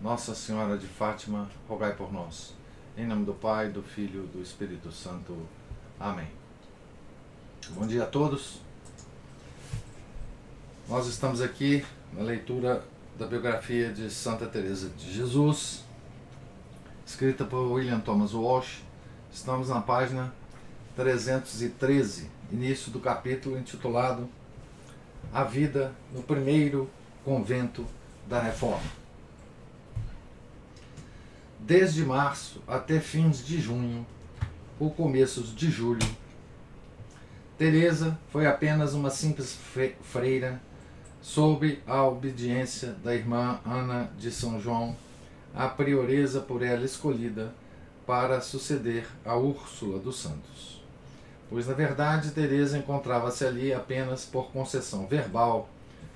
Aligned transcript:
Nossa 0.00 0.34
Senhora 0.34 0.78
de 0.78 0.86
Fátima, 0.86 1.46
rogai 1.68 1.94
por 1.94 2.10
nós. 2.10 2.54
Em 2.96 3.06
nome 3.06 3.26
do 3.26 3.34
Pai, 3.34 3.68
do 3.68 3.82
Filho 3.82 4.24
e 4.24 4.28
do 4.28 4.42
Espírito 4.42 4.90
Santo. 4.90 5.36
Amém. 5.98 6.26
Bom 7.72 7.86
dia 7.86 8.04
a 8.04 8.06
todos. 8.06 8.62
Nós 10.88 11.06
estamos 11.06 11.42
aqui 11.42 11.84
na 12.14 12.22
leitura 12.22 12.82
da 13.18 13.26
biografia 13.26 13.92
de 13.92 14.10
Santa 14.10 14.46
Teresa 14.46 14.88
de 14.88 15.12
Jesus, 15.12 15.84
escrita 17.06 17.44
por 17.44 17.70
William 17.70 18.00
Thomas 18.00 18.32
Walsh. 18.32 18.80
Estamos 19.30 19.68
na 19.68 19.82
página 19.82 20.32
313, 20.96 22.30
início 22.50 22.90
do 22.90 23.00
capítulo 23.00 23.58
intitulado 23.58 24.26
A 25.30 25.44
Vida 25.44 25.92
no 26.10 26.22
Primeiro 26.22 26.88
Convento 27.22 27.84
da 28.26 28.40
Reforma. 28.40 28.99
Desde 31.70 32.04
março 32.04 32.60
até 32.66 32.98
fins 32.98 33.46
de 33.46 33.60
junho, 33.60 34.04
ou 34.80 34.90
começos 34.90 35.54
de 35.54 35.70
julho, 35.70 36.04
Teresa 37.56 38.18
foi 38.32 38.44
apenas 38.44 38.92
uma 38.92 39.08
simples 39.08 39.56
freira 40.02 40.60
sob 41.22 41.80
a 41.86 42.02
obediência 42.02 42.96
da 43.04 43.14
irmã 43.14 43.60
Ana 43.64 44.10
de 44.18 44.32
São 44.32 44.60
João, 44.60 44.96
a 45.54 45.68
prioresa 45.68 46.40
por 46.40 46.64
ela 46.64 46.84
escolhida 46.84 47.54
para 48.04 48.40
suceder 48.40 49.06
a 49.24 49.36
Úrsula 49.36 50.00
dos 50.00 50.18
Santos. 50.18 50.82
Pois 51.48 51.68
na 51.68 51.74
verdade 51.74 52.32
Teresa 52.32 52.78
encontrava-se 52.78 53.44
ali 53.44 53.72
apenas 53.72 54.24
por 54.24 54.50
concessão 54.50 55.06
verbal 55.06 55.68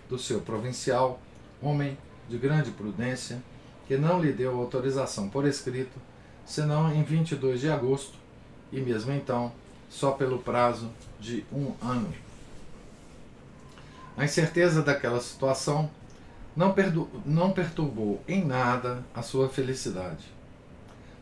do 0.09 0.19
seu 0.19 0.41
provincial, 0.41 1.21
homem 1.63 1.97
de 2.29 2.39
grande 2.39 2.73
prudência, 2.73 3.41
que 3.87 3.97
não 3.97 4.21
lhe 4.21 4.33
deu 4.33 4.59
autorização 4.59 5.29
por 5.29 5.47
escrito, 5.47 5.99
senão 6.45 6.93
em 6.93 7.03
22 7.03 7.61
de 7.61 7.71
agosto, 7.71 8.17
e 8.73 8.81
mesmo 8.81 9.13
então 9.13 9.53
só 9.89 10.13
pelo 10.13 10.39
prazo 10.39 10.91
de 11.21 11.45
um 11.53 11.73
ano. 11.81 12.13
A 14.17 14.25
incerteza 14.25 14.83
daquela 14.83 15.21
situação 15.21 15.91
não, 16.57 16.75
não 17.25 17.53
perturbou 17.53 18.23
em 18.29 18.45
nada 18.45 19.05
a 19.15 19.23
sua 19.23 19.49
felicidade. 19.49 20.33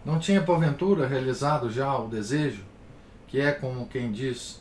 Não 0.05 0.19
tinha 0.19 0.43
porventura 0.43 1.07
realizado 1.07 1.71
já 1.71 1.97
o 1.97 2.09
desejo, 2.09 2.65
que 3.29 3.41
é 3.41 3.53
como 3.53 3.87
quem 3.87 4.13
diz, 4.13 4.61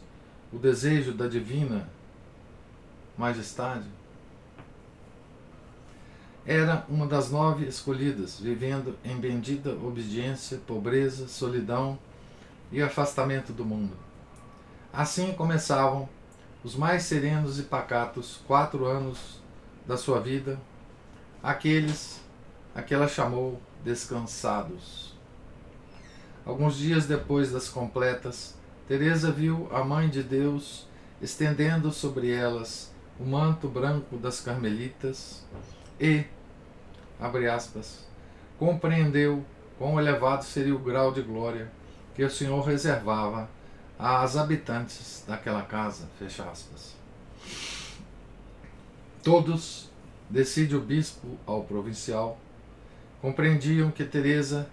o 0.51 0.57
desejo 0.57 1.13
da 1.13 1.27
divina 1.27 1.89
majestade? 3.17 3.85
Era 6.45 6.85
uma 6.89 7.05
das 7.05 7.29
nove 7.29 7.65
escolhidas, 7.65 8.39
vivendo 8.39 8.97
em 9.03 9.15
bendita 9.15 9.69
obediência, 9.71 10.57
pobreza, 10.65 11.27
solidão 11.27 11.99
e 12.71 12.81
afastamento 12.81 13.53
do 13.53 13.63
mundo. 13.63 13.95
Assim 14.91 15.33
começavam 15.33 16.09
os 16.63 16.75
mais 16.75 17.03
serenos 17.03 17.59
e 17.59 17.63
pacatos 17.63 18.39
quatro 18.47 18.85
anos 18.85 19.39
da 19.85 19.97
sua 19.97 20.19
vida, 20.19 20.59
aqueles 21.43 22.19
a 22.73 22.81
que 22.81 22.93
ela 22.93 23.07
chamou 23.07 23.61
descansados. 23.83 25.15
Alguns 26.43 26.75
dias 26.75 27.05
depois 27.05 27.51
das 27.51 27.69
completas, 27.69 28.55
Teresa 28.87 29.31
viu 29.31 29.69
a 29.71 29.83
Mãe 29.83 30.09
de 30.09 30.23
Deus 30.23 30.87
estendendo 31.21 31.91
sobre 31.91 32.31
elas 32.31 32.91
o 33.19 33.23
manto 33.23 33.67
branco 33.67 34.17
das 34.17 34.41
carmelitas 34.41 35.45
e, 36.01 36.25
abre 37.19 37.47
aspas, 37.47 38.07
compreendeu 38.57 39.45
quão 39.77 39.99
elevado 39.99 40.43
seria 40.43 40.75
o 40.75 40.79
grau 40.79 41.13
de 41.13 41.21
glória 41.21 41.71
que 42.15 42.23
o 42.23 42.29
Senhor 42.29 42.61
reservava 42.61 43.47
às 43.99 44.35
habitantes 44.35 45.23
daquela 45.27 45.61
casa, 45.61 46.09
fecha 46.17 46.43
aspas. 46.43 46.95
Todos, 49.21 49.91
decide 50.27 50.75
o 50.75 50.81
bispo 50.81 51.37
ao 51.45 51.63
provincial, 51.63 52.39
compreendiam 53.21 53.91
que 53.91 54.03
Teresa 54.03 54.67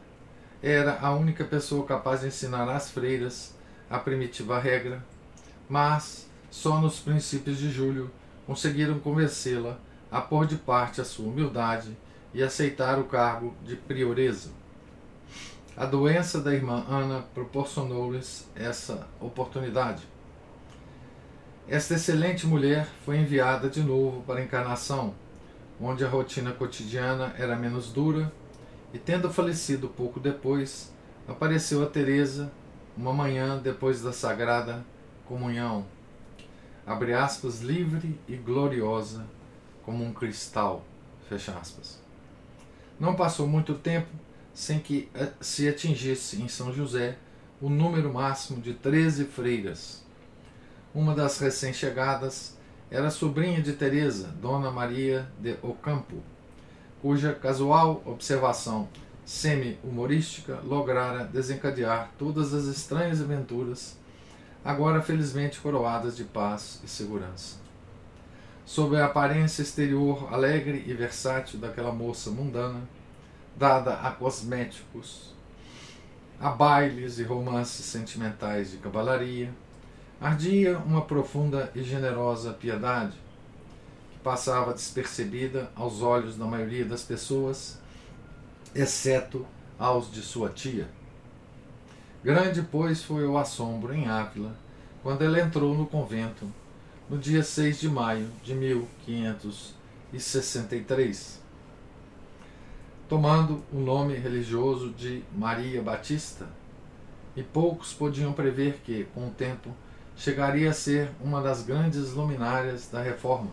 era 0.63 0.99
a 1.01 1.15
única 1.15 1.45
pessoa 1.45 1.85
capaz 1.85 2.23
de 2.23 2.29
ensinar 2.29 2.67
às 2.71 2.91
freiras 2.91 3.55
a 3.91 3.99
primitiva 3.99 4.59
regra, 4.59 5.05
mas 5.69 6.27
só 6.51 6.81
nos 6.81 6.99
princípios 6.99 7.59
de 7.59 7.71
julho 7.71 8.11
conseguiram 8.47 8.99
convencê-la 8.99 9.79
a 10.11 10.21
pôr 10.21 10.47
de 10.47 10.57
parte 10.57 11.01
a 11.01 11.05
sua 11.05 11.27
humildade 11.27 11.97
e 12.33 12.43
aceitar 12.43 12.99
o 12.99 13.05
cargo 13.05 13.55
de 13.65 13.77
prioresa. 13.77 14.51
A 15.77 15.85
doença 15.85 16.41
da 16.41 16.55
irmã 16.55 16.85
Ana 16.89 17.25
proporcionou-lhes 17.35 18.49
essa 18.55 19.07
oportunidade. 19.21 20.03
Esta 21.69 21.95
excelente 21.95 22.47
mulher 22.47 22.89
foi 23.05 23.19
enviada 23.19 23.69
de 23.69 23.83
novo 23.83 24.23
para 24.23 24.41
a 24.41 24.43
encarnação, 24.43 25.15
onde 25.81 26.05
a 26.05 26.09
rotina 26.09 26.53
cotidiana 26.53 27.35
era 27.39 27.55
menos 27.55 27.93
dura, 27.93 28.33
e 28.93 28.99
tendo 28.99 29.31
falecido 29.31 29.89
pouco 29.89 30.19
depois, 30.19 30.93
apareceu 31.29 31.83
a 31.83 31.87
Teresa 31.87 32.51
uma 32.97 33.13
manhã 33.13 33.59
depois 33.59 34.03
da 34.03 34.13
sagrada 34.13 34.85
comunhão, 35.27 35.85
abre 36.87 37.13
aspas, 37.13 37.61
livre 37.61 38.19
e 38.27 38.35
gloriosa 38.35 39.25
como 39.89 40.05
um 40.05 40.13
cristal. 40.13 40.85
Fecha 41.31 41.51
aspas. 41.53 41.99
Não 43.01 43.15
passou 43.15 43.47
muito 43.47 43.73
tempo 43.73 44.09
sem 44.53 44.79
que 44.79 45.09
eh, 45.15 45.31
se 45.41 45.67
atingisse 45.67 46.43
em 46.43 46.47
São 46.47 46.71
José 46.71 47.17
o 47.59 47.71
número 47.71 48.13
máximo 48.13 48.61
de 48.61 48.75
13 48.75 49.25
freiras. 49.25 50.05
Uma 50.95 51.15
das 51.15 51.39
recém-chegadas 51.39 52.59
era 52.91 53.11
sobrinha 53.11 53.63
de 53.63 53.73
Teresa, 53.73 54.29
Dona 54.43 54.71
Maria 54.71 55.27
de 55.41 55.57
Ocampo, 55.63 56.17
cuja 57.01 57.33
casual 57.33 58.03
observação 58.05 58.91
semi-humorística 59.25 60.61
lograra 60.65 61.25
desencadear 61.25 62.13
todas 62.19 62.53
as 62.53 62.65
estranhas 62.67 63.23
aventuras, 63.23 63.97
agora 64.63 65.01
felizmente 65.01 65.59
coroadas 65.59 66.15
de 66.15 66.25
paz 66.25 66.79
e 66.85 66.89
segurança 66.89 67.68
sob 68.69 68.95
a 68.99 69.07
aparência 69.07 69.63
exterior 69.63 70.29
alegre 70.31 70.85
e 70.87 70.93
versátil 70.93 71.59
daquela 71.59 71.91
moça 71.91 72.31
mundana, 72.31 72.83
dada 73.57 73.95
a 73.95 74.11
cosméticos, 74.11 75.35
a 76.39 76.51
bailes 76.51 77.19
e 77.19 77.23
romances 77.23 77.87
sentimentais 77.87 78.71
de 78.71 78.77
cavalaria, 78.77 79.51
ardia 80.21 80.77
uma 80.81 81.01
profunda 81.01 81.73
e 81.75 81.83
generosa 81.83 82.53
piedade, 82.53 83.17
que 84.13 84.19
passava 84.19 84.75
despercebida 84.75 85.71
aos 85.75 86.03
olhos 86.03 86.37
da 86.37 86.45
maioria 86.45 86.85
das 86.85 87.03
pessoas, 87.03 87.79
exceto 88.75 89.47
aos 89.79 90.13
de 90.13 90.21
sua 90.21 90.51
tia. 90.51 90.87
Grande, 92.23 92.61
pois, 92.71 93.03
foi 93.03 93.27
o 93.27 93.39
assombro 93.39 93.95
em 93.95 94.09
Ávila 94.09 94.55
quando 95.03 95.23
ela 95.23 95.41
entrou 95.41 95.75
no 95.75 95.87
convento 95.87 96.47
no 97.09 97.17
dia 97.17 97.43
6 97.43 97.81
de 97.81 97.89
maio 97.89 98.29
de 98.45 98.55
1563, 98.55 101.41
tomando 103.09 103.63
o 103.73 103.79
nome 103.79 104.15
religioso 104.15 104.91
de 104.91 105.25
Maria 105.35 105.81
Batista, 105.81 106.47
e 107.35 107.43
poucos 107.43 107.95
podiam 107.95 108.35
prever 108.35 108.83
que, 108.85 109.05
com 109.15 109.29
o 109.29 109.31
tempo, 109.31 109.75
chegaria 110.17 110.69
a 110.69 110.75
ser 110.75 111.11
uma 111.19 111.41
das 111.41 111.63
grandes 111.63 112.13
luminárias 112.13 112.91
da 112.91 113.01
Reforma, 113.01 113.53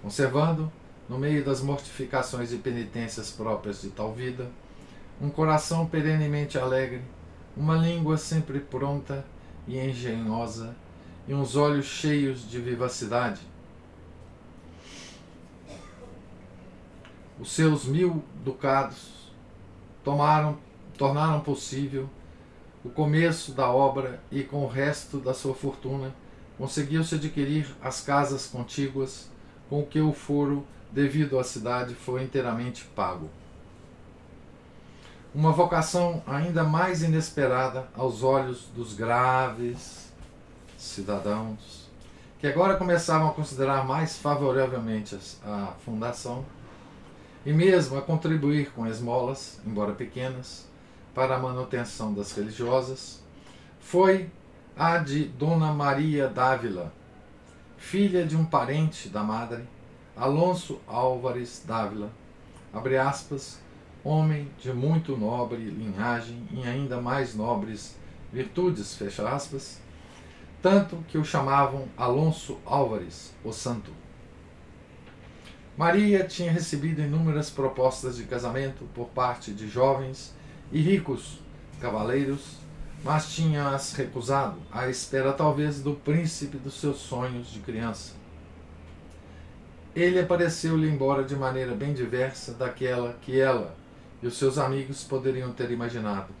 conservando, 0.00 0.72
no 1.06 1.18
meio 1.18 1.44
das 1.44 1.60
mortificações 1.60 2.54
e 2.54 2.56
penitências 2.56 3.30
próprias 3.30 3.82
de 3.82 3.90
tal 3.90 4.14
vida, 4.14 4.50
um 5.20 5.28
coração 5.28 5.84
perenemente 5.84 6.56
alegre, 6.56 7.02
uma 7.54 7.76
língua 7.76 8.16
sempre 8.16 8.60
pronta 8.60 9.26
e 9.68 9.78
engenhosa 9.78 10.74
e 11.26 11.34
uns 11.34 11.56
olhos 11.56 11.86
cheios 11.86 12.48
de 12.48 12.60
vivacidade. 12.60 13.40
Os 17.40 17.52
seus 17.52 17.84
mil 17.84 18.22
ducados 18.44 19.32
tomaram 20.04 20.58
tornaram 20.96 21.40
possível 21.40 22.08
o 22.84 22.90
começo 22.90 23.52
da 23.52 23.68
obra 23.68 24.22
e 24.30 24.42
com 24.42 24.64
o 24.64 24.68
resto 24.68 25.18
da 25.18 25.32
sua 25.32 25.54
fortuna 25.54 26.14
conseguiu-se 26.58 27.14
adquirir 27.14 27.66
as 27.80 28.02
casas 28.02 28.46
contíguas 28.46 29.30
com 29.68 29.84
que 29.84 30.00
o 30.00 30.12
foro 30.12 30.66
devido 30.92 31.38
à 31.38 31.44
cidade 31.44 31.94
foi 31.94 32.22
inteiramente 32.22 32.84
pago. 32.94 33.30
Uma 35.34 35.50
vocação 35.50 36.22
ainda 36.26 36.62
mais 36.62 37.02
inesperada 37.02 37.88
aos 37.96 38.22
olhos 38.22 38.68
dos 38.74 38.92
graves 38.92 40.11
cidadãos, 40.82 41.90
que 42.38 42.46
agora 42.46 42.76
começavam 42.76 43.28
a 43.28 43.32
considerar 43.32 43.86
mais 43.86 44.16
favoravelmente 44.16 45.16
a 45.44 45.74
fundação 45.84 46.44
e 47.46 47.52
mesmo 47.52 47.96
a 47.96 48.02
contribuir 48.02 48.70
com 48.72 48.86
esmolas, 48.86 49.60
embora 49.66 49.92
pequenas, 49.92 50.68
para 51.14 51.36
a 51.36 51.38
manutenção 51.38 52.12
das 52.12 52.32
religiosas, 52.32 53.22
foi 53.80 54.30
a 54.76 54.98
de 54.98 55.24
Dona 55.24 55.72
Maria 55.72 56.28
Dávila, 56.28 56.92
filha 57.76 58.24
de 58.24 58.36
um 58.36 58.44
parente 58.44 59.08
da 59.08 59.22
madre, 59.22 59.62
Alonso 60.16 60.80
Álvares 60.86 61.62
Dávila, 61.66 62.10
abre 62.72 62.96
aspas, 62.96 63.60
homem 64.04 64.50
de 64.58 64.72
muito 64.72 65.16
nobre 65.16 65.62
linhagem 65.62 66.46
e 66.50 66.66
ainda 66.66 67.00
mais 67.00 67.34
nobres 67.34 67.96
virtudes, 68.32 68.96
fecha 68.96 69.28
aspas, 69.28 69.81
tanto 70.62 70.96
que 71.08 71.18
o 71.18 71.24
chamavam 71.24 71.88
Alonso 71.96 72.56
Álvares, 72.64 73.34
o 73.44 73.52
Santo. 73.52 73.90
Maria 75.76 76.24
tinha 76.24 76.52
recebido 76.52 77.02
inúmeras 77.02 77.50
propostas 77.50 78.16
de 78.16 78.24
casamento 78.24 78.84
por 78.94 79.08
parte 79.08 79.52
de 79.52 79.68
jovens 79.68 80.32
e 80.70 80.80
ricos 80.80 81.40
cavaleiros, 81.80 82.58
mas 83.02 83.34
tinha-as 83.34 83.92
recusado, 83.94 84.60
à 84.70 84.88
espera 84.88 85.32
talvez 85.32 85.82
do 85.82 85.94
príncipe 85.94 86.56
dos 86.56 86.74
seus 86.74 86.98
sonhos 86.98 87.50
de 87.50 87.58
criança. 87.58 88.14
Ele 89.96 90.20
apareceu-lhe 90.20 90.88
embora 90.88 91.24
de 91.24 91.34
maneira 91.34 91.74
bem 91.74 91.92
diversa 91.92 92.52
daquela 92.52 93.14
que 93.20 93.38
ela 93.38 93.74
e 94.22 94.26
os 94.28 94.38
seus 94.38 94.56
amigos 94.58 95.02
poderiam 95.02 95.52
ter 95.52 95.72
imaginado, 95.72 96.32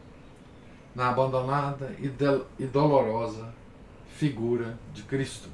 na 0.94 1.08
abandonada 1.08 1.92
e 1.98 2.64
dolorosa 2.64 3.61
figura 4.22 4.78
de 4.94 5.02
Cristo. 5.02 5.48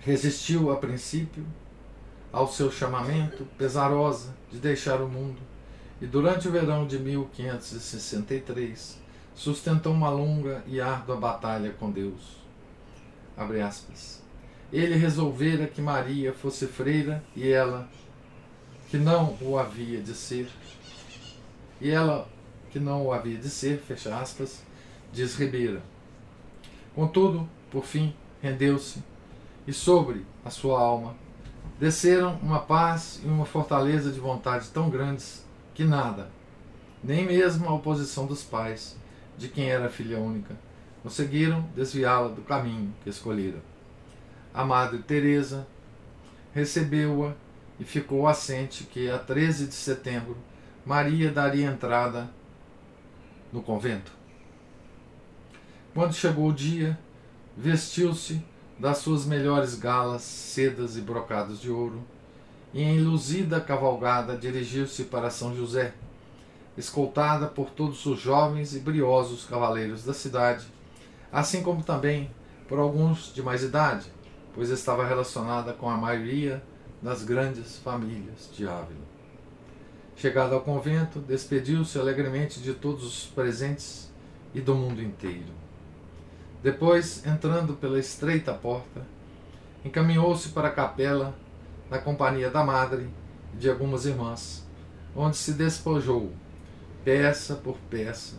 Resistiu 0.00 0.72
a 0.72 0.76
princípio 0.76 1.44
ao 2.32 2.50
seu 2.50 2.72
chamamento 2.72 3.46
pesarosa 3.58 4.34
de 4.50 4.58
deixar 4.58 5.02
o 5.02 5.06
mundo 5.06 5.42
e 6.00 6.06
durante 6.06 6.48
o 6.48 6.50
verão 6.50 6.86
de 6.86 6.98
1563 6.98 8.98
sustentou 9.34 9.92
uma 9.92 10.08
longa 10.08 10.64
e 10.66 10.80
árdua 10.80 11.16
batalha 11.16 11.70
com 11.72 11.90
Deus. 11.90 12.38
Ele 14.72 14.96
resolvera 14.96 15.66
que 15.66 15.82
Maria 15.82 16.32
fosse 16.32 16.66
freira 16.66 17.22
e 17.36 17.46
ela, 17.46 17.86
que 18.88 18.96
não 18.96 19.36
o 19.42 19.58
havia 19.58 20.00
de 20.00 20.14
ser, 20.14 20.48
e 21.78 21.90
ela, 21.90 22.26
que 22.70 22.80
não 22.80 23.04
o 23.04 23.12
havia 23.12 23.36
de 23.36 23.50
ser, 23.50 23.82
fecha 23.86 24.16
aspas, 24.16 24.62
diz 25.12 25.34
Ribeira. 25.34 25.82
Contudo, 26.94 27.48
por 27.70 27.84
fim, 27.84 28.14
rendeu-se, 28.40 29.02
e 29.66 29.72
sobre 29.72 30.24
a 30.44 30.50
sua 30.50 30.80
alma 30.80 31.16
desceram 31.78 32.38
uma 32.42 32.60
paz 32.60 33.20
e 33.24 33.26
uma 33.26 33.44
fortaleza 33.44 34.12
de 34.12 34.20
vontade 34.20 34.68
tão 34.68 34.88
grandes 34.88 35.44
que 35.74 35.84
nada, 35.84 36.30
nem 37.02 37.26
mesmo 37.26 37.68
a 37.68 37.74
oposição 37.74 38.26
dos 38.26 38.42
pais, 38.42 38.96
de 39.36 39.48
quem 39.48 39.68
era 39.68 39.88
filha 39.88 40.18
única, 40.18 40.56
conseguiram 41.02 41.62
desviá-la 41.74 42.28
do 42.28 42.42
caminho 42.42 42.94
que 43.02 43.10
escolhera. 43.10 43.60
A 44.52 44.64
Madre 44.64 44.98
Teresa 44.98 45.66
recebeu-a 46.54 47.34
e 47.80 47.84
ficou 47.84 48.28
assente 48.28 48.84
que 48.84 49.10
a 49.10 49.18
13 49.18 49.66
de 49.66 49.74
setembro 49.74 50.36
Maria 50.86 51.30
daria 51.32 51.66
entrada 51.66 52.30
no 53.52 53.60
convento. 53.60 54.12
Quando 55.94 56.12
chegou 56.12 56.48
o 56.48 56.52
dia, 56.52 56.98
vestiu-se 57.56 58.42
das 58.76 58.98
suas 58.98 59.24
melhores 59.24 59.76
galas, 59.76 60.22
sedas 60.22 60.96
e 60.96 61.00
brocados 61.00 61.60
de 61.60 61.70
ouro, 61.70 62.02
e 62.72 62.82
em 62.82 62.98
luzida 62.98 63.60
cavalgada 63.60 64.36
dirigiu-se 64.36 65.04
para 65.04 65.30
São 65.30 65.54
José, 65.54 65.94
escoltada 66.76 67.46
por 67.46 67.70
todos 67.70 68.04
os 68.06 68.18
jovens 68.18 68.74
e 68.74 68.80
briosos 68.80 69.44
cavaleiros 69.44 70.02
da 70.02 70.12
cidade, 70.12 70.66
assim 71.30 71.62
como 71.62 71.84
também 71.84 72.28
por 72.68 72.80
alguns 72.80 73.32
de 73.32 73.40
mais 73.40 73.62
idade, 73.62 74.10
pois 74.52 74.70
estava 74.70 75.06
relacionada 75.06 75.72
com 75.72 75.88
a 75.88 75.96
maioria 75.96 76.60
das 77.00 77.22
grandes 77.22 77.78
famílias 77.78 78.50
de 78.52 78.66
Ávila. 78.66 79.14
Chegada 80.16 80.56
ao 80.56 80.60
convento, 80.62 81.20
despediu-se 81.20 81.96
alegremente 82.00 82.58
de 82.58 82.74
todos 82.74 83.04
os 83.04 83.26
presentes 83.26 84.10
e 84.52 84.60
do 84.60 84.74
mundo 84.74 85.00
inteiro. 85.00 85.63
Depois, 86.64 87.26
entrando 87.26 87.74
pela 87.74 87.98
estreita 87.98 88.54
porta, 88.54 89.06
encaminhou-se 89.84 90.48
para 90.48 90.68
a 90.68 90.72
capela 90.72 91.36
na 91.90 91.98
companhia 91.98 92.50
da 92.50 92.64
madre 92.64 93.10
e 93.52 93.58
de 93.58 93.68
algumas 93.68 94.06
irmãs, 94.06 94.66
onde 95.14 95.36
se 95.36 95.52
despojou, 95.52 96.32
peça 97.04 97.54
por 97.54 97.76
peça, 97.90 98.36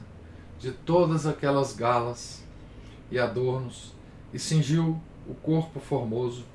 de 0.57 0.71
todas 0.71 1.27
aquelas 1.27 1.73
galas 1.73 2.43
e 3.11 3.19
adornos 3.19 3.93
e 4.33 4.39
cingiu 4.39 4.99
o 5.27 5.35
corpo 5.35 5.79
formoso 5.79 6.45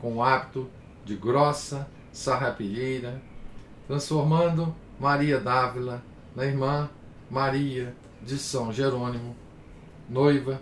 com 0.00 0.14
o 0.14 0.22
hábito 0.22 0.66
de 1.04 1.14
grossa 1.14 1.86
sarrapilheira, 2.10 3.20
transformando 3.86 4.74
Maria 4.98 5.38
Dávila 5.38 6.02
na 6.34 6.46
irmã 6.46 6.88
Maria 7.30 7.94
de 8.22 8.38
São 8.38 8.72
Jerônimo, 8.72 9.36
noiva 10.08 10.58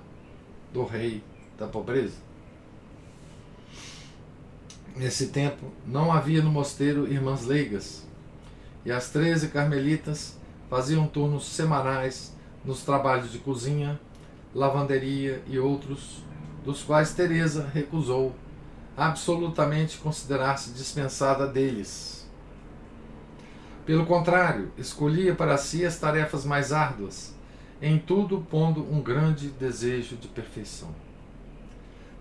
do 0.73 0.85
rei 0.85 1.23
da 1.59 1.67
pobreza. 1.67 2.17
Nesse 4.97 5.29
tempo, 5.29 5.71
não 5.87 6.11
havia 6.11 6.43
no 6.43 6.51
mosteiro 6.51 7.07
irmãs 7.07 7.45
leigas, 7.45 8.07
e 8.85 8.91
as 8.91 9.11
treze 9.11 9.49
carmelitas 9.49 10.39
faziam 10.71 11.07
turnos 11.07 11.47
semanais 11.47 12.35
nos 12.65 12.83
trabalhos 12.83 13.31
de 13.31 13.39
cozinha, 13.39 14.01
lavanderia 14.55 15.43
e 15.47 15.59
outros, 15.59 16.23
dos 16.65 16.83
quais 16.83 17.13
Teresa 17.13 17.71
recusou 17.73 18.35
absolutamente 18.97 19.99
considerar-se 19.99 20.73
dispensada 20.73 21.47
deles. 21.47 22.27
Pelo 23.85 24.07
contrário, 24.07 24.73
escolhia 24.77 25.35
para 25.35 25.57
si 25.57 25.85
as 25.85 25.99
tarefas 25.99 26.45
mais 26.45 26.73
árduas, 26.73 27.36
em 27.81 27.99
tudo 27.99 28.47
pondo 28.51 28.81
um 28.91 29.03
grande 29.03 29.49
desejo 29.49 30.17
de 30.17 30.29
perfeição. 30.29 30.89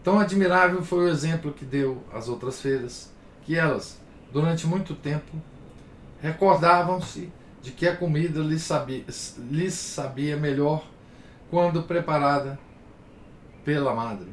Tão 0.03 0.19
admirável 0.19 0.83
foi 0.83 1.05
o 1.05 1.09
exemplo 1.09 1.53
que 1.53 1.65
deu 1.65 2.03
às 2.13 2.27
outras 2.27 2.61
feiras, 2.61 3.11
que 3.43 3.55
elas, 3.55 3.99
durante 4.31 4.67
muito 4.67 4.93
tempo, 4.93 5.31
recordavam-se 6.21 7.31
de 7.61 7.71
que 7.71 7.87
a 7.87 7.95
comida 7.95 8.41
lhes 8.41 8.61
sabia, 8.61 9.03
lhes 9.49 9.73
sabia 9.73 10.37
melhor 10.37 10.85
quando 11.49 11.83
preparada 11.83 12.59
pela 13.63 13.95
madre. 13.95 14.29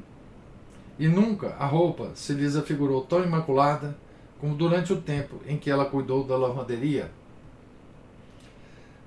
E 0.98 1.08
nunca 1.08 1.56
a 1.58 1.64
roupa 1.64 2.10
se 2.14 2.34
lhes 2.34 2.54
afigurou 2.54 3.02
tão 3.02 3.24
imaculada 3.24 3.96
como 4.38 4.54
durante 4.54 4.92
o 4.92 5.00
tempo 5.00 5.40
em 5.46 5.56
que 5.56 5.70
ela 5.70 5.86
cuidou 5.86 6.24
da 6.24 6.36
lavanderia. 6.36 7.10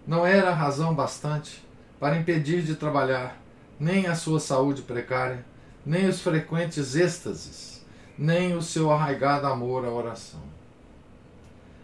Não 0.08 0.26
era 0.26 0.54
razão 0.54 0.96
bastante 0.96 1.64
para 2.00 2.18
impedir 2.18 2.62
de 2.62 2.76
trabalhar 2.76 3.42
nem 3.80 4.08
a 4.08 4.16
sua 4.16 4.40
saúde 4.40 4.82
precária, 4.82 5.46
nem 5.86 6.08
os 6.08 6.22
frequentes 6.22 6.96
êxtases, 6.96 7.86
nem 8.18 8.56
o 8.56 8.62
seu 8.62 8.92
arraigado 8.92 9.48
amor 9.48 9.86
à 9.86 9.90
oração. 9.90 10.42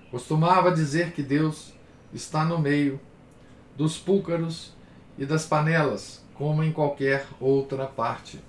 Costumava 0.09 0.71
dizer 0.71 1.11
que 1.11 1.23
Deus 1.23 1.73
está 2.13 2.43
no 2.43 2.59
meio 2.59 2.99
dos 3.77 3.97
púcaros 3.97 4.73
e 5.17 5.25
das 5.25 5.45
panelas, 5.45 6.21
como 6.33 6.63
em 6.63 6.71
qualquer 6.71 7.25
outra 7.39 7.85
parte. 7.85 8.39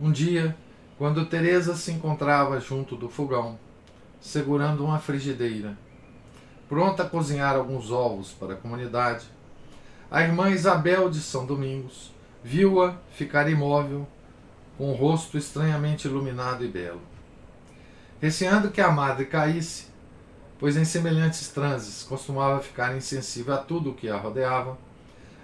Um 0.00 0.12
dia, 0.12 0.56
quando 0.98 1.26
Teresa 1.26 1.74
se 1.74 1.90
encontrava 1.90 2.60
junto 2.60 2.96
do 2.96 3.08
fogão, 3.08 3.58
segurando 4.20 4.84
uma 4.84 4.98
frigideira, 4.98 5.76
pronta 6.68 7.04
a 7.04 7.08
cozinhar 7.08 7.54
alguns 7.54 7.90
ovos 7.90 8.32
para 8.32 8.54
a 8.54 8.56
comunidade, 8.56 9.26
a 10.10 10.22
irmã 10.22 10.50
Isabel 10.50 11.08
de 11.10 11.20
São 11.20 11.46
Domingos 11.46 12.12
viu-a 12.42 12.96
ficar 13.10 13.50
imóvel, 13.50 14.06
com 14.78 14.90
o 14.90 14.94
rosto 14.94 15.38
estranhamente 15.38 16.06
iluminado 16.06 16.64
e 16.64 16.68
belo. 16.68 17.00
Receando 18.20 18.70
que 18.70 18.80
a 18.80 18.90
madre 18.90 19.26
caísse, 19.26 19.86
pois 20.58 20.76
em 20.76 20.84
semelhantes 20.84 21.48
transes 21.48 22.02
costumava 22.02 22.60
ficar 22.60 22.96
insensível 22.96 23.54
a 23.54 23.58
tudo 23.58 23.90
o 23.90 23.94
que 23.94 24.08
a 24.08 24.16
rodeava, 24.16 24.78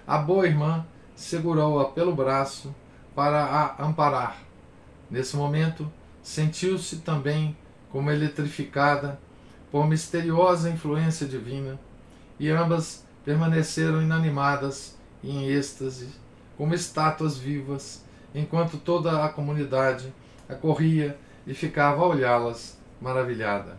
a 0.06 0.18
boa 0.18 0.46
irmã 0.46 0.86
segurou-a 1.14 1.86
pelo 1.86 2.14
braço 2.14 2.74
para 3.14 3.44
a 3.44 3.84
amparar. 3.84 4.38
Nesse 5.10 5.36
momento, 5.36 5.90
sentiu-se 6.22 6.98
também 6.98 7.56
como 7.90 8.10
eletrificada 8.10 9.18
por 9.72 9.88
misteriosa 9.88 10.68
influência 10.68 11.26
divina, 11.26 11.80
e 12.38 12.50
ambas 12.50 13.04
permaneceram 13.24 14.02
inanimadas 14.02 14.98
e 15.22 15.30
em 15.30 15.46
êxtase, 15.48 16.08
como 16.58 16.74
estátuas 16.74 17.38
vivas, 17.38 18.04
enquanto 18.34 18.76
toda 18.76 19.24
a 19.24 19.28
comunidade 19.30 20.12
acorria 20.46 21.18
e 21.46 21.54
ficava 21.54 22.02
a 22.02 22.06
olhá-las 22.06 22.78
maravilhada. 23.00 23.78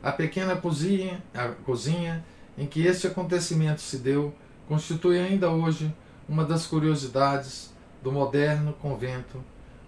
A 0.00 0.12
pequena 0.12 0.54
cozinha, 0.54 1.22
a 1.34 1.48
cozinha 1.48 2.24
em 2.56 2.66
que 2.66 2.86
este 2.86 3.08
acontecimento 3.08 3.80
se 3.80 3.98
deu 3.98 4.32
constitui 4.68 5.18
ainda 5.18 5.50
hoje 5.50 5.92
uma 6.28 6.44
das 6.44 6.66
curiosidades 6.66 7.74
do 8.02 8.12
moderno 8.12 8.72
convento 8.74 9.42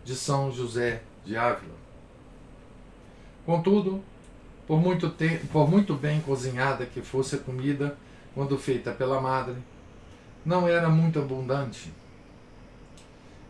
de 0.04 0.14
São 0.14 0.50
José 0.50 1.02
de 1.24 1.36
Ávila. 1.36 1.74
Contudo, 3.46 4.02
por 4.66 4.80
muito, 4.80 5.12
por 5.52 5.70
muito 5.70 5.94
bem 5.94 6.20
cozinhada 6.20 6.86
que 6.86 7.02
fosse 7.02 7.36
a 7.36 7.38
comida 7.38 7.96
quando 8.34 8.58
feita 8.58 8.92
pela 8.92 9.20
madre, 9.20 9.56
não 10.44 10.66
era 10.66 10.88
muito 10.88 11.18
abundante. 11.18 11.92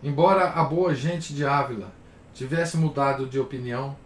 Embora 0.03 0.51
a 0.51 0.65
boa 0.65 0.95
gente 0.95 1.33
de 1.33 1.45
Ávila 1.45 1.91
tivesse 2.35 2.77
mudado 2.77 3.27
de 3.27 3.39
opinião, 3.39 3.97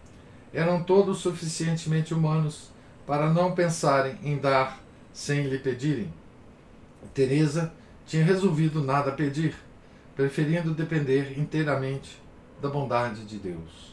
eram 0.53 0.83
todos 0.83 1.19
suficientemente 1.19 2.15
humanos 2.15 2.71
para 3.07 3.31
não 3.31 3.53
pensarem 3.53 4.19
em 4.23 4.39
dar 4.39 4.79
sem 5.13 5.43
lhe 5.49 5.59
pedirem. 5.59 6.13
Teresa 7.15 7.73
tinha 8.07 8.25
resolvido 8.25 8.83
nada 8.83 9.13
pedir, 9.13 9.55
preferindo 10.15 10.75
depender 10.75 11.39
inteiramente 11.39 12.21
da 12.61 12.69
bondade 12.69 13.25
de 13.25 13.39
Deus. 13.39 13.88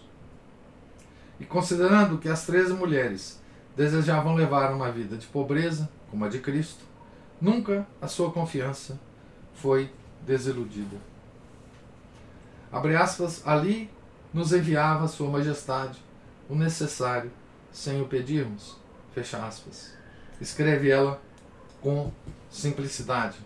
E 1.39 1.45
considerando 1.45 2.17
que 2.17 2.29
as 2.29 2.45
treze 2.45 2.73
mulheres 2.73 3.41
desejavam 3.75 4.35
levar 4.35 4.71
uma 4.73 4.91
vida 4.91 5.17
de 5.17 5.27
pobreza, 5.27 5.89
como 6.09 6.23
a 6.25 6.29
de 6.29 6.39
Cristo, 6.39 6.83
nunca 7.41 7.85
a 8.01 8.07
sua 8.07 8.31
confiança 8.31 8.99
foi 9.53 9.91
desiludida. 10.25 10.97
Abre 12.71 12.95
aspas, 12.95 13.45
ali 13.45 13.89
nos 14.33 14.51
enviava 14.51 15.07
Sua 15.07 15.29
Majestade 15.29 15.99
o 16.49 16.55
necessário 16.55 17.31
sem 17.71 18.01
o 18.01 18.07
pedirmos. 18.07 18.77
Fecha 19.13 19.45
aspas. 19.45 19.93
Escreve 20.41 20.89
ela 20.89 21.21
com 21.81 22.11
simplicidade. 22.49 23.37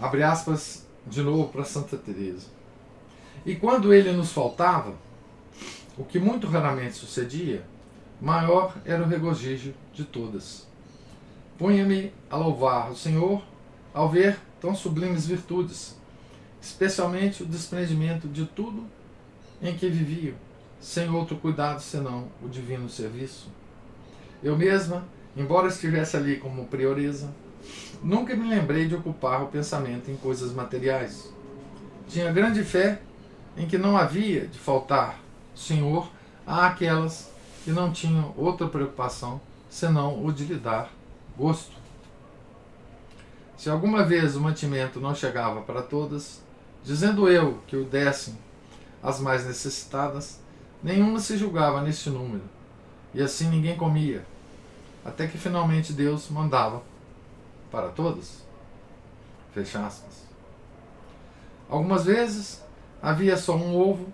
Abre 0.00 0.22
aspas 0.22 0.86
de 1.06 1.22
novo 1.22 1.48
para 1.48 1.64
Santa 1.64 1.96
Teresa. 1.96 2.46
E 3.44 3.56
quando 3.56 3.92
ele 3.92 4.12
nos 4.12 4.32
faltava, 4.32 4.94
o 5.96 6.04
que 6.04 6.20
muito 6.20 6.46
raramente 6.46 6.94
sucedia, 6.94 7.64
maior 8.20 8.76
era 8.84 9.02
o 9.02 9.08
regozijo 9.08 9.74
de 9.92 10.04
todas. 10.04 10.68
Punha-me 11.58 12.12
a 12.30 12.36
louvar 12.36 12.90
o 12.90 12.96
Senhor 12.96 13.42
ao 13.92 14.08
ver 14.08 14.38
tão 14.60 14.74
sublimes 14.74 15.26
virtudes, 15.26 15.96
especialmente 16.60 17.42
o 17.42 17.46
desprendimento 17.46 18.28
de 18.28 18.46
tudo 18.46 18.84
em 19.60 19.76
que 19.76 19.88
viviam, 19.88 20.36
sem 20.80 21.10
outro 21.10 21.36
cuidado 21.36 21.80
senão 21.80 22.28
o 22.40 22.48
divino 22.48 22.88
serviço. 22.88 23.50
Eu 24.42 24.56
mesma, 24.56 25.04
embora 25.36 25.66
estivesse 25.66 26.16
ali 26.16 26.36
como 26.36 26.66
prioresa, 26.66 27.34
Nunca 28.02 28.36
me 28.36 28.48
lembrei 28.48 28.86
de 28.86 28.94
ocupar 28.94 29.42
o 29.42 29.48
pensamento 29.48 30.10
em 30.10 30.16
coisas 30.16 30.52
materiais. 30.52 31.32
Tinha 32.08 32.32
grande 32.32 32.62
fé 32.62 33.00
em 33.56 33.66
que 33.66 33.76
não 33.76 33.96
havia 33.96 34.46
de 34.46 34.58
faltar 34.58 35.18
Senhor 35.54 36.08
àquelas 36.46 37.30
que 37.64 37.72
não 37.72 37.92
tinham 37.92 38.32
outra 38.36 38.68
preocupação 38.68 39.40
senão 39.68 40.24
o 40.24 40.32
de 40.32 40.44
lhe 40.44 40.54
dar 40.54 40.90
gosto. 41.36 41.76
Se 43.56 43.68
alguma 43.68 44.04
vez 44.04 44.36
o 44.36 44.40
mantimento 44.40 45.00
não 45.00 45.14
chegava 45.14 45.60
para 45.62 45.82
todas, 45.82 46.40
dizendo 46.84 47.28
eu 47.28 47.58
que 47.66 47.76
o 47.76 47.84
dessem 47.84 48.38
as 49.02 49.20
mais 49.20 49.44
necessitadas, 49.44 50.40
nenhuma 50.82 51.18
se 51.18 51.36
julgava 51.36 51.80
nesse 51.82 52.08
número, 52.08 52.44
e 53.12 53.20
assim 53.20 53.48
ninguém 53.48 53.76
comia, 53.76 54.24
até 55.04 55.26
que 55.26 55.36
finalmente 55.36 55.92
Deus 55.92 56.28
mandava 56.30 56.82
para 57.70 57.88
todos. 57.88 58.44
Fecha 59.52 59.86
aspas. 59.86 60.26
Algumas 61.68 62.04
vezes 62.04 62.64
havia 63.02 63.36
só 63.36 63.54
um 63.56 63.76
ovo, 63.76 64.12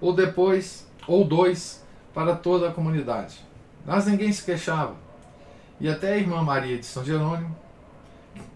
ou 0.00 0.14
depois, 0.14 0.86
ou 1.06 1.24
dois, 1.24 1.84
para 2.14 2.34
toda 2.34 2.68
a 2.68 2.72
comunidade. 2.72 3.44
Mas 3.84 4.06
ninguém 4.06 4.32
se 4.32 4.44
queixava. 4.44 4.96
E 5.80 5.88
até 5.88 6.14
a 6.14 6.16
irmã 6.16 6.42
Maria 6.42 6.78
de 6.78 6.86
São 6.86 7.04
Jerônimo, 7.04 7.54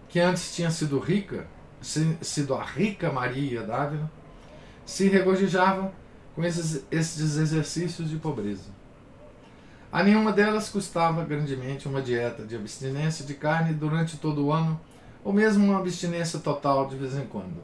que 0.09 0.19
antes 0.19 0.55
tinha 0.55 0.71
sido 0.71 0.99
rica, 0.99 1.47
sido 1.81 2.55
a 2.55 2.63
rica 2.63 3.13
Maria 3.13 3.63
d'Ávila, 3.63 4.11
se 4.85 5.09
regozijava 5.09 5.93
com 6.35 6.43
esses, 6.45 6.85
esses 6.91 7.37
exercícios 7.37 8.11
de 8.11 8.17
pobreza. 8.17 8.71
A 9.93 10.03
nenhuma 10.03 10.33
delas 10.33 10.71
custava 10.71 11.23
grandemente 11.23 11.87
uma 11.87 12.01
dieta 12.01 12.47
de 12.47 12.57
abstinência 12.57 13.27
de 13.27 13.35
carne 13.35 13.75
durante 13.75 14.17
todo 14.17 14.47
o 14.47 14.51
ano, 14.51 14.81
ou 15.23 15.35
mesmo 15.35 15.67
uma 15.67 15.79
abstinência 15.79 16.39
total 16.39 16.89
de 16.89 16.97
vez 16.97 17.15
em 17.15 17.27
quando. 17.27 17.63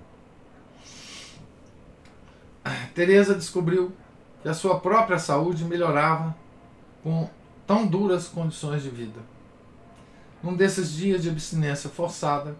Teresa 2.94 3.34
descobriu 3.34 3.92
que 4.42 4.48
a 4.48 4.52
sua 4.52 4.78
própria 4.78 5.18
saúde 5.18 5.64
melhorava 5.64 6.36
com 7.02 7.30
tão 7.66 7.86
duras 7.86 8.28
condições 8.28 8.82
de 8.82 8.90
vida. 8.90 9.20
Num 10.42 10.54
desses 10.54 10.92
dias 10.92 11.22
de 11.22 11.30
abstinência 11.30 11.88
forçada, 11.88 12.54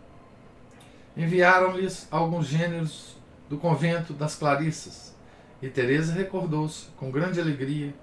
enviaram-lhes 1.15 2.09
alguns 2.11 2.47
gêneros 2.47 3.17
do 3.51 3.59
convento 3.59 4.15
das 4.15 4.35
Clarissas, 4.35 5.15
e 5.61 5.69
Teresa 5.69 6.15
recordou-se 6.15 6.87
com 6.97 7.11
grande 7.11 7.39
alegria 7.39 7.95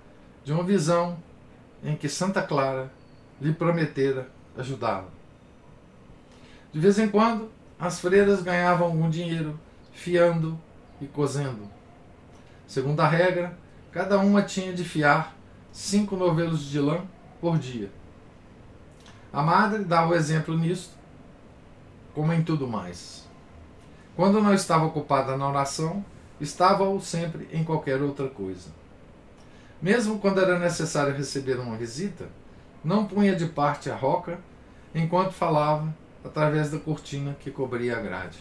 de 0.44 0.54
uma 0.54 0.64
visão 0.64 1.18
em 1.86 1.96
que 1.96 2.10
Santa 2.10 2.42
Clara 2.42 2.92
lhe 3.40 3.54
prometera 3.54 4.28
ajudá-la. 4.58 5.08
De 6.74 6.80
vez 6.80 6.98
em 6.98 7.08
quando, 7.08 7.50
as 7.80 8.00
freiras 8.00 8.42
ganhavam 8.42 8.88
algum 8.88 9.10
dinheiro 9.10 9.58
fiando 9.94 10.60
e 11.00 11.06
cozendo. 11.06 11.70
Segundo 12.68 13.00
a 13.00 13.08
regra, 13.08 13.58
cada 13.92 14.18
uma 14.18 14.42
tinha 14.42 14.74
de 14.74 14.84
fiar 14.84 15.36
cinco 15.72 16.16
novelos 16.16 16.66
de 16.66 16.80
lã 16.80 17.06
por 17.40 17.58
dia. 17.58 17.92
A 19.32 19.42
madre 19.42 19.84
dava 19.84 20.12
o 20.12 20.16
exemplo 20.16 20.58
nisto, 20.58 20.96
como 22.14 22.34
em 22.34 22.44
tudo 22.44 22.68
mais. 22.68 23.28
Quando 24.16 24.42
não 24.42 24.54
estava 24.54 24.86
ocupada 24.86 25.38
na 25.38 25.48
oração, 25.48 26.04
estava-o 26.40 27.00
sempre 27.00 27.48
em 27.52 27.64
qualquer 27.64 28.02
outra 28.02 28.28
coisa. 28.28 28.70
Mesmo 29.86 30.18
quando 30.18 30.42
era 30.42 30.58
necessário 30.58 31.14
receber 31.14 31.60
uma 31.60 31.78
visita, 31.78 32.28
não 32.84 33.06
punha 33.06 33.36
de 33.36 33.46
parte 33.46 33.88
a 33.88 33.96
roca 33.96 34.40
enquanto 34.96 35.32
falava 35.32 35.96
através 36.24 36.72
da 36.72 36.80
cortina 36.80 37.38
que 37.40 37.52
cobria 37.52 37.96
a 37.96 38.02
grade. 38.02 38.40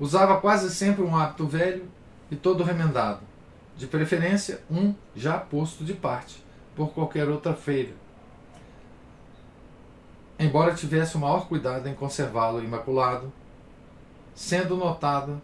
Usava 0.00 0.40
quase 0.40 0.74
sempre 0.74 1.02
um 1.02 1.14
hábito 1.14 1.46
velho 1.46 1.86
e 2.30 2.36
todo 2.36 2.64
remendado, 2.64 3.20
de 3.76 3.86
preferência 3.86 4.62
um 4.70 4.94
já 5.14 5.36
posto 5.36 5.84
de 5.84 5.92
parte 5.92 6.42
por 6.74 6.94
qualquer 6.94 7.28
outra 7.28 7.52
feira, 7.52 7.92
embora 10.38 10.72
tivesse 10.72 11.14
o 11.14 11.20
maior 11.20 11.46
cuidado 11.46 11.86
em 11.90 11.94
conservá-lo 11.94 12.64
imaculado, 12.64 13.30
sendo 14.34 14.78
notada 14.78 15.42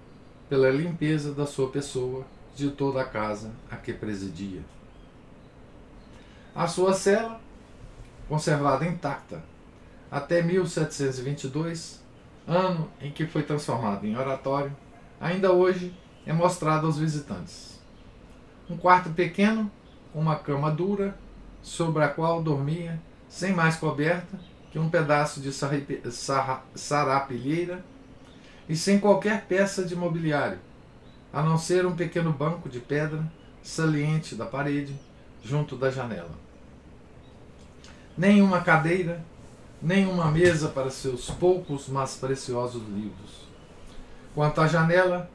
pela 0.49 0.71
limpeza 0.71 1.35
da 1.35 1.45
sua 1.45 1.68
pessoa 1.68 2.25
de 2.57 2.71
toda 2.71 3.02
a 3.02 3.04
casa 3.04 3.52
a 3.71 3.76
que 3.76 3.92
presidia. 3.92 4.62
A 6.59 6.67
sua 6.67 6.93
cela, 6.93 7.41
conservada 8.29 8.85
intacta 8.85 9.41
até 10.11 10.43
1722, 10.43 12.03
ano 12.49 12.91
em 13.00 13.12
que 13.12 13.29
foi 13.29 13.45
transformado 13.45 14.05
em 14.05 14.17
oratório, 14.17 14.77
ainda 15.21 15.53
hoje 15.53 15.97
é 16.27 16.33
mostrado 16.33 16.88
aos 16.88 16.99
visitantes. 16.99 17.81
Um 18.69 18.77
quarto 18.77 19.11
pequeno, 19.11 19.71
uma 20.12 20.35
cama 20.35 20.69
dura, 20.69 21.17
sobre 21.62 22.03
a 22.03 22.09
qual 22.09 22.43
dormia, 22.43 23.00
sem 23.29 23.53
mais 23.53 23.77
coberta 23.77 24.37
que 24.73 24.81
um 24.81 24.91
pedaço 24.91 25.41
de 25.41 25.53
sarapilheira 26.75 27.85
e 28.69 28.75
sem 28.75 28.99
qualquer 28.99 29.45
peça 29.45 29.85
de 29.85 29.95
mobiliário, 29.95 30.59
a 31.33 31.41
não 31.41 31.57
ser 31.57 31.87
um 31.87 31.95
pequeno 31.95 32.33
banco 32.33 32.69
de 32.69 32.81
pedra 32.81 33.25
saliente 33.62 34.35
da 34.35 34.45
parede 34.45 34.99
junto 35.41 35.77
da 35.77 35.88
janela. 35.88 36.48
Nem 38.19 38.43
uma 38.43 38.63
cadeira, 38.63 39.25
nem 39.81 40.05
uma 40.05 40.29
mesa 40.29 40.71
para 40.71 40.91
seus 40.91 41.31
poucos, 41.31 41.87
mas 41.87 42.17
preciosos 42.17 42.83
livros. 42.89 43.47
Quanto 44.35 44.61
à 44.61 44.67
janela, 44.67 45.31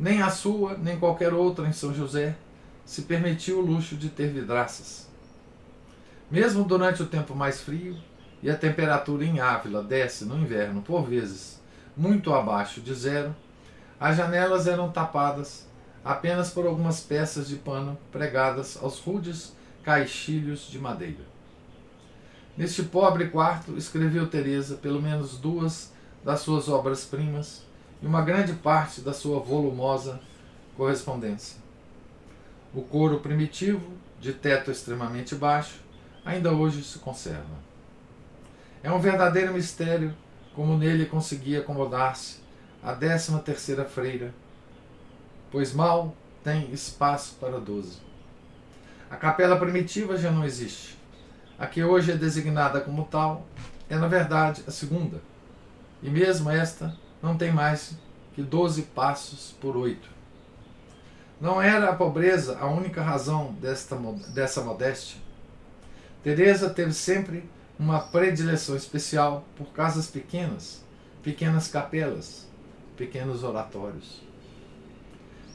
nem 0.00 0.22
a 0.22 0.30
sua, 0.30 0.74
nem 0.78 0.98
qualquer 0.98 1.34
outra 1.34 1.68
em 1.68 1.72
São 1.72 1.92
José 1.92 2.34
se 2.82 3.02
permitiu 3.02 3.58
o 3.58 3.60
luxo 3.60 3.94
de 3.94 4.08
ter 4.08 4.32
vidraças. 4.32 5.06
Mesmo 6.30 6.64
durante 6.64 7.02
o 7.02 7.06
tempo 7.06 7.34
mais 7.34 7.60
frio, 7.60 7.94
e 8.42 8.50
a 8.50 8.56
temperatura 8.56 9.22
em 9.22 9.38
Ávila 9.38 9.82
desce 9.82 10.24
no 10.24 10.38
inverno 10.38 10.80
por 10.80 11.02
vezes 11.02 11.60
muito 11.94 12.32
abaixo 12.32 12.80
de 12.80 12.94
zero, 12.94 13.36
as 14.00 14.16
janelas 14.16 14.66
eram 14.66 14.90
tapadas 14.90 15.68
apenas 16.02 16.48
por 16.48 16.66
algumas 16.66 17.00
peças 17.00 17.48
de 17.48 17.56
pano 17.56 17.98
pregadas 18.10 18.78
aos 18.82 18.98
rudes 18.98 19.54
caixilhos 19.82 20.70
de 20.70 20.78
madeira. 20.78 21.37
Neste 22.58 22.82
pobre 22.82 23.28
quarto 23.28 23.78
escreveu 23.78 24.26
Teresa 24.26 24.74
pelo 24.74 25.00
menos 25.00 25.38
duas 25.38 25.92
das 26.24 26.40
suas 26.40 26.68
obras-primas 26.68 27.62
e 28.02 28.06
uma 28.06 28.20
grande 28.20 28.52
parte 28.52 29.00
da 29.00 29.12
sua 29.12 29.38
volumosa 29.38 30.18
correspondência. 30.76 31.56
O 32.74 32.82
coro 32.82 33.20
primitivo, 33.20 33.92
de 34.20 34.32
teto 34.32 34.72
extremamente 34.72 35.36
baixo, 35.36 35.76
ainda 36.24 36.50
hoje 36.50 36.82
se 36.82 36.98
conserva. 36.98 37.56
É 38.82 38.90
um 38.90 38.98
verdadeiro 38.98 39.54
mistério 39.54 40.12
como 40.52 40.76
nele 40.76 41.06
conseguia 41.06 41.60
acomodar-se 41.60 42.40
a 42.82 42.92
décima 42.92 43.38
terceira 43.38 43.84
freira, 43.84 44.34
pois 45.52 45.72
mal 45.72 46.12
tem 46.42 46.72
espaço 46.72 47.36
para 47.38 47.60
doze. 47.60 48.00
A 49.08 49.14
capela 49.14 49.56
primitiva 49.56 50.16
já 50.16 50.32
não 50.32 50.44
existe. 50.44 50.97
A 51.58 51.66
que 51.66 51.82
hoje 51.82 52.12
é 52.12 52.16
designada 52.16 52.80
como 52.80 53.04
tal 53.04 53.46
é, 53.90 53.96
na 53.96 54.06
verdade, 54.06 54.62
a 54.66 54.70
segunda. 54.70 55.20
E 56.02 56.08
mesmo 56.08 56.50
esta 56.50 56.94
não 57.22 57.36
tem 57.36 57.50
mais 57.50 57.94
que 58.34 58.42
doze 58.42 58.82
passos 58.82 59.54
por 59.60 59.76
oito. 59.76 60.08
Não 61.40 61.60
era 61.60 61.90
a 61.90 61.96
pobreza 61.96 62.58
a 62.58 62.66
única 62.66 63.02
razão 63.02 63.52
desta, 63.54 63.96
dessa 64.32 64.60
modéstia. 64.60 65.20
Teresa 66.22 66.70
teve 66.70 66.92
sempre 66.92 67.48
uma 67.78 68.00
predileção 68.00 68.76
especial 68.76 69.44
por 69.56 69.68
casas 69.68 70.08
pequenas, 70.08 70.84
pequenas 71.22 71.68
capelas, 71.68 72.46
pequenos 72.96 73.44
oratórios. 73.44 74.20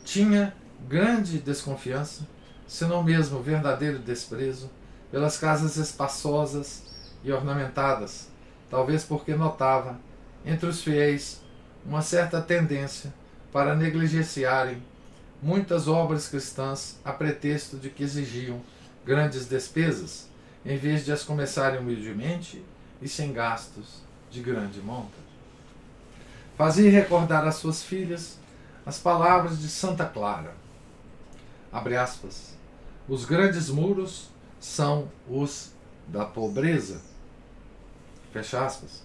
Tinha 0.05 0.55
grande 0.87 1.37
desconfiança, 1.37 2.27
se 2.65 2.85
não 2.85 3.03
mesmo 3.03 3.41
verdadeiro 3.41 3.99
desprezo, 3.99 4.69
pelas 5.13 5.37
casas 5.37 5.77
espaçosas 5.77 6.81
e 7.23 7.31
ornamentadas, 7.31 8.29
talvez 8.67 9.03
porque 9.03 9.35
notava 9.35 9.99
entre 10.43 10.67
os 10.67 10.81
fiéis 10.81 11.39
uma 11.85 12.01
certa 12.01 12.41
tendência 12.41 13.13
para 13.51 13.75
negligenciarem 13.75 14.81
muitas 15.39 15.87
obras 15.87 16.27
cristãs 16.27 16.99
a 17.05 17.11
pretexto 17.11 17.77
de 17.77 17.91
que 17.91 18.01
exigiam 18.01 18.59
grandes 19.05 19.47
despesas 19.47 20.27
em 20.65 20.77
vez 20.77 21.05
de 21.05 21.11
as 21.11 21.21
começarem 21.21 21.79
humildemente 21.79 22.65
e 22.99 23.07
sem 23.07 23.31
gastos 23.31 24.01
de 24.31 24.41
grande 24.41 24.81
monta. 24.81 25.13
Fazia 26.57 26.89
recordar 26.89 27.47
às 27.47 27.57
suas 27.57 27.83
filhas 27.83 28.39
as 28.83 28.97
palavras 28.97 29.61
de 29.61 29.67
Santa 29.67 30.05
Clara. 30.05 30.55
Aspas. 31.71 32.55
Os 33.07 33.25
grandes 33.25 33.69
muros 33.69 34.32
são 34.63 35.11
os 35.29 35.73
da 36.07 36.23
pobreza. 36.23 37.01
Fecha 38.31 38.65
aspas. 38.65 39.03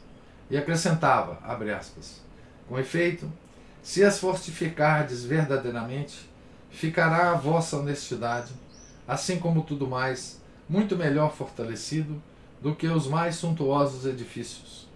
E 0.49 0.57
acrescentava, 0.57 1.41
abre 1.43 1.73
aspas, 1.73 2.23
com 2.69 2.79
efeito, 2.79 3.31
se 3.83 4.05
as 4.05 4.21
fortificardes 4.21 5.25
verdadeiramente, 5.25 6.31
ficará 6.71 7.33
a 7.33 7.35
vossa 7.35 7.77
honestidade, 7.77 8.53
assim 9.07 9.41
como 9.41 9.65
tudo 9.65 9.87
mais, 9.89 10.41
muito 10.69 10.97
melhor 10.97 11.35
fortalecido 11.35 12.23
do 12.63 12.75
que 12.75 12.87
os 12.87 13.09
mais 13.09 13.35
suntuosos 13.35 14.07
edifícios. 14.07 14.89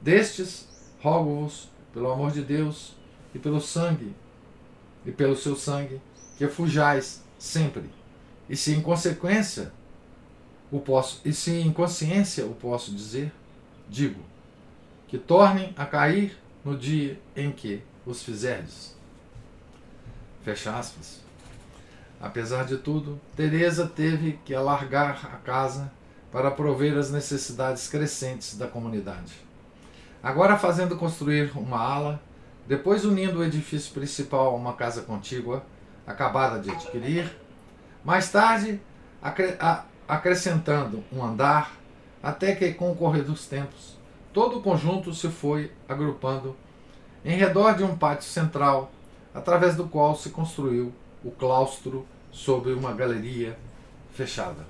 Destes, 0.00 0.68
rogo-vos, 1.00 1.70
pelo 1.94 2.10
amor 2.10 2.32
de 2.32 2.42
Deus 2.42 2.96
e 3.32 3.38
pelo 3.38 3.60
sangue, 3.60 4.12
e 5.06 5.12
pelo 5.12 5.36
seu 5.36 5.54
sangue, 5.54 6.00
que 6.36 6.48
fujais 6.48 7.22
sempre. 7.38 7.88
E 8.48 8.56
se 8.56 8.74
em 8.74 8.80
consequência 8.80 9.72
o 10.70 10.80
posso, 10.80 11.20
e 11.24 11.32
se 11.32 11.52
em 11.52 11.72
consciência 11.72 12.46
o 12.46 12.54
posso 12.54 12.94
dizer, 12.94 13.32
digo, 13.88 14.20
que 15.08 15.18
tornem 15.18 15.74
a 15.76 15.84
cair 15.84 16.38
no 16.64 16.76
dia 16.76 17.20
em 17.34 17.50
que 17.50 17.82
os 18.06 18.22
fizerdes. 18.22 18.96
Fecha 20.42 20.76
aspas. 20.76 21.20
Apesar 22.20 22.64
de 22.64 22.76
tudo, 22.76 23.20
Teresa 23.34 23.86
teve 23.86 24.38
que 24.44 24.54
alargar 24.54 25.26
a 25.32 25.36
casa 25.38 25.90
para 26.30 26.50
prover 26.50 26.96
as 26.96 27.10
necessidades 27.10 27.88
crescentes 27.88 28.56
da 28.56 28.68
comunidade. 28.68 29.32
Agora 30.22 30.58
fazendo 30.58 30.96
construir 30.96 31.50
uma 31.56 31.78
ala, 31.78 32.22
depois 32.66 33.04
unindo 33.04 33.38
o 33.38 33.44
edifício 33.44 33.92
principal 33.92 34.48
a 34.48 34.56
uma 34.56 34.74
casa 34.74 35.02
contígua, 35.02 35.64
acabada 36.06 36.60
de 36.60 36.70
adquirir, 36.70 37.36
mais 38.04 38.30
tarde 38.30 38.80
acrescentando 40.10 41.04
um 41.12 41.24
andar, 41.24 41.76
até 42.20 42.52
que 42.56 42.72
com 42.72 42.90
o 42.90 42.96
correr 42.96 43.22
dos 43.22 43.46
tempos, 43.46 43.96
todo 44.32 44.58
o 44.58 44.62
conjunto 44.62 45.14
se 45.14 45.28
foi 45.28 45.70
agrupando 45.88 46.56
em 47.24 47.36
redor 47.36 47.76
de 47.76 47.84
um 47.84 47.96
pátio 47.96 48.28
central, 48.28 48.90
através 49.32 49.76
do 49.76 49.86
qual 49.86 50.16
se 50.16 50.30
construiu 50.30 50.92
o 51.22 51.30
claustro 51.30 52.04
sobre 52.32 52.72
uma 52.72 52.92
galeria 52.92 53.56
fechada. 54.12 54.66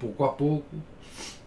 Pouco 0.00 0.24
a 0.24 0.32
pouco, 0.32 0.76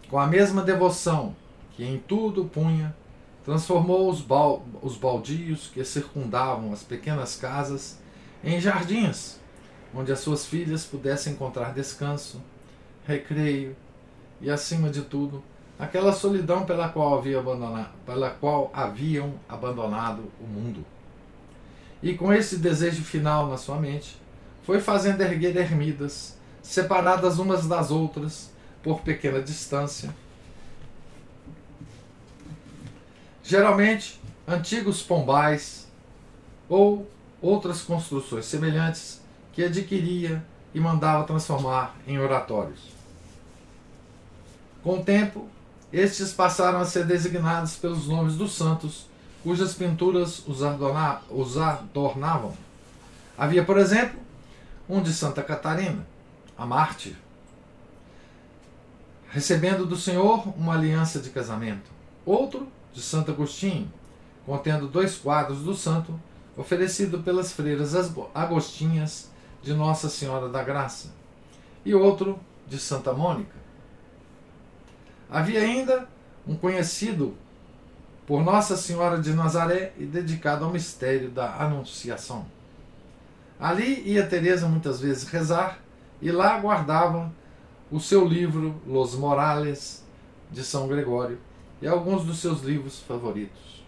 com 0.08 0.18
a 0.18 0.26
mesma 0.26 0.62
devoção 0.62 1.36
que 1.76 1.84
em 1.84 1.98
tudo 1.98 2.46
punha, 2.46 2.96
transformou 3.44 4.10
os, 4.10 4.22
bal 4.22 4.64
os 4.80 4.96
baldios 4.96 5.66
que 5.66 5.84
circundavam 5.84 6.72
as 6.72 6.82
pequenas 6.82 7.36
casas 7.36 7.98
em 8.42 8.58
jardins, 8.58 9.38
onde 9.94 10.12
as 10.12 10.20
suas 10.20 10.46
filhas 10.46 10.84
pudessem 10.84 11.32
encontrar 11.32 11.72
descanso, 11.72 12.42
recreio 13.06 13.74
e, 14.40 14.50
acima 14.50 14.90
de 14.90 15.02
tudo, 15.02 15.42
aquela 15.78 16.12
solidão 16.12 16.64
pela 16.64 16.88
qual, 16.88 17.18
havia 17.18 17.42
pela 18.04 18.30
qual 18.30 18.70
haviam 18.74 19.34
abandonado 19.48 20.30
o 20.40 20.46
mundo. 20.46 20.84
E 22.02 22.14
com 22.14 22.32
esse 22.32 22.58
desejo 22.58 23.02
final 23.02 23.48
na 23.48 23.56
sua 23.56 23.76
mente, 23.76 24.16
foi 24.62 24.80
fazendo 24.80 25.22
erguer 25.22 25.56
ermidas, 25.56 26.36
separadas 26.62 27.38
umas 27.38 27.66
das 27.66 27.90
outras 27.90 28.50
por 28.82 29.00
pequena 29.00 29.40
distância. 29.40 30.14
Geralmente, 33.42 34.20
antigos 34.46 35.02
pombais 35.02 35.88
ou 36.68 37.10
outras 37.40 37.80
construções 37.80 38.44
semelhantes 38.44 39.17
que 39.58 39.64
adquiria 39.64 40.40
e 40.72 40.78
mandava 40.78 41.24
transformar 41.24 41.96
em 42.06 42.16
oratórios. 42.16 42.78
Com 44.84 45.00
o 45.00 45.02
tempo, 45.02 45.48
estes 45.92 46.32
passaram 46.32 46.78
a 46.78 46.84
ser 46.84 47.04
designados 47.04 47.74
pelos 47.74 48.06
nomes 48.06 48.36
dos 48.36 48.54
santos 48.54 49.06
cujas 49.42 49.74
pinturas 49.74 50.44
os, 50.46 50.62
adornavam. 50.62 52.56
Havia, 53.36 53.64
por 53.64 53.78
exemplo, 53.78 54.20
um 54.88 55.02
de 55.02 55.12
Santa 55.12 55.42
Catarina, 55.42 56.06
a 56.56 56.64
mártir, 56.64 57.16
recebendo 59.28 59.84
do 59.84 59.96
Senhor 59.96 60.56
uma 60.56 60.74
aliança 60.74 61.18
de 61.18 61.30
casamento. 61.30 61.90
Outro 62.24 62.68
de 62.92 63.02
Santo 63.02 63.32
Agostinho, 63.32 63.92
contendo 64.46 64.86
dois 64.86 65.16
quadros 65.16 65.62
do 65.62 65.74
santo, 65.74 66.14
oferecido 66.56 67.24
pelas 67.24 67.52
freiras 67.52 67.96
agostinhas 68.32 69.36
de 69.62 69.74
Nossa 69.74 70.08
Senhora 70.08 70.48
da 70.48 70.62
Graça. 70.62 71.12
E 71.84 71.94
outro 71.94 72.38
de 72.66 72.78
Santa 72.78 73.12
Mônica. 73.12 73.56
Havia 75.30 75.60
ainda 75.60 76.08
um 76.46 76.56
conhecido 76.56 77.36
por 78.26 78.42
Nossa 78.42 78.76
Senhora 78.76 79.20
de 79.20 79.32
Nazaré 79.32 79.92
e 79.98 80.04
dedicado 80.04 80.64
ao 80.64 80.72
mistério 80.72 81.30
da 81.30 81.56
Anunciação. 81.56 82.46
Ali 83.58 84.02
ia 84.02 84.26
Teresa 84.26 84.68
muitas 84.68 85.00
vezes 85.00 85.28
rezar 85.28 85.78
e 86.20 86.30
lá 86.30 86.58
guardava 86.58 87.32
o 87.90 87.98
seu 87.98 88.24
livro 88.24 88.80
Los 88.86 89.14
Morales 89.14 90.04
de 90.50 90.62
São 90.62 90.86
Gregório 90.88 91.38
e 91.80 91.88
alguns 91.88 92.24
dos 92.24 92.38
seus 92.38 92.62
livros 92.62 93.00
favoritos. 93.00 93.84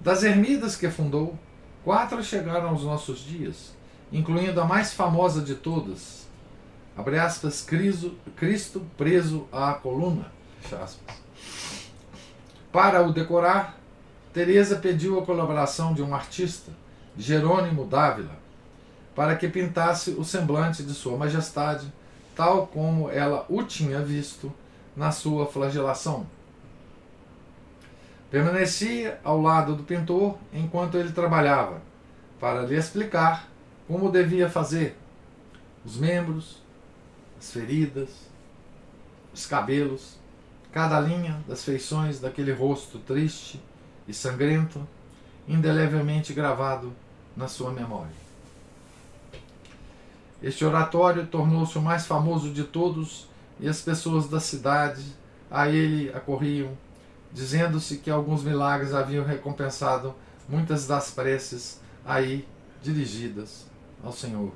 Das 0.00 0.22
ermidas 0.22 0.76
que 0.76 0.90
fundou, 0.90 1.38
Quatro 1.84 2.22
chegaram 2.22 2.68
aos 2.68 2.84
nossos 2.84 3.20
dias, 3.20 3.74
incluindo 4.12 4.60
a 4.60 4.64
mais 4.64 4.92
famosa 4.92 5.40
de 5.40 5.54
todas, 5.54 6.28
abre 6.96 7.18
aspas, 7.18 7.66
Cristo 8.36 8.86
preso 8.96 9.48
à 9.50 9.72
coluna, 9.72 10.30
Para 12.70 13.02
o 13.02 13.12
decorar, 13.12 13.78
Teresa 14.32 14.76
pediu 14.76 15.18
a 15.18 15.26
colaboração 15.26 15.92
de 15.92 16.02
um 16.02 16.14
artista, 16.14 16.72
Jerônimo 17.16 17.84
Dávila, 17.84 18.38
para 19.14 19.36
que 19.36 19.48
pintasse 19.48 20.12
o 20.12 20.24
semblante 20.24 20.82
de 20.82 20.94
Sua 20.94 21.16
Majestade, 21.16 21.92
tal 22.34 22.66
como 22.66 23.10
ela 23.10 23.44
o 23.48 23.62
tinha 23.62 24.00
visto 24.00 24.52
na 24.96 25.10
sua 25.10 25.46
flagelação. 25.46 26.26
Permanecia 28.30 29.20
ao 29.22 29.40
lado 29.40 29.76
do 29.76 29.82
pintor 29.82 30.38
enquanto 30.52 30.96
ele 30.96 31.12
trabalhava, 31.12 31.82
para 32.40 32.62
lhe 32.62 32.74
explicar 32.74 33.51
como 33.86 34.10
devia 34.10 34.48
fazer 34.48 34.96
os 35.84 35.96
membros, 35.96 36.62
as 37.38 37.50
feridas, 37.50 38.10
os 39.34 39.46
cabelos, 39.46 40.16
cada 40.70 40.98
linha 41.00 41.42
das 41.46 41.64
feições 41.64 42.20
daquele 42.20 42.52
rosto 42.52 42.98
triste 43.00 43.60
e 44.06 44.14
sangrento, 44.14 44.86
indelevelmente 45.46 46.32
gravado 46.32 46.92
na 47.36 47.48
sua 47.48 47.72
memória. 47.72 48.22
Este 50.42 50.64
oratório 50.64 51.26
tornou-se 51.26 51.76
o 51.76 51.82
mais 51.82 52.06
famoso 52.06 52.52
de 52.52 52.64
todos 52.64 53.28
e 53.60 53.68
as 53.68 53.80
pessoas 53.80 54.28
da 54.28 54.40
cidade 54.40 55.04
a 55.50 55.68
ele 55.68 56.08
acorriam, 56.14 56.76
dizendo-se 57.32 57.98
que 57.98 58.10
alguns 58.10 58.42
milagres 58.42 58.94
haviam 58.94 59.24
recompensado 59.24 60.14
muitas 60.48 60.86
das 60.86 61.10
preces 61.10 61.80
aí 62.04 62.46
dirigidas 62.82 63.71
ao 64.02 64.12
Senhor. 64.12 64.52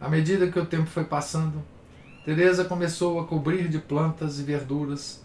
À 0.00 0.08
medida 0.08 0.50
que 0.50 0.58
o 0.58 0.66
tempo 0.66 0.86
foi 0.86 1.04
passando, 1.04 1.62
Teresa 2.24 2.64
começou 2.64 3.20
a 3.20 3.24
cobrir 3.24 3.68
de 3.68 3.78
plantas 3.78 4.38
e 4.38 4.42
verduras 4.42 5.22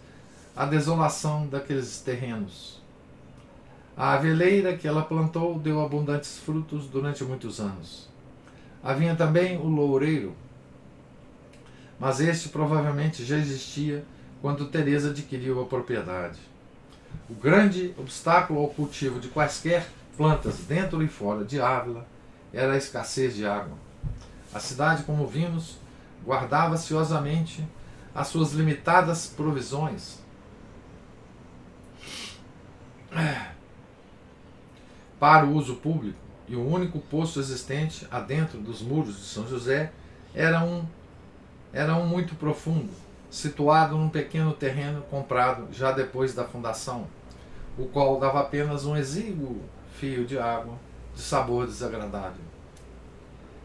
a 0.56 0.64
desolação 0.64 1.46
daqueles 1.46 2.00
terrenos. 2.00 2.80
A 3.96 4.14
aveleira 4.14 4.76
que 4.76 4.88
ela 4.88 5.02
plantou 5.02 5.58
deu 5.58 5.82
abundantes 5.82 6.38
frutos 6.38 6.86
durante 6.86 7.22
muitos 7.24 7.60
anos. 7.60 8.08
Havia 8.82 9.14
também 9.14 9.58
o 9.58 9.66
loureiro, 9.66 10.34
mas 12.00 12.20
este 12.20 12.48
provavelmente 12.48 13.24
já 13.24 13.36
existia 13.36 14.04
quando 14.40 14.68
Teresa 14.68 15.10
adquiriu 15.10 15.60
a 15.60 15.66
propriedade. 15.66 16.38
O 17.28 17.34
grande 17.34 17.94
obstáculo 17.98 18.60
ao 18.60 18.68
cultivo 18.68 19.20
de 19.20 19.28
quaisquer 19.28 19.86
plantas 20.16 20.58
dentro 20.60 21.02
e 21.02 21.08
fora 21.08 21.44
de 21.44 21.60
Ávila 21.60 22.06
era 22.52 22.74
a 22.74 22.76
escassez 22.76 23.34
de 23.34 23.46
água. 23.46 23.76
A 24.52 24.60
cidade, 24.60 25.04
como 25.04 25.26
vimos, 25.26 25.78
guardava 26.24 26.76
ciosamente 26.76 27.66
as 28.14 28.28
suas 28.28 28.52
limitadas 28.52 29.26
provisões. 29.26 30.20
Para 35.18 35.46
o 35.46 35.54
uso 35.54 35.76
público, 35.76 36.18
e 36.48 36.56
o 36.56 36.66
único 36.66 36.98
poço 36.98 37.40
existente 37.40 38.06
adentro 38.10 38.58
dos 38.58 38.82
muros 38.82 39.16
de 39.16 39.24
São 39.24 39.46
José 39.46 39.92
era 40.34 40.62
um 40.62 40.84
era 41.72 41.94
um 41.96 42.06
muito 42.06 42.34
profundo, 42.34 42.90
situado 43.30 43.96
num 43.96 44.10
pequeno 44.10 44.52
terreno 44.52 45.00
comprado 45.10 45.72
já 45.72 45.90
depois 45.90 46.34
da 46.34 46.44
fundação, 46.44 47.06
o 47.78 47.86
qual 47.86 48.20
dava 48.20 48.40
apenas 48.40 48.84
um 48.84 48.94
exíguo 48.94 49.62
fio 49.94 50.26
de 50.26 50.38
água 50.38 50.74
de 51.14 51.20
sabor 51.20 51.66
desagradável. 51.66 52.44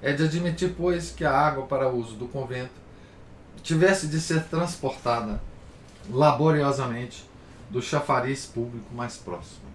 É 0.02 0.14
de 0.14 0.24
admitir, 0.24 0.76
pois, 0.78 1.12
que 1.12 1.26
a 1.26 1.36
água 1.36 1.66
para 1.66 1.90
uso 1.90 2.16
do 2.16 2.28
convento 2.28 2.88
tivesse 3.64 4.08
de 4.08 4.20
ser 4.20 4.44
transportada 4.46 5.42
laboriosamente 6.10 7.28
do 7.70 7.82
chafariz 7.82 8.46
público 8.46 8.94
mais 8.94 9.18
próximo. 9.18 9.68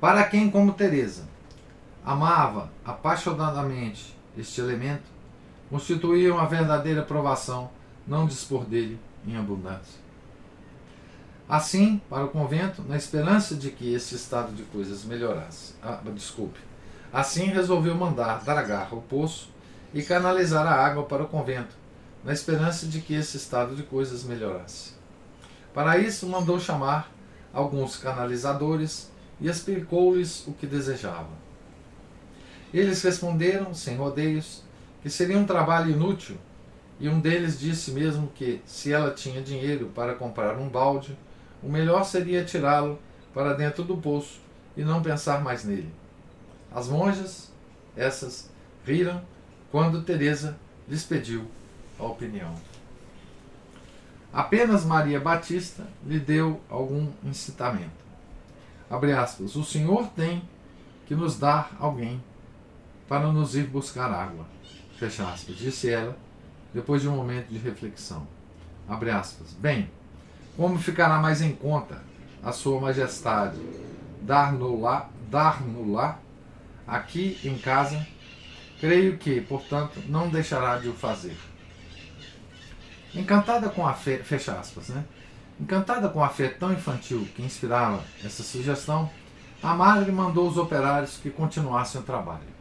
Para 0.00 0.24
quem, 0.24 0.50
como 0.50 0.74
Teresa, 0.74 1.24
amava 2.04 2.70
apaixonadamente 2.84 4.14
este 4.36 4.60
elemento, 4.60 5.04
constituía 5.70 6.32
uma 6.32 6.46
verdadeira 6.46 7.02
provação 7.02 7.70
não 8.06 8.26
dispor 8.26 8.64
dele 8.64 9.00
em 9.26 9.36
abundância. 9.36 10.03
Assim, 11.48 12.00
para 12.08 12.24
o 12.24 12.28
convento, 12.28 12.82
na 12.88 12.96
esperança 12.96 13.54
de 13.54 13.70
que 13.70 13.92
esse 13.92 14.14
estado 14.14 14.52
de 14.52 14.62
coisas 14.62 15.04
melhorasse, 15.04 15.74
ah, 15.82 16.00
desculpe, 16.14 16.58
assim 17.12 17.46
resolveu 17.46 17.94
mandar 17.94 18.42
dar 18.42 18.56
a 18.56 18.62
garra 18.62 18.88
ao 18.92 19.02
poço 19.02 19.50
e 19.92 20.02
canalizar 20.02 20.66
a 20.66 20.74
água 20.74 21.04
para 21.04 21.22
o 21.22 21.28
convento, 21.28 21.76
na 22.24 22.32
esperança 22.32 22.86
de 22.86 23.00
que 23.00 23.14
esse 23.14 23.36
estado 23.36 23.76
de 23.76 23.82
coisas 23.82 24.24
melhorasse. 24.24 24.94
Para 25.74 25.98
isso, 25.98 26.26
mandou 26.26 26.58
chamar 26.58 27.12
alguns 27.52 27.96
canalizadores 27.96 29.12
e 29.38 29.46
explicou-lhes 29.46 30.46
o 30.46 30.52
que 30.52 30.66
desejava. 30.66 31.28
Eles 32.72 33.02
responderam, 33.02 33.74
sem 33.74 33.96
rodeios, 33.96 34.62
que 35.02 35.10
seria 35.10 35.38
um 35.38 35.44
trabalho 35.44 35.90
inútil, 35.90 36.38
e 36.98 37.08
um 37.08 37.20
deles 37.20 37.58
disse 37.58 37.90
mesmo 37.90 38.28
que, 38.34 38.62
se 38.64 38.92
ela 38.92 39.10
tinha 39.10 39.42
dinheiro 39.42 39.92
para 39.94 40.14
comprar 40.14 40.56
um 40.56 40.68
balde, 40.68 41.16
o 41.64 41.70
melhor 41.70 42.04
seria 42.04 42.44
tirá-lo 42.44 42.98
para 43.32 43.54
dentro 43.54 43.82
do 43.82 43.96
poço 43.96 44.38
e 44.76 44.84
não 44.84 45.02
pensar 45.02 45.42
mais 45.42 45.64
nele. 45.64 45.92
As 46.70 46.88
monjas, 46.88 47.50
essas, 47.96 48.50
riram 48.84 49.22
quando 49.70 50.02
Teresa 50.02 50.58
lhes 50.86 51.04
pediu 51.04 51.46
a 51.98 52.04
opinião. 52.04 52.54
Apenas 54.32 54.84
Maria 54.84 55.18
Batista 55.18 55.86
lhe 56.04 56.18
deu 56.18 56.60
algum 56.68 57.08
incitamento. 57.24 58.04
Abre 58.90 59.12
aspas, 59.12 59.56
o 59.56 59.64
Senhor 59.64 60.08
tem 60.08 60.42
que 61.06 61.14
nos 61.14 61.38
dar 61.38 61.74
alguém 61.78 62.22
para 63.08 63.32
nos 63.32 63.54
ir 63.54 63.66
buscar 63.68 64.10
água. 64.10 64.44
Fecha 64.98 65.26
aspas, 65.26 65.56
disse 65.56 65.90
ela, 65.90 66.16
depois 66.72 67.00
de 67.00 67.08
um 67.08 67.16
momento 67.16 67.48
de 67.48 67.58
reflexão. 67.58 68.26
Abre 68.88 69.10
aspas. 69.10 69.52
Bem, 69.54 69.88
como 70.56 70.78
ficará 70.78 71.18
mais 71.18 71.42
em 71.42 71.52
conta 71.52 72.02
a 72.42 72.52
Sua 72.52 72.80
Majestade 72.80 73.58
dar-no-lá, 74.20 75.08
dar-no-lá, 75.30 76.18
aqui 76.86 77.38
em 77.44 77.58
casa? 77.58 78.06
Creio 78.80 79.16
que, 79.16 79.40
portanto, 79.40 80.02
não 80.06 80.28
deixará 80.28 80.78
de 80.78 80.88
o 80.88 80.94
fazer. 80.94 81.36
Encantada 83.14 83.68
com 83.68 83.86
a 83.86 83.92
fé, 83.94 84.18
fecha 84.18 84.52
aspas, 84.52 84.88
né? 84.88 85.04
Encantada 85.60 86.08
com 86.08 86.22
a 86.22 86.28
fé 86.28 86.48
tão 86.48 86.72
infantil 86.72 87.28
que 87.34 87.42
inspirava 87.42 88.02
essa 88.24 88.42
sugestão, 88.42 89.08
a 89.62 89.72
madre 89.72 90.10
mandou 90.10 90.48
os 90.48 90.58
operários 90.58 91.16
que 91.16 91.30
continuassem 91.30 92.00
o 92.00 92.04
trabalho. 92.04 92.54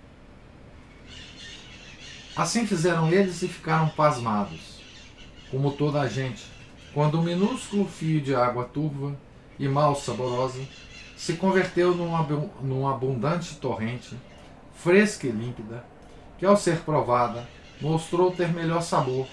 Assim 2.35 2.65
fizeram 2.65 3.11
eles 3.11 3.41
e 3.41 3.47
ficaram 3.47 3.89
pasmados, 3.89 4.79
como 5.51 5.71
toda 5.71 6.01
a 6.01 6.07
gente, 6.07 6.45
quando 6.93 7.19
um 7.19 7.23
minúsculo 7.23 7.87
fio 7.87 8.21
de 8.21 8.35
água 8.35 8.65
turva 8.65 9.15
e 9.57 9.67
mal 9.67 9.95
saborosa 9.95 10.61
se 11.17 11.33
converteu 11.33 11.95
num 11.95 12.87
abundante 12.87 13.55
torrente, 13.55 14.15
fresca 14.73 15.27
e 15.27 15.31
límpida, 15.31 15.83
que 16.37 16.45
ao 16.45 16.57
ser 16.57 16.81
provada 16.81 17.47
mostrou 17.81 18.31
ter 18.31 18.53
melhor 18.53 18.81
sabor 18.81 19.27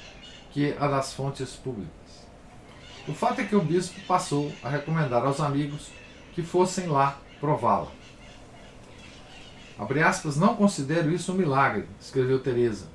que 0.52 0.74
a 0.78 0.86
das 0.86 1.12
fontes 1.12 1.50
públicas. 1.50 1.90
O 3.06 3.12
fato 3.12 3.40
é 3.40 3.44
que 3.44 3.56
o 3.56 3.62
bispo 3.62 4.00
passou 4.02 4.52
a 4.62 4.68
recomendar 4.68 5.24
aos 5.24 5.40
amigos 5.40 5.90
que 6.32 6.42
fossem 6.42 6.86
lá 6.86 7.18
prová-la. 7.40 7.88
Abre 9.78 10.02
aspas, 10.02 10.36
não 10.36 10.54
considero 10.54 11.10
isso 11.10 11.32
um 11.32 11.36
milagre, 11.36 11.86
escreveu 12.00 12.38
Teresa, 12.38 12.86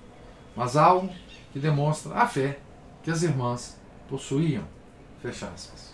mas 0.55 0.77
algo 0.77 1.09
que 1.51 1.59
demonstra 1.59 2.13
a 2.15 2.27
fé 2.27 2.59
que 3.03 3.11
as 3.11 3.23
irmãs 3.23 3.77
possuíam. 4.09 4.63
Fecha 5.21 5.47
aspas. 5.47 5.93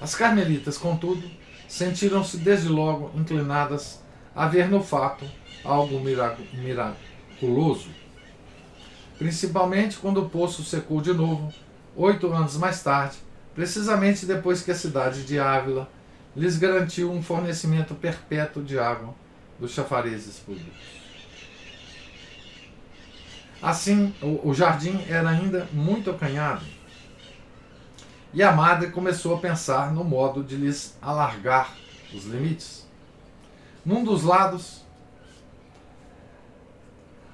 As 0.00 0.14
carmelitas, 0.14 0.78
contudo, 0.78 1.28
sentiram-se 1.68 2.38
desde 2.38 2.68
logo 2.68 3.10
inclinadas 3.14 4.00
a 4.34 4.46
ver 4.46 4.68
no 4.68 4.82
fato 4.82 5.24
algo 5.64 6.00
miraculoso, 6.52 7.88
principalmente 9.18 9.98
quando 9.98 10.22
o 10.22 10.30
poço 10.30 10.64
secou 10.64 11.00
de 11.00 11.12
novo, 11.12 11.52
oito 11.96 12.32
anos 12.32 12.56
mais 12.56 12.82
tarde, 12.82 13.18
precisamente 13.54 14.24
depois 14.24 14.62
que 14.62 14.70
a 14.70 14.74
cidade 14.74 15.24
de 15.24 15.38
Ávila 15.38 15.90
lhes 16.34 16.56
garantiu 16.56 17.10
um 17.10 17.22
fornecimento 17.22 17.94
perpétuo 17.94 18.62
de 18.62 18.78
água 18.78 19.14
dos 19.58 19.72
chafarizes 19.72 20.38
públicos. 20.38 20.99
Assim, 23.62 24.14
o, 24.22 24.48
o 24.48 24.54
jardim 24.54 25.04
era 25.08 25.28
ainda 25.28 25.68
muito 25.72 26.10
acanhado. 26.10 26.64
E 28.32 28.42
a 28.42 28.52
madre 28.52 28.90
começou 28.90 29.34
a 29.34 29.38
pensar 29.38 29.92
no 29.92 30.04
modo 30.04 30.42
de 30.42 30.56
lhes 30.56 30.96
alargar 31.02 31.74
os 32.14 32.24
limites. 32.24 32.88
Num 33.84 34.04
dos 34.04 34.22
lados 34.22 34.84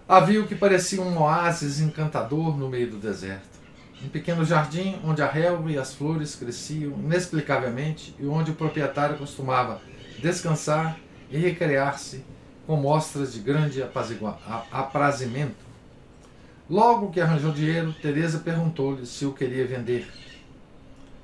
havia 0.09 0.41
o 0.41 0.47
que 0.47 0.55
parecia 0.55 1.03
um 1.03 1.21
oásis 1.21 1.81
encantador 1.81 2.57
no 2.57 2.69
meio 2.69 2.91
do 2.91 2.97
deserto. 2.97 3.57
Um 4.03 4.09
pequeno 4.09 4.45
jardim 4.45 4.99
onde 5.05 5.23
a 5.23 5.27
relva 5.27 5.71
e 5.71 5.79
as 5.79 5.95
flores 5.95 6.35
cresciam 6.35 6.93
inexplicavelmente 6.93 8.15
e 8.19 8.27
onde 8.27 8.51
o 8.51 8.55
proprietário 8.55 9.19
costumava 9.19 9.81
descansar 10.19 10.99
e 11.31 11.37
recrear-se 11.37 12.25
com 12.67 12.77
mostras 12.77 13.33
de 13.33 13.41
grande 13.41 13.85
aprazimento. 14.71 15.66
Logo 16.69 17.11
que 17.11 17.21
arranjou 17.21 17.53
dinheiro, 17.53 17.93
Teresa 17.93 18.41
perguntou-lhe 18.41 19.07
se 19.07 19.25
o 19.25 19.33
queria 19.33 19.67
vender. 19.67 20.09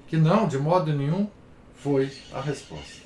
Que 0.06 0.16
não, 0.16 0.46
de 0.46 0.56
modo 0.56 0.92
nenhum, 0.92 1.28
foi 1.74 2.12
a 2.32 2.40
resposta. 2.40 3.02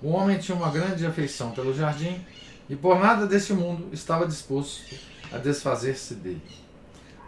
O 0.00 0.10
homem 0.10 0.38
tinha 0.38 0.56
uma 0.56 0.70
grande 0.70 1.04
afeição 1.04 1.50
pelo 1.50 1.74
jardim 1.74 2.24
e 2.70 2.76
por 2.76 3.00
nada 3.00 3.26
deste 3.26 3.52
mundo 3.52 3.88
estava 3.92 4.26
disposto 4.26 4.94
a 5.32 5.38
desfazer-se 5.38 6.14
dele. 6.14 6.42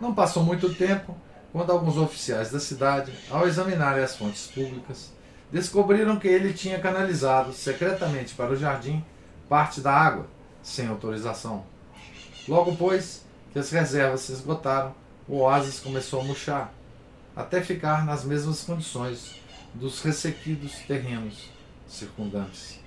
Não 0.01 0.15
passou 0.15 0.45
muito 0.45 0.73
tempo 0.75 1.17
quando 1.53 1.71
alguns 1.71 1.97
oficiais 1.97 2.51
da 2.51 2.61
cidade, 2.61 3.13
ao 3.31 3.49
examinarem 3.49 4.03
as 4.03 4.17
fontes 4.17 4.47
públicas, 4.47 5.13
descobriram 5.51 6.19
que 6.19 6.29
ele 6.29 6.53
tinha 6.53 6.79
canalizado 6.79 7.53
secretamente 7.53 8.35
para 8.35 8.53
o 8.53 8.57
jardim 8.57 9.05
parte 9.49 9.81
da 9.81 9.93
água, 9.93 10.27
sem 10.63 10.87
autorização. 10.87 11.65
Logo, 12.49 12.77
pois, 12.77 13.24
que 13.55 13.59
as 13.61 13.71
reservas 13.71 14.23
se 14.23 14.33
esgotaram, 14.33 14.93
o 15.29 15.39
oásis 15.39 15.79
começou 15.79 16.21
a 16.21 16.25
murchar, 16.25 16.75
até 17.37 17.63
ficar 17.63 18.05
nas 18.05 18.25
mesmas 18.25 18.65
condições 18.65 19.41
dos 19.73 20.03
ressequidos 20.03 20.73
terrenos 20.89 21.49
circundantes. 21.87 22.81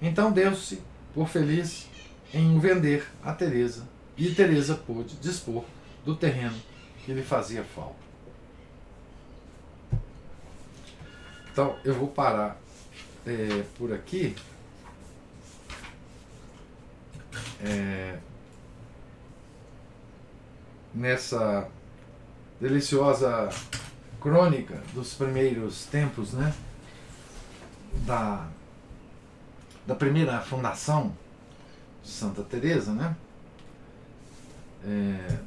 Então 0.00 0.30
deu-se 0.30 0.82
por 1.14 1.26
feliz 1.26 1.88
em 2.34 2.58
vender 2.58 3.08
a 3.24 3.32
Teresa 3.32 3.88
e 4.16 4.34
Teresa 4.34 4.74
pôde 4.74 5.16
dispor 5.16 5.64
do 6.04 6.14
terreno 6.14 6.56
que 7.04 7.14
lhe 7.14 7.22
fazia 7.22 7.64
falta. 7.64 7.96
Então 11.50 11.78
eu 11.82 11.94
vou 11.94 12.08
parar 12.08 12.60
é, 13.26 13.64
por 13.78 13.90
aqui. 13.92 14.36
É, 17.62 18.18
nessa 20.94 21.68
deliciosa 22.60 23.48
crônica 24.20 24.82
dos 24.92 25.14
primeiros 25.14 25.86
tempos, 25.86 26.32
né? 26.32 26.54
Da, 28.06 28.48
da 29.86 29.94
primeira 29.94 30.40
fundação 30.40 31.16
de 32.02 32.08
Santa 32.08 32.42
Teresa, 32.42 32.92
né? 32.92 33.16
É, 34.84 35.38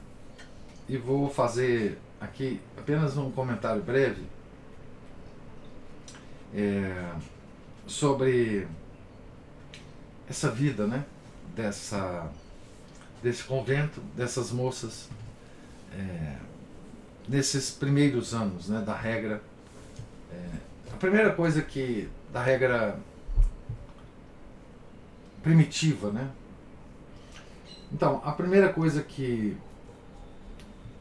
e 0.87 0.97
vou 0.97 1.29
fazer 1.29 1.99
aqui 2.19 2.59
apenas 2.77 3.17
um 3.17 3.31
comentário 3.31 3.81
breve 3.81 4.23
é, 6.53 7.11
sobre 7.87 8.67
essa 10.27 10.49
vida, 10.49 10.87
né? 10.87 11.05
Dessa, 11.55 12.29
desse 13.21 13.43
convento, 13.43 14.01
dessas 14.15 14.51
moças, 14.51 15.07
é, 15.97 16.35
nesses 17.27 17.71
primeiros 17.71 18.33
anos, 18.33 18.69
né? 18.69 18.81
Da 18.81 18.95
regra. 18.95 19.41
É, 20.31 20.93
a 20.93 20.97
primeira 20.97 21.31
coisa 21.33 21.61
que 21.61 22.09
da 22.31 22.41
regra 22.41 22.99
primitiva, 25.41 26.11
né? 26.11 26.29
Então, 27.91 28.21
a 28.25 28.31
primeira 28.31 28.73
coisa 28.73 29.03
que 29.03 29.55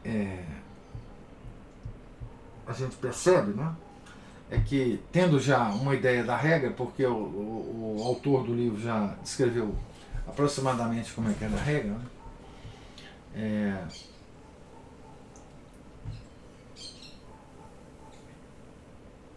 é, 0.05 0.43
a 2.67 2.73
gente 2.73 2.95
percebe, 2.97 3.53
né? 3.53 3.75
é 4.51 4.59
que, 4.59 5.01
tendo 5.11 5.39
já 5.39 5.69
uma 5.69 5.95
ideia 5.95 6.23
da 6.23 6.37
regra, 6.37 6.69
porque 6.71 7.03
o, 7.05 7.15
o, 7.15 7.97
o 7.99 8.03
autor 8.03 8.43
do 8.43 8.53
livro 8.53 8.79
já 8.79 9.15
descreveu 9.23 9.73
aproximadamente 10.27 11.11
como 11.13 11.29
é 11.29 11.33
que 11.33 11.43
era 11.43 11.55
a 11.55 11.61
regra, 11.61 11.91
né? 11.91 12.05
é, 13.35 13.83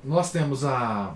nós 0.07 0.31
temos 0.31 0.65
a, 0.65 1.15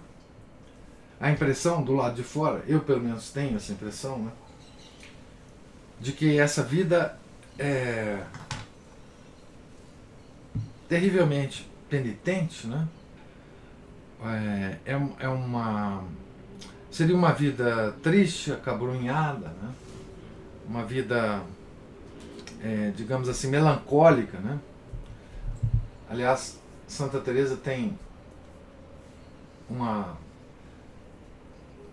a 1.20 1.30
impressão 1.30 1.82
do 1.82 1.94
lado 1.94 2.16
de 2.16 2.24
fora, 2.24 2.62
eu 2.66 2.80
pelo 2.80 3.00
menos 3.00 3.30
tenho 3.30 3.56
essa 3.56 3.72
impressão, 3.72 4.18
né, 4.18 4.32
de 6.00 6.12
que 6.12 6.38
essa 6.38 6.62
vida 6.62 7.16
é 7.58 8.24
terrivelmente 10.88 11.70
penitente, 11.88 12.66
né? 12.66 12.88
é, 14.24 14.92
é, 14.92 15.08
é 15.20 15.28
uma. 15.28 16.04
Seria 16.90 17.14
uma 17.14 17.32
vida 17.32 17.94
triste, 18.02 18.52
acabrunhada, 18.52 19.48
né? 19.62 19.72
uma 20.66 20.84
vida, 20.84 21.40
é, 22.60 22.92
digamos 22.96 23.28
assim, 23.28 23.48
melancólica. 23.48 24.38
Né? 24.38 24.58
Aliás, 26.08 26.58
Santa 26.88 27.20
Teresa 27.20 27.56
tem 27.56 27.96
uma, 29.70 30.16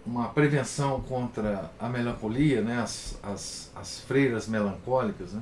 uma 0.05 0.29
prevenção 0.29 0.99
contra 1.01 1.71
a 1.79 1.87
melancolia, 1.87 2.61
né? 2.61 2.81
as, 2.81 3.17
as, 3.21 3.71
as 3.75 3.99
freiras 4.01 4.47
melancólicas. 4.47 5.33
Né? 5.33 5.41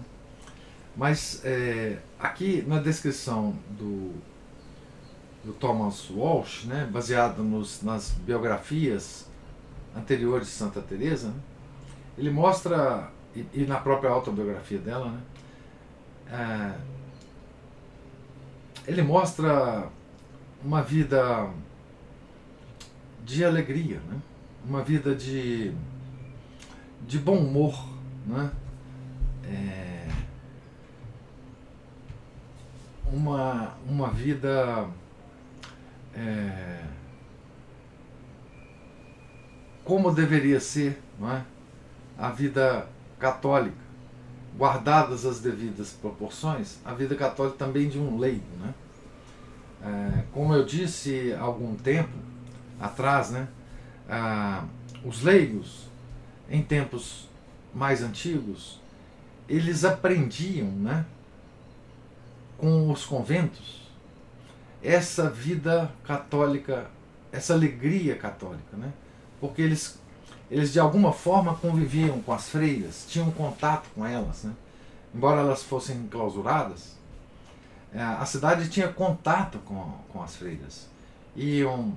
Mas 0.95 1.41
é, 1.45 1.97
aqui 2.19 2.63
na 2.67 2.79
descrição 2.79 3.55
do, 3.69 4.13
do 5.43 5.53
Thomas 5.53 6.09
Walsh, 6.09 6.65
né, 6.65 6.89
baseado 6.91 7.43
nos, 7.43 7.81
nas 7.81 8.11
biografias 8.11 9.27
anteriores 9.95 10.47
de 10.47 10.53
Santa 10.53 10.81
Teresa, 10.81 11.29
né, 11.29 11.39
ele 12.17 12.29
mostra 12.29 13.11
e, 13.35 13.45
e, 13.53 13.65
na 13.65 13.77
própria 13.77 14.09
autobiografia 14.09 14.79
dela, 14.79 15.09
né, 15.11 15.21
é, 16.31 16.95
ele 18.87 19.01
mostra 19.01 19.89
uma 20.63 20.81
vida 20.81 21.49
de 23.25 23.43
alegria, 23.43 23.99
né, 24.07 24.21
uma 24.65 24.83
vida 24.83 25.13
de, 25.13 25.73
de 27.05 27.19
bom 27.19 27.37
humor, 27.37 27.87
né, 28.25 28.51
é, 29.43 30.07
uma, 33.11 33.75
uma 33.87 34.09
vida 34.11 34.87
é, 36.13 36.83
como 39.83 40.11
deveria 40.11 40.59
ser 40.59 40.99
é? 41.21 41.41
a 42.17 42.29
vida 42.29 42.87
católica, 43.19 43.75
guardadas 44.57 45.25
as 45.25 45.39
devidas 45.39 45.91
proporções, 45.91 46.79
a 46.83 46.93
vida 46.93 47.15
católica 47.15 47.57
também 47.57 47.87
de 47.87 47.99
um 47.99 48.17
leigo. 48.17 48.43
Né? 48.59 48.73
É, 49.83 50.23
como 50.31 50.53
eu 50.53 50.65
disse 50.65 51.33
há 51.33 51.41
algum 51.41 51.75
tempo 51.75 52.24
atrás, 52.79 53.31
né, 53.31 53.47
ah, 54.09 54.65
os 55.03 55.21
leigos, 55.21 55.87
em 56.49 56.61
tempos 56.61 57.27
mais 57.73 58.01
antigos, 58.01 58.79
eles 59.47 59.83
aprendiam 59.83 60.67
né, 60.67 61.05
com 62.57 62.91
os 62.91 63.05
conventos 63.05 63.85
essa 64.85 65.29
vida 65.29 65.91
católica, 66.03 66.87
essa 67.31 67.53
alegria 67.53 68.15
católica, 68.15 68.77
né? 68.77 68.93
Porque 69.41 69.61
eles, 69.61 69.99
eles 70.49 70.71
de 70.71 70.79
alguma 70.79 71.11
forma 71.11 71.55
conviviam 71.55 72.21
com 72.21 72.31
as 72.31 72.49
freiras, 72.49 73.05
tinham 73.09 73.31
contato 73.31 73.89
com 73.95 74.05
elas, 74.05 74.43
né? 74.43 74.53
Embora 75.13 75.41
elas 75.41 75.63
fossem 75.63 76.07
clausuradas, 76.07 76.95
é, 77.93 78.01
a 78.01 78.25
cidade 78.25 78.69
tinha 78.69 78.87
contato 78.87 79.57
com, 79.59 79.93
com 80.09 80.21
as 80.21 80.35
freiras. 80.35 80.87
Iam 81.35 81.93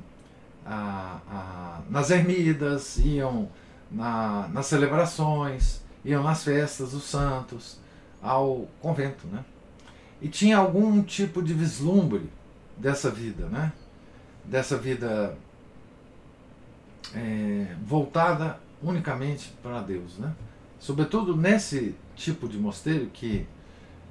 a, 0.69 1.21
a, 1.31 1.81
nas 1.89 2.11
ermidas, 2.11 2.99
iam 2.99 3.49
na, 3.91 4.49
nas 4.49 4.67
celebrações, 4.67 5.83
iam 6.05 6.23
nas 6.23 6.45
festas 6.45 6.93
dos 6.93 7.05
santos, 7.05 7.79
ao 8.21 8.69
convento, 8.81 9.27
né? 9.29 9.45
E 10.21 10.29
tinha 10.29 10.59
algum 10.59 11.03
tipo 11.03 11.43
de 11.43 11.55
vislumbre 11.55 12.29
dessa 12.77 13.11
vida, 13.11 13.47
né? 13.47 13.73
Dessa 14.45 14.77
vida 14.77 15.37
é, 17.15 17.75
voltada 17.83 18.61
unicamente 18.83 19.53
para 19.63 19.81
Deus, 19.81 20.19
né? 20.19 20.35
Sobretudo 20.79 21.37
nesse 21.37 21.95
tipo 22.15 22.49
de 22.49 22.59
mosteiro 22.59 23.07
que 23.07 23.47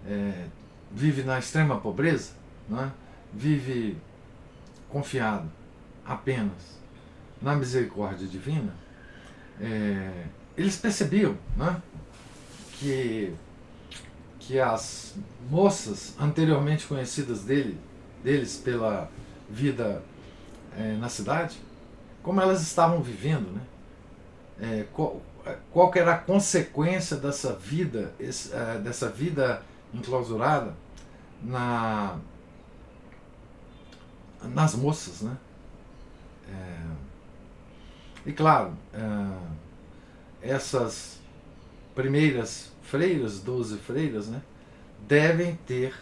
é, 0.06 0.48
vive 0.92 1.24
na 1.24 1.38
extrema 1.38 1.80
pobreza, 1.80 2.32
né? 2.68 2.92
vive 3.34 3.98
confiado 4.90 5.50
apenas 6.08 6.78
na 7.42 7.56
misericórdia 7.56 8.28
divina, 8.28 8.74
é, 9.60 10.26
eles 10.56 10.78
percebiam 10.78 11.38
né, 11.56 11.82
que, 12.74 13.34
que 14.40 14.60
as 14.60 15.16
moças 15.50 16.16
anteriormente 16.20 16.88
conhecidas 16.88 17.44
dele, 17.44 17.80
deles 18.24 18.58
pela 18.58 19.12
vida 19.50 20.04
é, 20.78 20.94
na 20.94 21.10
cidade, 21.10 21.58
como 22.24 22.42
elas 22.42 22.62
estavam 22.62 23.02
vivendo, 23.02 23.52
né? 23.52 23.62
É, 24.60 24.86
qual, 24.92 25.22
qual 25.72 25.92
era 25.96 26.14
a 26.14 26.18
consequência 26.18 27.16
dessa 27.16 27.54
vida, 27.54 28.14
esse, 28.20 28.54
é, 28.54 28.80
dessa 28.80 29.08
vida 29.08 29.62
enclausurada 29.94 30.76
na, 31.42 32.18
nas 34.44 34.76
moças, 34.76 35.22
né? 35.22 35.38
É, 36.50 36.82
e 38.26 38.34
claro, 38.34 38.74
é, 38.94 40.50
essas 40.54 41.20
primeiras 41.96 42.72
freiras, 42.82 43.40
doze 43.40 43.78
freiras, 43.78 44.28
né, 44.28 44.42
devem 45.08 45.56
ter 45.66 45.94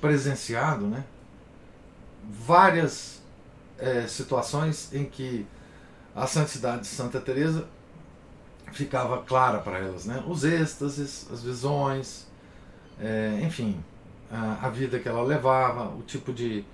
presenciado, 0.00 0.86
né, 0.86 1.04
várias 2.24 3.22
é, 3.78 4.06
situações 4.06 4.92
em 4.92 5.04
que 5.04 5.46
a 6.14 6.26
santidade 6.26 6.82
de 6.82 6.88
Santa 6.88 7.20
Teresa 7.20 7.68
ficava 8.72 9.22
clara 9.22 9.58
para 9.58 9.78
elas, 9.78 10.04
né? 10.04 10.22
Os 10.26 10.44
êxtases, 10.44 11.26
as 11.32 11.42
visões, 11.42 12.26
é, 13.00 13.40
enfim, 13.42 13.82
a, 14.30 14.66
a, 14.66 14.68
vida 14.68 14.98
que 14.98 15.08
ela 15.08 15.22
levava, 15.22 15.88
o 15.94 16.02
tipo 16.02 16.32
de, 16.32 16.64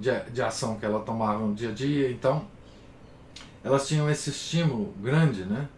de, 0.00 0.30
de, 0.30 0.42
ação 0.42 0.76
que 0.76 0.84
ela 0.84 1.00
tomava 1.00 1.46
no 1.46 1.54
dia 1.54 1.68
a 1.68 1.72
dia. 1.72 2.10
Então, 2.10 2.46
elas 3.62 3.86
tinham 3.86 4.10
esse 4.10 4.30
estímulo 4.30 4.92
grande, 5.00 5.44
né? 5.44 5.68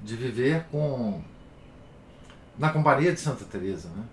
De 0.00 0.14
viver 0.14 0.66
com 0.70 1.22
na 2.58 2.70
companhia 2.70 3.12
de 3.12 3.20
Santa 3.20 3.44
Teresa, 3.44 3.88
né? 3.88 4.04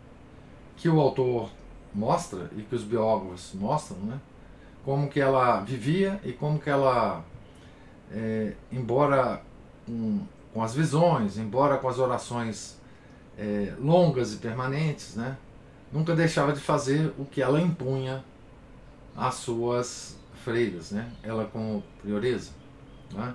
Que 0.78 0.88
o 0.88 1.00
autor 1.00 1.50
mostra 1.94 2.50
e 2.56 2.62
que 2.62 2.74
os 2.74 2.84
biógrafos 2.84 3.52
mostram, 3.54 3.98
né? 4.00 4.20
Como 4.86 5.10
que 5.10 5.20
ela 5.20 5.60
vivia 5.62 6.20
e 6.24 6.32
como 6.32 6.58
que 6.58 6.70
ela, 6.70 7.24
é, 8.12 8.54
embora 8.72 9.42
com, 10.54 10.64
as 10.64 10.74
visões, 10.74 11.38
embora 11.38 11.78
com 11.78 11.90
as 11.90 12.00
orações 12.00 12.80
é, 13.38 13.74
longas 13.78 14.34
e 14.34 14.38
permanentes, 14.38 15.16
né? 15.16 15.38
Nunca 15.92 16.16
deixava 16.16 16.54
de 16.54 16.60
fazer 16.60 17.14
o 17.18 17.26
que 17.26 17.42
ela 17.42 17.60
impunha 17.60 18.24
às 19.16 19.36
suas 19.36 20.18
freiras, 20.44 20.92
né? 20.92 21.12
Ela 21.24 21.46
como 21.46 21.84
prioresa, 22.02 22.52
né? 23.14 23.34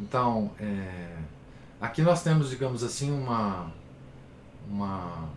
Então, 0.00 0.50
é, 0.58 1.16
aqui 1.80 2.02
nós 2.02 2.22
temos, 2.22 2.48
digamos 2.50 2.82
assim, 2.82 3.12
uma 3.12 3.70
uma 4.68 5.28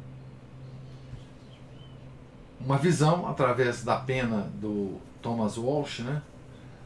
uma 2.66 2.78
visão 2.78 3.28
através 3.28 3.84
da 3.84 3.98
pena 3.98 4.50
do 4.56 5.00
Thomas 5.22 5.58
Walsh, 5.58 6.00
né, 6.00 6.22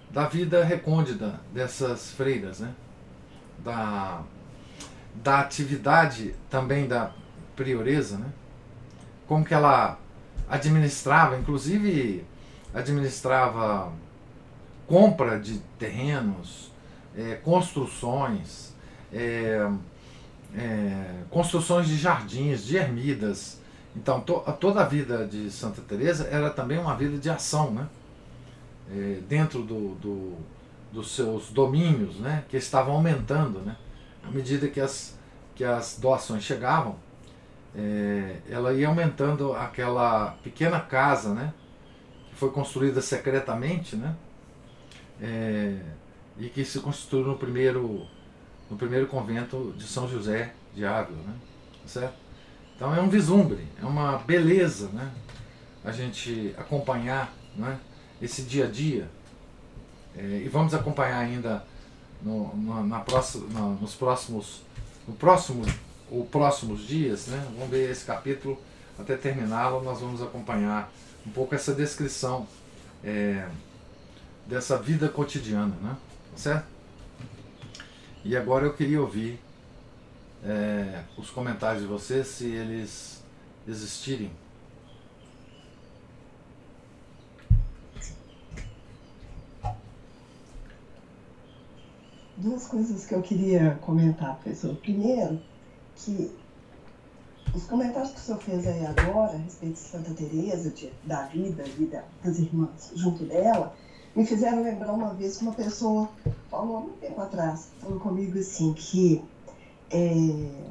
da 0.09 0.25
vida 0.25 0.63
recôndita 0.63 1.39
dessas 1.53 2.11
freiras, 2.11 2.59
né, 2.59 2.73
da, 3.59 4.23
da 5.13 5.39
atividade 5.39 6.33
também 6.49 6.87
da 6.87 7.11
prioresa, 7.55 8.17
né, 8.17 8.31
como 9.27 9.45
que 9.45 9.53
ela 9.53 9.99
administrava, 10.49 11.37
inclusive 11.37 12.25
administrava 12.73 13.91
compra 14.85 15.39
de 15.39 15.59
terrenos, 15.77 16.71
é, 17.15 17.35
construções, 17.35 18.73
é, 19.11 19.69
é, 20.55 21.23
construções 21.29 21.87
de 21.87 21.97
jardins, 21.97 22.65
de 22.65 22.77
ermidas, 22.77 23.59
então, 23.97 24.21
to, 24.21 24.43
toda 24.59 24.81
a 24.81 24.85
vida 24.85 25.25
de 25.25 25.49
Santa 25.49 25.81
Teresa 25.81 26.27
era 26.31 26.51
também 26.51 26.77
uma 26.77 26.95
vida 26.95 27.17
de 27.17 27.29
ação, 27.31 27.71
né? 27.71 27.87
É, 28.91 29.19
dentro 29.27 29.63
do, 29.63 29.95
do, 29.95 30.33
dos 30.93 31.15
seus 31.15 31.49
domínios, 31.49 32.19
né? 32.19 32.43
Que 32.47 32.57
estavam 32.57 32.93
aumentando, 32.93 33.59
né? 33.59 33.75
À 34.23 34.29
medida 34.29 34.67
que 34.67 34.79
as, 34.79 35.17
que 35.55 35.63
as 35.63 35.97
doações 35.99 36.43
chegavam, 36.43 36.95
é, 37.75 38.37
ela 38.47 38.71
ia 38.71 38.87
aumentando 38.87 39.53
aquela 39.53 40.37
pequena 40.43 40.79
casa, 40.79 41.33
né? 41.33 41.51
Foi 42.37 42.51
construída 42.51 43.01
secretamente, 43.01 43.95
né? 43.95 44.15
É, 45.21 45.79
e 46.37 46.49
que 46.49 46.63
se 46.63 46.79
construiu 46.79 47.25
no 47.25 47.37
primeiro, 47.37 48.05
no 48.69 48.77
primeiro 48.77 49.07
convento 49.07 49.73
de 49.75 49.85
São 49.85 50.07
José 50.07 50.53
de 50.73 50.85
Ávila, 50.85 51.17
né? 51.25 51.33
Certo? 51.85 52.13
Então 52.75 52.93
é 52.93 53.01
um 53.01 53.09
vislumbre, 53.09 53.67
é 53.81 53.85
uma 53.85 54.19
beleza 54.19 54.89
né? 54.89 55.11
a 55.83 55.91
gente 55.91 56.53
acompanhar 56.57 57.33
né? 57.55 57.79
esse 58.21 58.43
dia 58.43 58.65
a 58.65 58.69
dia. 58.69 59.09
É, 60.15 60.43
e 60.45 60.47
vamos 60.47 60.75
acompanhar 60.75 61.17
ainda 61.17 61.65
no, 62.21 62.55
no, 62.55 62.85
na 62.85 62.99
próxima, 62.99 63.47
no, 63.49 63.75
nos 63.75 63.95
próximos, 63.95 64.61
no 65.07 65.15
próximo, 65.15 65.65
ou 66.11 66.23
próximos 66.25 66.81
dias, 66.81 67.27
né? 67.27 67.43
vamos 67.55 67.69
ver 67.69 67.89
esse 67.89 68.05
capítulo 68.05 68.61
até 68.99 69.15
terminá-lo, 69.15 69.83
nós 69.83 69.99
vamos 69.99 70.21
acompanhar 70.21 70.91
um 71.27 71.31
pouco 71.31 71.53
essa 71.53 71.73
descrição 71.73 72.47
é, 73.03 73.47
dessa 74.45 74.77
vida 74.77 75.09
cotidiana, 75.09 75.75
né? 75.81 75.97
certo? 76.35 76.65
E 78.23 78.35
agora 78.35 78.65
eu 78.65 78.73
queria 78.73 79.01
ouvir 79.01 79.39
é, 80.43 81.03
os 81.17 81.29
comentários 81.29 81.81
de 81.81 81.87
vocês, 81.87 82.27
se 82.27 82.45
eles 82.47 83.21
existirem. 83.67 84.31
Duas 92.37 92.67
coisas 92.67 93.05
que 93.05 93.15
eu 93.15 93.21
queria 93.21 93.77
comentar, 93.81 94.35
professor. 94.35 94.75
Primeiro, 94.75 95.41
que 95.95 96.31
os 97.53 97.63
comentários 97.65 98.11
que 98.11 98.19
o 98.19 98.21
senhor 98.21 98.41
fez 98.41 98.67
aí 98.67 98.85
agora 98.85 99.33
a 99.33 99.37
respeito 99.37 99.73
de 99.73 99.79
Santa 99.79 100.13
Teresa, 100.13 100.69
de, 100.69 100.91
da 101.03 101.23
vida 101.23 101.63
e 101.77 101.85
da, 101.85 102.03
das 102.23 102.39
irmãs 102.39 102.91
junto 102.95 103.25
dela, 103.25 103.73
me 104.15 104.25
fizeram 104.25 104.63
lembrar 104.63 104.93
uma 104.93 105.13
vez 105.13 105.37
que 105.37 105.43
uma 105.43 105.53
pessoa 105.53 106.09
falou 106.49 106.77
há 106.77 106.81
muito 106.81 106.99
tempo 106.99 107.21
atrás, 107.21 107.69
falou 107.79 107.99
comigo 107.99 108.37
assim, 108.39 108.73
que 108.73 109.23
é, 109.91 110.67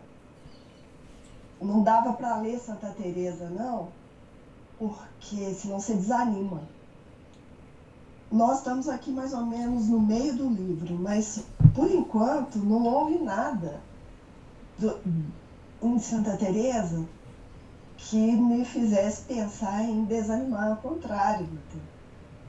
não 1.61 1.83
dava 1.83 2.13
para 2.13 2.39
ler 2.39 2.59
Santa 2.59 2.89
Teresa 2.91 3.49
não, 3.49 3.89
porque 4.79 5.55
senão 5.55 5.81
você 5.81 5.95
desanima. 5.95 6.63
Nós 8.31 8.59
estamos 8.59 8.89
aqui 8.89 9.11
mais 9.11 9.33
ou 9.33 9.47
menos 9.47 9.87
no 9.87 10.01
meio 10.01 10.37
do 10.37 10.49
livro, 10.49 10.95
mas 10.97 11.45
por 11.75 11.91
enquanto 11.91 12.59
não 12.59 12.85
houve 12.85 13.19
nada 13.19 13.81
do, 14.79 14.99
em 15.87 15.99
Santa 15.99 16.37
Teresa 16.37 17.07
que 17.97 18.17
me 18.17 18.65
fizesse 18.65 19.23
pensar 19.23 19.83
em 19.83 20.05
desanimar, 20.05 20.71
ao 20.71 20.77
contrário. 20.77 21.49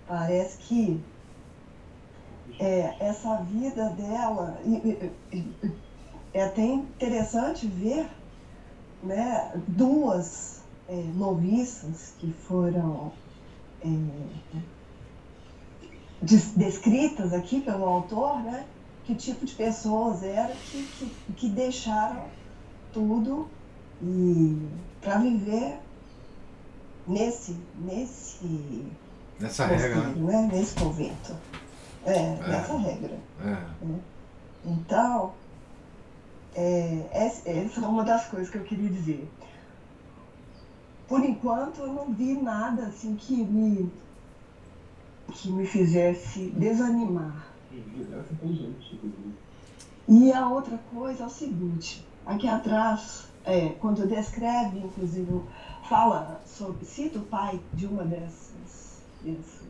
Parece 0.07 0.57
que 0.59 1.01
é, 2.59 2.95
essa 2.99 3.37
vida 3.37 3.89
dela, 3.91 4.59
é 6.33 6.43
até 6.43 6.63
interessante 6.63 7.67
ver 7.67 8.07
né, 9.03 9.51
duas 9.67 10.61
é, 10.87 10.95
noviças 10.95 12.13
que 12.17 12.31
foram 12.33 13.11
é, 13.81 13.87
descritas 16.55 17.33
aqui 17.33 17.61
pelo 17.61 17.85
autor, 17.85 18.41
né, 18.41 18.65
que 19.05 19.15
tipo 19.15 19.45
de 19.45 19.53
pessoas 19.53 20.23
eram 20.23 20.55
que, 20.71 20.83
que, 20.83 21.33
que 21.33 21.49
deixaram 21.49 22.25
tudo 22.97 23.47
e 24.01 24.57
para 24.99 25.19
viver 25.19 25.77
nesse 27.07 27.55
nesse 27.75 28.87
nessa 29.39 29.67
regra 29.67 30.07
né? 30.07 30.15
né? 30.15 30.49
nesse 30.51 30.73
convento 30.73 31.35
é, 32.03 32.17
é. 32.17 32.47
nessa 32.47 32.75
regra 32.75 33.19
é. 33.39 33.85
Né? 33.85 33.99
então 34.65 35.31
é, 36.55 37.05
essa 37.11 37.47
é 37.47 37.87
uma 37.87 38.03
das 38.03 38.25
coisas 38.25 38.49
que 38.49 38.57
eu 38.57 38.63
queria 38.63 38.89
dizer. 38.89 39.29
Por 41.07 41.23
enquanto, 41.23 41.81
eu 41.81 41.93
não 41.93 42.11
vi 42.11 42.33
nada 42.33 42.87
assim 42.87 43.15
que 43.15 43.35
me, 43.35 43.91
que 45.31 45.51
me 45.51 45.67
fizesse 45.67 46.49
desanimar. 46.57 47.45
E 50.07 50.33
a 50.33 50.49
outra 50.49 50.79
coisa 50.91 51.23
é 51.23 51.27
o 51.27 51.29
seguinte: 51.29 52.06
aqui 52.27 52.47
atrás, 52.47 53.25
é, 53.45 53.69
quando 53.79 54.07
descreve, 54.07 54.79
inclusive, 54.79 55.41
fala 55.87 56.41
sobre, 56.45 56.85
cita 56.85 57.19
o 57.19 57.23
pai 57.23 57.59
de 57.73 57.87
uma 57.87 58.03
dessas, 58.03 59.01
dessas 59.23 59.67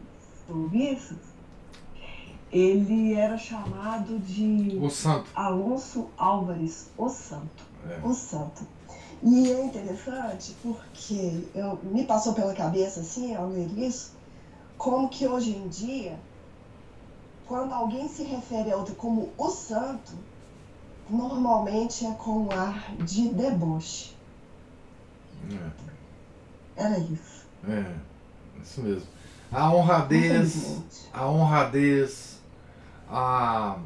ele 2.51 3.13
era 3.13 3.37
chamado 3.37 4.17
de. 4.19 4.79
Alonso 5.35 6.07
Álvares, 6.17 6.89
o 6.97 7.09
Santo. 7.09 7.63
É. 7.89 7.99
O 8.05 8.13
Santo. 8.13 8.65
E 9.21 9.51
é 9.51 9.65
interessante 9.65 10.55
porque 10.61 11.43
eu, 11.53 11.79
me 11.83 12.05
passou 12.05 12.33
pela 12.33 12.53
cabeça, 12.53 13.01
assim, 13.01 13.35
ao 13.35 13.49
ler 13.49 13.67
isso, 13.77 14.13
como 14.77 15.09
que 15.09 15.27
hoje 15.27 15.55
em 15.55 15.67
dia, 15.67 16.19
quando 17.47 17.73
alguém 17.73 18.07
se 18.07 18.23
refere 18.23 18.71
a 18.71 18.77
outro 18.77 18.95
como 18.95 19.29
o 19.37 19.49
santo, 19.49 20.13
normalmente 21.09 22.05
é 22.05 22.11
com 22.11 22.47
um 22.47 22.51
ar 22.51 22.93
de 22.97 23.29
deboche. 23.29 24.15
É. 25.51 25.87
Era 26.83 26.99
isso. 26.99 27.45
É, 27.67 27.85
isso 28.61 28.81
mesmo. 28.81 29.07
A 29.51 29.73
honradez, 29.73 30.81
a 31.13 31.27
honradez, 31.27 32.39
a, 33.09 33.77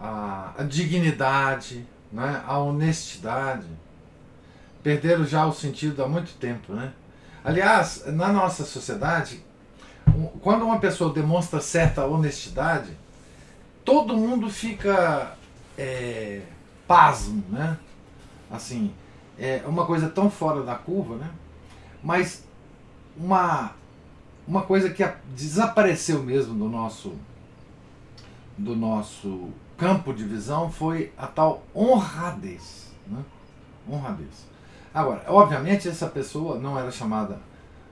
a, 0.00 0.52
a 0.58 0.62
dignidade, 0.62 1.86
né? 2.12 2.42
a 2.46 2.58
honestidade, 2.58 3.66
perderam 4.82 5.24
já 5.24 5.46
o 5.46 5.52
sentido 5.52 6.02
há 6.02 6.08
muito 6.08 6.34
tempo. 6.38 6.72
Né? 6.72 6.92
Aliás, 7.44 8.04
na 8.06 8.32
nossa 8.32 8.64
sociedade, 8.64 9.44
quando 10.40 10.64
uma 10.64 10.80
pessoa 10.80 11.12
demonstra 11.12 11.60
certa 11.60 12.06
honestidade, 12.06 12.96
todo 13.84 14.16
mundo 14.16 14.50
fica 14.50 15.36
é, 15.78 16.42
pasmo, 16.86 17.44
né? 17.48 17.78
Assim, 18.50 18.92
é 19.38 19.62
uma 19.64 19.86
coisa 19.86 20.08
tão 20.08 20.28
fora 20.28 20.62
da 20.62 20.74
curva, 20.74 21.16
né? 21.16 21.30
Mas 22.02 22.44
uma 23.16 23.72
uma 24.46 24.62
coisa 24.62 24.88
que 24.88 25.06
desapareceu 25.36 26.22
mesmo 26.22 26.54
do 26.54 26.68
nosso 26.70 27.14
do 28.56 28.74
nosso 28.74 29.50
campo 29.76 30.12
de 30.12 30.24
visão 30.24 30.70
foi 30.70 31.12
a 31.16 31.26
tal 31.26 31.62
honradez, 31.74 32.90
né? 33.06 33.22
Honradez. 33.88 34.48
Agora, 34.92 35.22
obviamente 35.28 35.88
essa 35.88 36.08
pessoa 36.08 36.58
não 36.58 36.78
era 36.78 36.90
chamada 36.90 37.38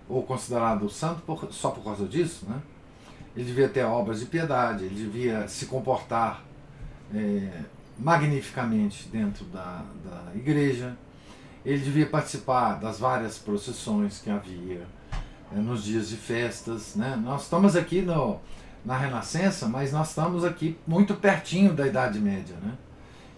ou 0.09 0.23
considerado 0.23 0.89
santo 0.89 1.21
por, 1.23 1.53
só 1.53 1.71
por 1.71 1.85
causa 1.85 2.07
disso, 2.07 2.47
né? 2.49 2.61
Ele 3.37 3.45
devia 3.45 3.69
ter 3.69 3.85
obras 3.85 4.21
de 4.21 4.27
piedade, 4.27 4.85
ele 4.85 4.95
devia 4.95 5.47
se 5.47 5.67
comportar 5.67 6.43
é, 7.15 7.61
magnificamente 7.99 9.09
dentro 9.09 9.45
da, 9.47 9.85
da 10.05 10.35
igreja, 10.35 10.97
ele 11.65 11.83
devia 11.83 12.07
participar 12.07 12.75
das 12.75 12.99
várias 12.99 13.39
procissões 13.39 14.21
que 14.21 14.31
havia 14.31 14.87
é, 15.53 15.59
nos 15.59 15.83
dias 15.83 16.09
de 16.09 16.17
festas. 16.17 16.95
Né? 16.95 17.17
Nós 17.17 17.43
estamos 17.43 17.75
aqui 17.75 18.03
no, 18.03 18.39
na 18.85 18.97
Renascença, 18.97 19.67
mas 19.67 19.93
nós 19.93 20.11
estamos 20.11 20.45
aqui 20.45 20.79
muito 20.87 21.15
pertinho 21.15 21.73
da 21.73 21.87
Idade 21.87 22.21
Média. 22.21 22.57
Né? 22.63 22.73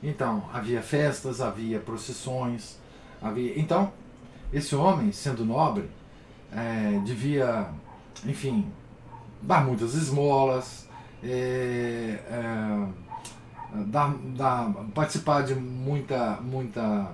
Então, 0.03 0.45
havia 0.53 0.83
festas, 0.83 1.41
havia 1.41 1.79
procissões, 1.81 2.79
havia. 3.23 3.59
Então, 3.59 3.93
esse 4.53 4.75
homem, 4.75 5.11
sendo 5.13 5.45
nobre, 5.45 5.89
é, 6.53 7.01
devia, 7.05 7.69
enfim, 8.25 8.71
dar 9.41 9.65
muitas 9.65 9.95
esmolas, 9.95 10.87
é, 11.23 12.19
dar, 13.87 14.15
participar 14.95 15.43
de 15.43 15.55
muita, 15.55 16.41
muita 16.41 17.13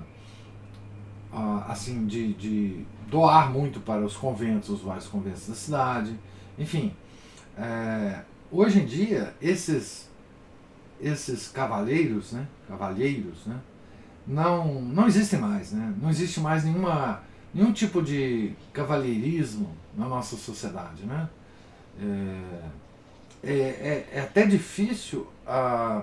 assim, 1.69 2.07
de, 2.07 2.33
de 2.35 2.87
doar 3.09 3.51
muito 3.53 3.81
para 3.81 4.05
os 4.05 4.17
conventos, 4.17 4.71
os 4.71 4.81
vários 4.83 5.07
conventos 5.07 5.49
da 5.49 5.55
cidade, 5.55 6.19
enfim. 6.59 6.95
É, 7.57 8.21
hoje 8.51 8.81
em 8.81 8.87
dia, 8.87 9.35
esses, 9.41 10.09
esses 11.01 11.49
cavaleiros, 11.49 12.33
né, 12.33 12.47
cavalheiros, 12.69 13.47
né, 13.47 13.59
não, 14.27 14.81
não 14.81 15.07
existem 15.07 15.39
mais, 15.39 15.73
né, 15.73 15.95
não 16.01 16.09
existe 16.11 16.41
mais 16.41 16.65
nenhuma 16.65 17.23
nenhum 17.53 17.73
tipo 17.73 18.03
de 18.03 18.53
cavalheirismo 18.73 19.71
na 19.97 20.09
nossa 20.09 20.37
sociedade. 20.37 21.05
Né? 21.05 21.29
É, 22.01 22.69
é, 23.45 23.53
é, 23.53 24.09
é 24.15 24.21
até 24.21 24.45
difícil 24.45 25.29
a, 25.47 26.03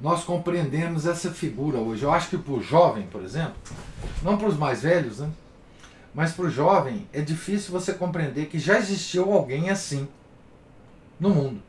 nós 0.00 0.24
compreendermos 0.24 1.06
essa 1.06 1.30
figura 1.30 1.78
hoje. 1.78 2.02
Eu 2.02 2.12
acho 2.12 2.28
que 2.28 2.38
para 2.38 2.52
o 2.52 2.62
jovem, 2.62 3.06
por 3.06 3.22
exemplo, 3.22 3.54
não 4.22 4.36
para 4.36 4.48
os 4.48 4.56
mais 4.56 4.82
velhos, 4.82 5.20
né? 5.20 5.30
mas 6.14 6.32
para 6.32 6.44
o 6.44 6.50
jovem 6.50 7.08
é 7.12 7.20
difícil 7.20 7.72
você 7.72 7.92
compreender 7.92 8.46
que 8.46 8.58
já 8.58 8.78
existiu 8.78 9.32
alguém 9.32 9.70
assim 9.70 10.06
no 11.18 11.30
mundo. 11.30 11.62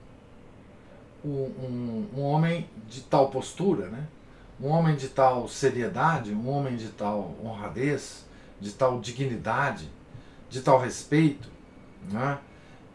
Um, 1.24 1.30
um, 1.30 2.10
um 2.18 2.22
homem 2.22 2.70
de 2.88 3.02
tal 3.02 3.30
postura, 3.30 3.88
né? 3.88 4.06
um 4.62 4.68
homem 4.68 4.96
de 4.96 5.08
tal 5.08 5.48
seriedade, 5.48 6.32
um 6.32 6.50
homem 6.50 6.76
de 6.76 6.90
tal 6.90 7.36
honradez, 7.44 8.26
de 8.60 8.72
tal 8.72 9.00
dignidade, 9.00 9.90
de 10.50 10.62
tal 10.62 10.80
respeito, 10.80 11.50
né? 12.12 12.38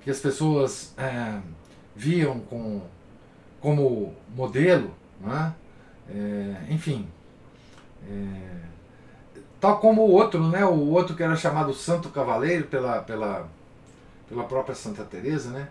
que 0.02 0.10
as 0.10 0.18
pessoas 0.18 0.94
é, 0.96 1.40
viam 1.94 2.40
com, 2.40 2.82
como 3.60 4.14
modelo, 4.34 4.94
né? 5.20 5.54
É, 6.08 6.72
enfim, 6.72 7.08
é, 8.08 8.56
tal 9.60 9.78
como 9.78 10.02
o 10.02 10.10
outro, 10.10 10.48
né? 10.48 10.64
o 10.64 10.88
outro 10.88 11.14
que 11.14 11.22
era 11.22 11.36
chamado 11.36 11.72
Santo 11.72 12.08
Cavaleiro 12.08 12.66
pela, 12.66 13.00
pela, 13.02 13.48
pela 14.28 14.44
própria 14.44 14.74
Santa 14.74 15.04
Teresa, 15.04 15.50
né? 15.50 15.68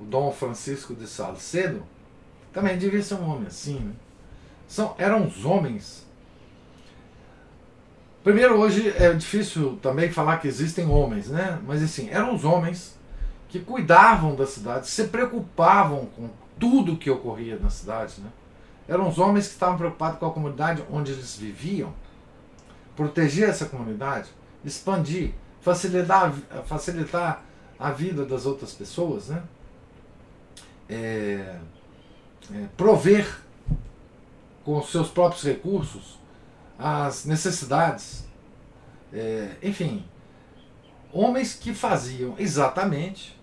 o 0.00 0.04
Dom 0.04 0.32
Francisco 0.32 0.94
de 0.94 1.06
Salcedo, 1.06 1.82
também 2.52 2.78
devia 2.78 3.02
ser 3.02 3.14
um 3.14 3.28
homem 3.28 3.46
assim, 3.46 3.78
né? 3.78 3.92
São, 4.66 4.94
eram 4.98 5.26
os 5.26 5.44
homens. 5.44 6.06
Primeiro, 8.24 8.58
hoje 8.58 8.88
é 8.96 9.12
difícil 9.12 9.78
também 9.82 10.10
falar 10.10 10.38
que 10.38 10.48
existem 10.48 10.88
homens, 10.88 11.28
né? 11.28 11.60
Mas 11.66 11.82
assim, 11.82 12.08
eram 12.10 12.34
os 12.34 12.44
homens 12.44 12.98
que 13.48 13.60
cuidavam 13.60 14.34
da 14.34 14.46
cidade, 14.46 14.88
se 14.88 15.04
preocupavam 15.08 16.06
com 16.16 16.30
tudo 16.58 16.96
que 16.96 17.10
ocorria 17.10 17.58
na 17.58 17.70
cidade, 17.70 18.20
né? 18.20 18.30
Eram 18.88 19.08
os 19.08 19.18
homens 19.18 19.46
que 19.46 19.52
estavam 19.54 19.76
preocupados 19.76 20.18
com 20.18 20.26
a 20.26 20.32
comunidade 20.32 20.84
onde 20.90 21.12
eles 21.12 21.36
viviam, 21.36 21.94
proteger 22.96 23.48
essa 23.48 23.66
comunidade, 23.66 24.28
expandir, 24.64 25.32
facilitar, 25.60 26.32
facilitar 26.66 27.42
a 27.78 27.90
vida 27.90 28.24
das 28.24 28.46
outras 28.46 28.72
pessoas, 28.72 29.28
né? 29.28 29.42
É, 30.88 31.56
é, 32.52 32.66
prover 32.76 33.40
com 34.64 34.82
seus 34.82 35.08
próprios 35.08 35.44
recursos 35.44 36.18
as 36.78 37.24
necessidades. 37.24 38.24
É, 39.12 39.56
enfim, 39.62 40.04
homens 41.12 41.54
que 41.54 41.74
faziam 41.74 42.34
exatamente 42.38 43.38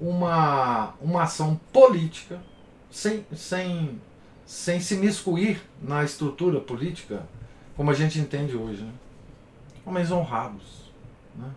uma, 0.00 0.94
uma 1.00 1.22
ação 1.22 1.60
política 1.72 2.40
sem, 2.90 3.24
sem, 3.34 4.00
sem 4.52 4.80
se 4.80 4.96
miscuir 4.96 5.62
na 5.80 6.04
estrutura 6.04 6.60
política 6.60 7.26
como 7.74 7.90
a 7.90 7.94
gente 7.94 8.18
entende 8.18 8.54
hoje. 8.54 8.82
Né? 8.82 8.92
Homens 9.86 10.10
honrados. 10.12 10.92
Né? 11.34 11.50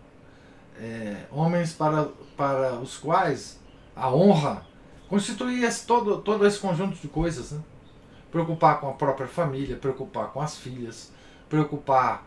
É, 0.80 1.24
homens 1.30 1.74
para, 1.74 2.08
para 2.34 2.72
os 2.76 2.96
quais 2.96 3.60
a 3.94 4.10
honra 4.10 4.66
constituía 5.10 5.70
todo, 5.86 6.22
todo 6.22 6.46
esse 6.46 6.58
conjunto 6.58 6.96
de 6.96 7.06
coisas. 7.06 7.52
Né? 7.52 7.60
preocupar 8.32 8.80
com 8.80 8.88
a 8.88 8.92
própria 8.92 9.28
família, 9.28 9.76
preocupar 9.76 10.28
com 10.28 10.40
as 10.40 10.56
filhas, 10.56 11.12
preocupar 11.50 12.24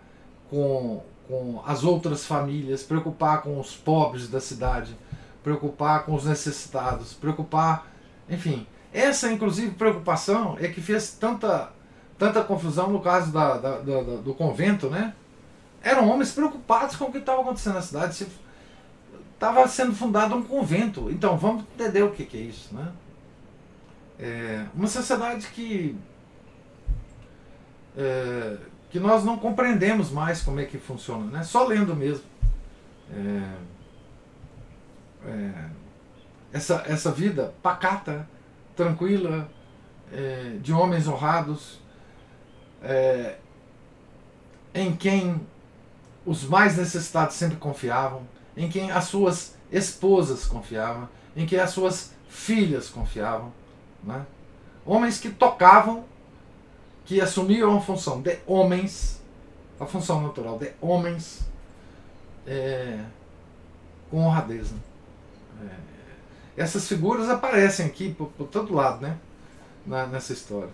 com, 0.52 1.04
com 1.28 1.64
as 1.66 1.84
outras 1.84 2.28
famílias, 2.28 2.84
preocupar 2.84 3.42
com 3.42 3.60
os 3.60 3.76
pobres 3.76 4.28
da 4.28 4.40
cidade, 4.40 4.96
preocupar 5.44 6.06
com 6.06 6.14
os 6.14 6.26
necessitados, 6.26 7.14
preocupar, 7.14 7.88
enfim, 8.30 8.68
essa 8.94 9.32
inclusive 9.32 9.72
preocupação 9.72 10.58
é 10.60 10.68
que 10.68 10.82
fez 10.82 11.12
tanta, 11.12 11.72
tanta 12.18 12.44
confusão 12.44 12.90
no 12.90 13.00
caso 13.02 13.32
da, 13.32 13.58
da, 13.58 13.78
da 13.80 14.02
do 14.18 14.34
convento, 14.34 14.90
né? 14.90 15.14
Eram 15.82 16.10
homens 16.10 16.32
preocupados 16.32 16.96
com 16.96 17.06
o 17.06 17.12
que 17.12 17.20
estava 17.20 17.42
acontecendo 17.42 17.76
na 17.76 17.82
cidade. 17.82 18.28
Estava 19.34 19.68
sendo 19.68 19.94
fundado 19.94 20.36
um 20.36 20.44
convento. 20.44 21.10
Então 21.10 21.38
vamos 21.38 21.64
entender 21.76 22.04
o 22.04 22.12
que, 22.12 22.26
que 22.26 22.38
é 22.38 22.42
isso, 22.42 22.76
né? 22.76 22.92
É 24.20 24.66
uma 24.76 24.88
sociedade 24.88 25.48
que, 25.48 25.96
é, 27.96 28.58
que 28.90 29.00
nós 29.00 29.24
não 29.24 29.38
compreendemos 29.38 30.12
mais 30.12 30.42
como 30.42 30.60
é 30.60 30.66
que 30.66 30.78
funciona, 30.78 31.26
né? 31.32 31.44
só 31.44 31.66
lendo 31.66 31.96
mesmo. 31.96 32.26
É, 33.14 33.54
é, 35.26 35.70
essa, 36.52 36.84
essa 36.86 37.12
vida 37.12 37.54
pacata, 37.62 38.28
tranquila, 38.80 39.52
é, 40.10 40.56
de 40.62 40.72
homens 40.72 41.06
honrados, 41.06 41.82
é, 42.82 43.36
em 44.74 44.96
quem 44.96 45.46
os 46.26 46.46
mais 46.46 46.78
necessitados 46.78 47.36
sempre 47.36 47.58
confiavam, 47.58 48.26
em 48.56 48.70
quem 48.70 48.90
as 48.90 49.04
suas 49.04 49.58
esposas 49.70 50.46
confiavam, 50.46 51.10
em 51.36 51.46
que 51.46 51.58
as 51.58 51.72
suas 51.72 52.14
filhas 52.30 52.90
confiavam, 52.90 53.52
né? 54.02 54.26
homens 54.86 55.20
que 55.20 55.30
tocavam, 55.30 56.06
que 57.04 57.20
assumiam 57.20 57.78
a 57.78 57.82
função 57.82 58.22
de 58.22 58.40
homens, 58.48 59.22
a 59.78 59.86
função 59.86 60.22
natural 60.22 60.58
de 60.58 60.72
homens, 60.80 61.42
é, 62.48 63.04
com 64.10 64.26
honradez. 64.26 64.72
Né? 64.72 64.80
É, 65.64 65.89
essas 66.58 66.88
figuras 66.88 67.30
aparecem 67.30 67.86
aqui 67.86 68.14
por, 68.14 68.28
por 68.30 68.48
todo 68.48 68.74
lado, 68.74 69.02
né? 69.02 69.18
Na, 69.86 70.06
nessa 70.06 70.34
história. 70.34 70.70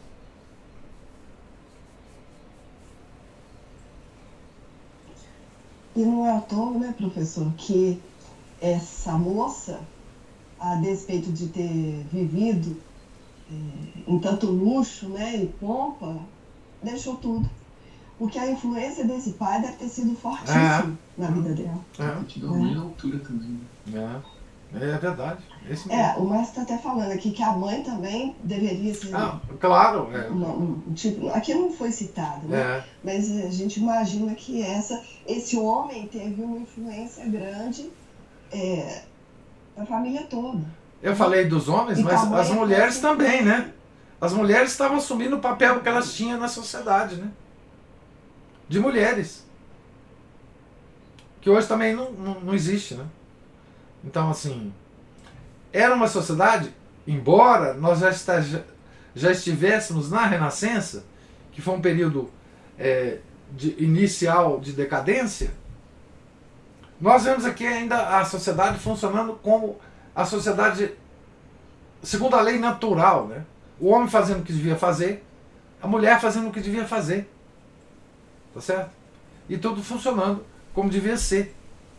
E 5.95 6.03
não 6.03 6.26
é 6.26 6.36
à 6.36 6.41
toa, 6.41 6.78
né, 6.78 6.93
professor, 6.97 7.49
que 7.57 8.01
essa 8.59 9.13
moça, 9.13 9.80
a 10.59 10.76
despeito 10.76 11.32
de 11.32 11.47
ter 11.47 12.05
vivido 12.11 12.76
é, 13.49 14.11
em 14.11 14.19
tanto 14.19 14.47
luxo 14.47 15.07
né, 15.09 15.38
e 15.38 15.47
pompa, 15.47 16.17
deixou 16.84 17.15
tudo. 17.15 17.49
Porque 18.17 18.39
a 18.39 18.49
influência 18.49 19.05
desse 19.05 19.32
pai 19.32 19.61
deve 19.61 19.73
ter 19.73 19.89
sido 19.89 20.15
fortíssima 20.15 20.97
é. 21.17 21.21
na 21.21 21.28
vida 21.28 21.53
dela. 21.53 21.80
É. 21.99 22.23
Te 22.23 22.39
dá 22.39 22.47
uma 22.47 22.82
altura 22.82 23.19
também. 23.19 23.59
Né? 23.88 24.21
É. 24.21 24.35
É 24.74 24.97
verdade. 24.97 25.43
É, 25.89 26.20
o 26.20 26.26
Márcio 26.26 26.49
está 26.49 26.61
até 26.63 26.78
falando 26.78 27.11
aqui 27.11 27.32
que 27.32 27.41
a 27.41 27.53
mãe 27.53 27.82
também 27.82 28.36
deveria 28.43 28.93
ser. 28.93 29.16
Ah, 29.16 29.39
claro. 29.59 30.09
É. 30.13 30.28
Uma, 30.28 30.49
um, 30.49 30.93
tipo, 30.93 31.30
aqui 31.30 31.53
não 31.53 31.72
foi 31.72 31.91
citado, 31.91 32.47
né? 32.47 32.59
É. 32.59 32.84
Mas 33.03 33.32
a 33.32 33.49
gente 33.49 33.80
imagina 33.80 34.36
que 34.36 34.61
essa, 34.61 35.01
esse 35.26 35.57
homem 35.57 36.07
teve 36.07 36.41
uma 36.41 36.57
influência 36.57 37.26
grande 37.26 37.89
é, 38.51 39.03
na 39.78 39.86
família 39.86 40.24
toda. 40.24 40.63
Eu 41.01 41.16
falei 41.16 41.45
dos 41.45 41.70
homens, 41.70 41.99
mas 41.99 42.34
as 42.34 42.49
mulheres 42.49 42.99
também, 42.99 43.43
né? 43.43 43.72
As 44.20 44.34
mulheres 44.34 44.72
estavam 44.72 44.97
assumindo 44.97 45.36
o 45.36 45.41
papel 45.41 45.82
que 45.82 45.88
elas 45.88 46.13
tinham 46.13 46.39
na 46.39 46.47
sociedade, 46.47 47.16
né? 47.16 47.30
De 48.68 48.80
mulheres. 48.80 49.45
Que 51.41 51.49
hoje 51.49 51.68
também 51.68 51.95
não, 51.95 52.11
não, 52.11 52.39
não 52.41 52.53
existe, 52.53 52.95
né? 52.95 53.05
Então, 54.06 54.30
assim, 54.30 54.72
era 55.74 55.93
uma 55.95 56.08
sociedade, 56.08 56.74
embora 57.08 57.74
nós 57.74 57.99
já, 57.99 58.10
está, 58.10 58.41
já 59.16 59.32
estivéssemos 59.32 60.12
na 60.12 60.26
Renascença, 60.26 61.03
que 61.51 61.62
foi 61.62 61.74
um 61.74 61.82
período 61.82 62.30
é, 62.78 63.20
de, 63.51 63.76
inicial 63.84 64.60
de 64.60 64.74
decadência, 64.74 65.51
nós 67.01 67.24
vemos 67.24 67.45
aqui 67.45 67.66
ainda 67.66 68.20
a 68.20 68.24
sociedade 68.24 68.80
funcionando 68.80 69.34
como 69.41 69.78
a 70.16 70.24
sociedade 70.24 70.93
segundo 72.01 72.36
a 72.36 72.41
lei 72.41 72.58
natural. 72.58 73.28
Né? 73.28 73.43
O 73.80 73.89
homem 73.89 74.08
fazendo 74.08 74.41
o 74.41 74.43
que 74.43 74.53
devia 74.53 74.78
fazer, 74.78 75.26
a 75.82 75.88
mulher 75.88 76.22
fazendo 76.22 76.47
o 76.47 76.51
que 76.51 76.62
devia 76.62 76.86
fazer. 76.86 77.30
Tá 78.53 78.62
certo? 78.62 78.91
E 79.49 79.58
tudo 79.58 79.84
funcionando 79.84 80.45
como 80.74 80.89
devia 80.89 81.18
ser. 81.18 81.53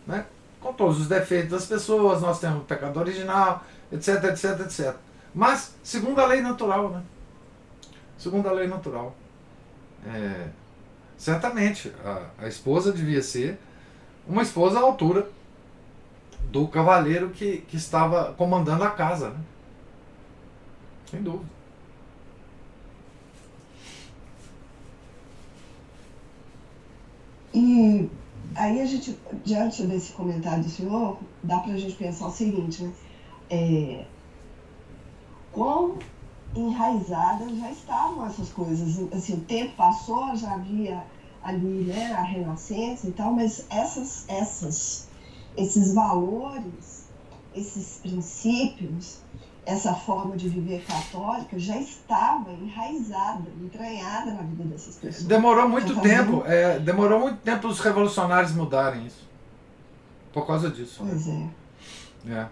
Né? 0.07 0.24
Com 0.66 0.72
todos 0.72 1.00
os 1.00 1.06
defeitos 1.06 1.50
das 1.50 1.66
pessoas, 1.66 2.20
nós 2.20 2.40
temos 2.40 2.62
o 2.62 2.64
pecado 2.64 2.98
original, 2.98 3.64
etc, 3.92 4.24
etc, 4.24 4.60
etc. 4.60 4.96
Mas, 5.32 5.76
segundo 5.82 6.20
a 6.20 6.26
lei 6.26 6.40
natural, 6.40 6.90
né? 6.90 7.02
Segundo 8.18 8.48
a 8.48 8.52
lei 8.52 8.66
natural. 8.66 9.14
É, 10.04 10.48
certamente, 11.16 11.92
a, 12.04 12.44
a 12.44 12.48
esposa 12.48 12.92
devia 12.92 13.22
ser 13.22 13.58
uma 14.26 14.42
esposa 14.42 14.80
à 14.80 14.82
altura 14.82 15.28
do 16.50 16.66
cavaleiro 16.66 17.30
que, 17.30 17.58
que 17.58 17.76
estava 17.76 18.32
comandando 18.32 18.82
a 18.82 18.90
casa, 18.90 19.30
né? 19.30 19.40
Sem 21.10 21.22
dúvida. 21.22 21.48
E 27.54 28.10
aí 28.57 28.80
a 28.80 28.86
gente, 28.86 29.18
diante 29.44 29.84
desse 29.84 30.12
comentário 30.12 30.64
do 30.64 30.70
senhor, 30.70 31.18
dá 31.42 31.59
para 31.59 31.72
a 31.72 31.76
gente 31.76 31.94
pensar 31.94 32.26
o 32.26 32.30
seguinte, 32.30 32.82
né? 32.82 32.92
É, 33.48 34.07
quão 35.52 35.98
enraizadas 36.54 37.57
já 37.57 37.70
estavam 37.70 38.26
essas 38.26 38.50
coisas. 38.50 38.98
Assim, 39.12 39.34
o 39.34 39.40
tempo 39.42 39.76
passou, 39.76 40.34
já 40.34 40.54
havia 40.54 41.04
ali 41.42 41.84
né, 41.84 42.12
a 42.12 42.22
renascença 42.22 43.07
e 43.07 43.12
tal, 43.12 43.32
mas 43.32 43.64
essas, 43.70 44.24
essas, 44.28 45.07
esses 45.57 45.94
valores, 45.94 47.07
esses 47.54 47.98
princípios, 47.98 49.18
essa 49.66 49.92
forma 49.92 50.36
de 50.36 50.48
viver 50.48 50.84
católica 50.86 51.58
já 51.58 51.76
estava 51.76 52.52
enraizada, 52.52 53.50
entranhada 53.60 54.30
na 54.30 54.42
vida 54.42 54.62
dessas 54.62 54.94
pessoas. 54.94 55.24
Demorou 55.24 55.68
muito 55.68 56.00
tempo, 56.00 56.44
é, 56.46 56.78
demorou 56.78 57.18
muito 57.18 57.38
tempo 57.38 57.66
os 57.66 57.80
revolucionários 57.80 58.52
mudarem 58.52 59.04
isso. 59.06 59.26
Por 60.32 60.46
causa 60.46 60.70
disso. 60.70 60.98
Pois 61.00 61.26
é. 61.26 61.48
É, 62.28 62.46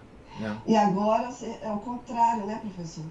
é. 0.44 0.56
E 0.66 0.76
agora 0.76 1.32
é 1.62 1.70
o 1.70 1.78
contrário, 1.78 2.46
né, 2.46 2.60
professor? 2.60 3.04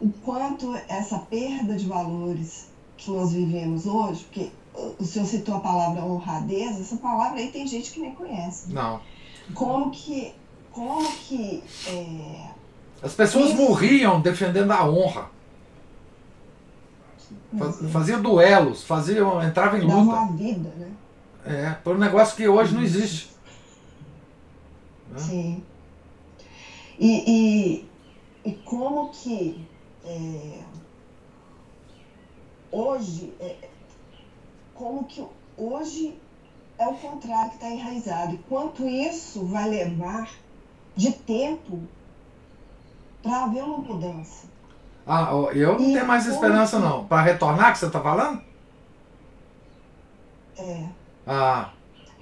O 0.00 0.10
quanto 0.24 0.74
essa 0.88 1.18
perda 1.18 1.74
de 1.74 1.86
valores 1.86 2.68
que 2.96 3.10
nós 3.10 3.32
vivemos 3.32 3.84
hoje, 3.84 4.24
porque 4.24 4.52
o 4.98 5.04
senhor 5.04 5.26
citou 5.26 5.56
a 5.56 5.60
palavra 5.60 6.04
honradez, 6.04 6.80
essa 6.80 6.96
palavra 6.96 7.40
aí 7.40 7.50
tem 7.50 7.66
gente 7.66 7.90
que 7.90 8.00
nem 8.00 8.14
conhece. 8.14 8.72
Não. 8.72 9.00
Como 9.54 9.90
que, 9.90 10.32
como 10.70 11.04
que 11.12 11.62
é, 11.88 12.53
as 13.04 13.12
pessoas 13.12 13.50
Isso. 13.50 13.56
morriam 13.56 14.18
defendendo 14.18 14.70
a 14.70 14.88
honra. 14.88 15.30
Faziam 17.92 18.20
duelos, 18.20 18.82
faziam, 18.82 19.46
entravam 19.46 19.78
em 19.78 19.82
luta. 19.82 19.96
uma 19.96 20.32
vida, 20.32 20.72
né? 20.76 20.90
É, 21.44 21.70
por 21.84 21.94
um 21.94 21.98
negócio 21.98 22.34
que 22.34 22.48
hoje 22.48 22.74
não 22.74 22.82
existe. 22.82 23.30
Né? 25.10 25.18
Sim. 25.18 25.62
E, 26.98 27.30
e, 27.30 27.88
e 28.44 28.52
como 28.64 29.10
que 29.10 29.64
é, 30.06 30.60
hoje, 32.72 33.34
é, 33.38 33.68
como 34.74 35.04
que 35.04 35.24
hoje 35.58 36.18
é 36.78 36.88
o 36.88 36.94
contrário 36.94 37.50
que 37.50 37.56
está 37.56 37.68
enraizado. 37.68 38.34
E 38.34 38.38
quanto 38.48 38.88
isso 38.88 39.44
vai 39.44 39.68
levar 39.68 40.30
de 40.96 41.12
tempo 41.12 41.82
para 43.24 43.44
haver 43.44 43.64
uma 43.64 43.78
mudança. 43.78 44.46
Ah, 45.06 45.30
eu 45.52 45.78
não 45.78 45.80
e 45.80 45.92
tenho 45.92 46.06
mais 46.06 46.26
esperança 46.26 46.78
não. 46.78 47.06
Para 47.06 47.22
retornar 47.22 47.72
que 47.72 47.78
você 47.78 47.86
está 47.86 48.00
falando? 48.00 48.40
É. 50.58 50.84
Ah, 51.26 51.70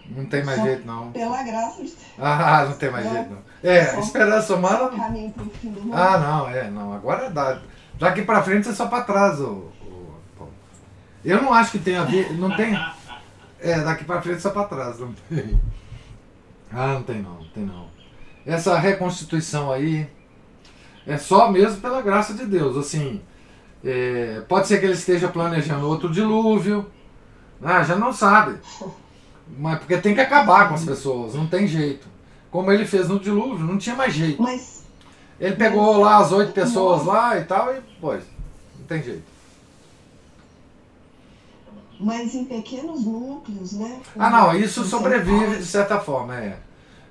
não 0.07 0.25
tem 0.27 0.45
mais 0.45 0.59
Só 0.59 0.65
jeito 0.65 0.87
não. 0.87 1.13
Pela 1.13 1.43
graça 1.43 1.83
de 1.83 1.95
Ah, 2.19 2.65
não 2.69 2.77
tem 2.77 2.91
mais 2.91 3.09
jeito 3.09 3.31
não. 3.31 3.39
É, 3.63 3.85
Só 3.87 4.01
esperança 4.01 4.55
humana. 4.55 4.91
Ah, 5.93 6.19
não, 6.19 6.49
é, 6.49 6.71
não. 6.71 6.93
Agora 6.93 7.31
dá. 7.31 7.61
Daqui 7.99 8.23
para 8.23 8.43
frente 8.43 8.69
é 8.69 8.73
só 8.73 8.87
para 8.87 9.05
trás. 9.05 9.41
O, 9.41 9.71
eu 11.25 11.41
não 11.41 11.53
acho 11.53 11.73
que 11.73 11.79
tenha 11.79 12.03
a 12.03 12.05
ver. 12.05 12.33
Não 12.35 12.57
tem. 12.57 12.77
É, 13.61 13.81
daqui 13.81 14.05
para 14.05 14.23
frente 14.23 14.39
é 14.39 14.41
só 14.41 14.51
para 14.51 14.65
trás. 14.67 14.99
Não 14.99 15.13
tem. 15.13 15.61
Ah, 16.73 16.95
não 16.95 17.03
tem 17.03 17.21
não, 17.23 17.35
não 17.35 17.49
tem 17.49 17.65
não. 17.65 17.87
Essa 18.47 18.79
reconstituição 18.79 19.71
aí 19.71 20.09
é 21.07 21.17
só 21.17 21.51
mesmo 21.51 21.81
pela 21.81 22.03
graça 22.03 22.35
de 22.35 22.47
Deus. 22.47 22.77
Assim, 22.77 23.21
é, 23.85 24.43
pode 24.49 24.69
ser 24.69 24.79
que 24.79 24.87
ele 24.87 24.95
esteja 24.95 25.29
planejando 25.29 25.87
outro 25.87 26.11
dilúvio, 26.11 26.87
né? 27.61 27.85
já 27.85 27.97
não 27.97 28.13
sabe. 28.13 28.59
Mas 29.59 29.79
porque 29.79 29.99
tem 29.99 30.15
que 30.15 30.21
acabar 30.21 30.69
com 30.69 30.75
as 30.75 30.85
pessoas, 30.85 31.35
não 31.35 31.47
tem 31.47 31.67
jeito. 31.67 32.07
Como 32.51 32.71
ele 32.71 32.87
fez 32.87 33.09
no 33.09 33.19
dilúvio, 33.19 33.67
não 33.67 33.79
tinha 33.79 33.97
mais 33.97 34.13
jeito. 34.13 34.41
Mas, 34.41 34.83
ele 35.41 35.57
pegou 35.57 35.99
lá 35.99 36.19
as 36.19 36.31
oito 36.33 36.53
pessoas 36.53 37.05
lá 37.05 37.39
e 37.39 37.45
tal, 37.45 37.75
e 37.75 37.81
pois, 38.01 38.23
não 38.79 38.87
tem 38.87 39.03
jeito. 39.03 39.33
Mas 41.99 42.35
em 42.35 42.45
pequenos 42.45 43.05
núcleos, 43.05 43.73
né? 43.73 44.01
Ah, 44.19 44.31
não, 44.31 44.57
isso 44.57 44.85
sobrevive 44.85 45.57
de 45.57 45.65
certa 45.65 46.01
forma, 46.01 46.37
é. 46.37 46.59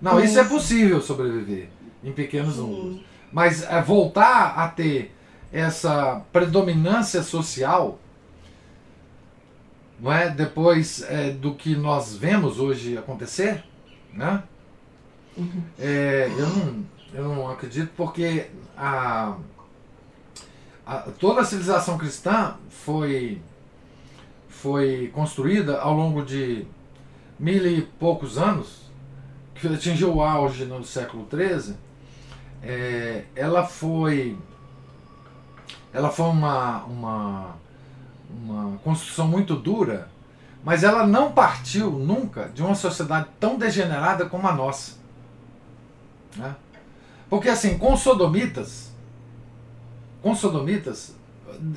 Não, 0.01 0.19
isso 0.19 0.39
é 0.39 0.43
possível 0.43 1.01
sobreviver 1.01 1.69
em 2.03 2.11
pequenos 2.11 2.55
Sim. 2.55 2.61
núcleos. 2.61 3.10
Mas 3.31 3.63
é, 3.63 3.81
voltar 3.81 4.57
a 4.57 4.67
ter 4.67 5.15
essa 5.51 6.21
predominância 6.31 7.21
social, 7.23 7.99
não 9.99 10.11
é? 10.11 10.29
Depois 10.29 11.03
é, 11.03 11.31
do 11.31 11.53
que 11.53 11.75
nós 11.75 12.15
vemos 12.15 12.59
hoje 12.59 12.97
acontecer, 12.97 13.63
né? 14.13 14.43
Uhum. 15.37 15.63
É, 15.79 16.29
eu, 16.37 16.47
não, 16.47 16.85
eu 17.13 17.23
não 17.23 17.49
acredito 17.49 17.91
porque 17.95 18.47
a, 18.77 19.35
a, 20.85 20.97
toda 21.19 21.41
a 21.41 21.45
civilização 21.45 21.97
cristã 21.97 22.55
foi, 22.69 23.41
foi 24.49 25.09
construída 25.13 25.79
ao 25.79 25.93
longo 25.93 26.23
de 26.23 26.65
mil 27.39 27.65
e 27.65 27.81
poucos 27.81 28.37
anos, 28.37 28.91
que 29.55 29.67
atingiu 29.67 30.15
o 30.15 30.21
auge 30.21 30.65
no 30.65 30.83
século 30.83 31.27
XIII, 31.29 31.75
é, 32.63 33.25
ela 33.35 33.65
foi 33.65 34.37
ela 35.93 36.09
foi 36.09 36.25
uma, 36.27 36.83
uma, 36.83 37.55
uma 38.29 38.77
construção 38.77 39.27
muito 39.27 39.55
dura, 39.55 40.09
mas 40.63 40.83
ela 40.83 41.05
não 41.05 41.31
partiu 41.31 41.91
nunca 41.91 42.49
de 42.49 42.61
uma 42.61 42.75
sociedade 42.75 43.27
tão 43.39 43.57
degenerada 43.57 44.25
como 44.25 44.47
a 44.47 44.53
nossa. 44.53 44.93
Né? 46.35 46.55
Porque 47.29 47.49
assim, 47.49 47.77
com 47.77 47.93
os 47.93 47.99
sodomitas, 47.99 48.91
com 50.21 50.31
os 50.31 50.39
sodomitas, 50.39 51.15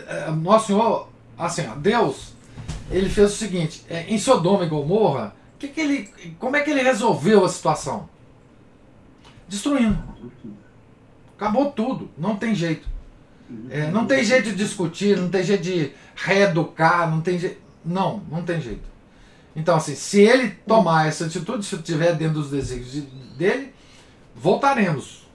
é, 0.06 0.30
Nosso 0.30 0.68
Senhor, 0.68 1.08
assim, 1.36 1.62
Deus, 1.78 2.34
ele 2.90 3.08
fez 3.08 3.32
o 3.32 3.36
seguinte, 3.36 3.84
é, 3.88 4.02
em 4.02 4.18
Sodoma 4.18 4.64
e 4.64 4.68
Gomorra, 4.68 5.34
que 5.58 5.68
que 5.68 5.80
ele, 5.80 6.34
como 6.38 6.56
é 6.56 6.60
que 6.60 6.70
ele 6.70 6.82
resolveu 6.82 7.44
a 7.44 7.48
situação? 7.48 8.08
Destruindo. 9.48 9.98
Acabou 11.44 11.70
tudo, 11.72 12.08
não 12.16 12.36
tem 12.36 12.54
jeito. 12.54 12.88
É, 13.68 13.90
não 13.90 14.06
tem 14.06 14.24
jeito 14.24 14.48
de 14.48 14.56
discutir, 14.56 15.14
não 15.18 15.28
tem 15.28 15.44
jeito 15.44 15.62
de 15.62 15.92
reeducar, 16.16 17.10
não 17.10 17.20
tem 17.20 17.38
jeito. 17.38 17.60
Não, 17.84 18.22
não 18.30 18.42
tem 18.42 18.58
jeito. 18.62 18.88
Então, 19.54 19.76
assim, 19.76 19.94
se 19.94 20.22
ele 20.22 20.48
tomar 20.66 21.06
essa 21.06 21.26
atitude, 21.26 21.66
se 21.66 21.74
estiver 21.74 22.14
dentro 22.14 22.40
dos 22.40 22.50
desígnios 22.50 23.04
dele, 23.36 23.74
voltaremos 24.34 25.28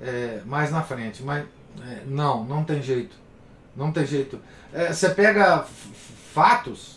é, 0.00 0.40
mais 0.46 0.70
na 0.70 0.82
frente. 0.82 1.22
Mas 1.22 1.44
é, 1.86 2.04
não, 2.06 2.42
não 2.44 2.64
tem 2.64 2.82
jeito. 2.82 3.14
Não 3.76 3.92
tem 3.92 4.06
jeito. 4.06 4.40
É, 4.72 4.94
você 4.94 5.10
pega 5.10 5.66
fatos 6.32 6.96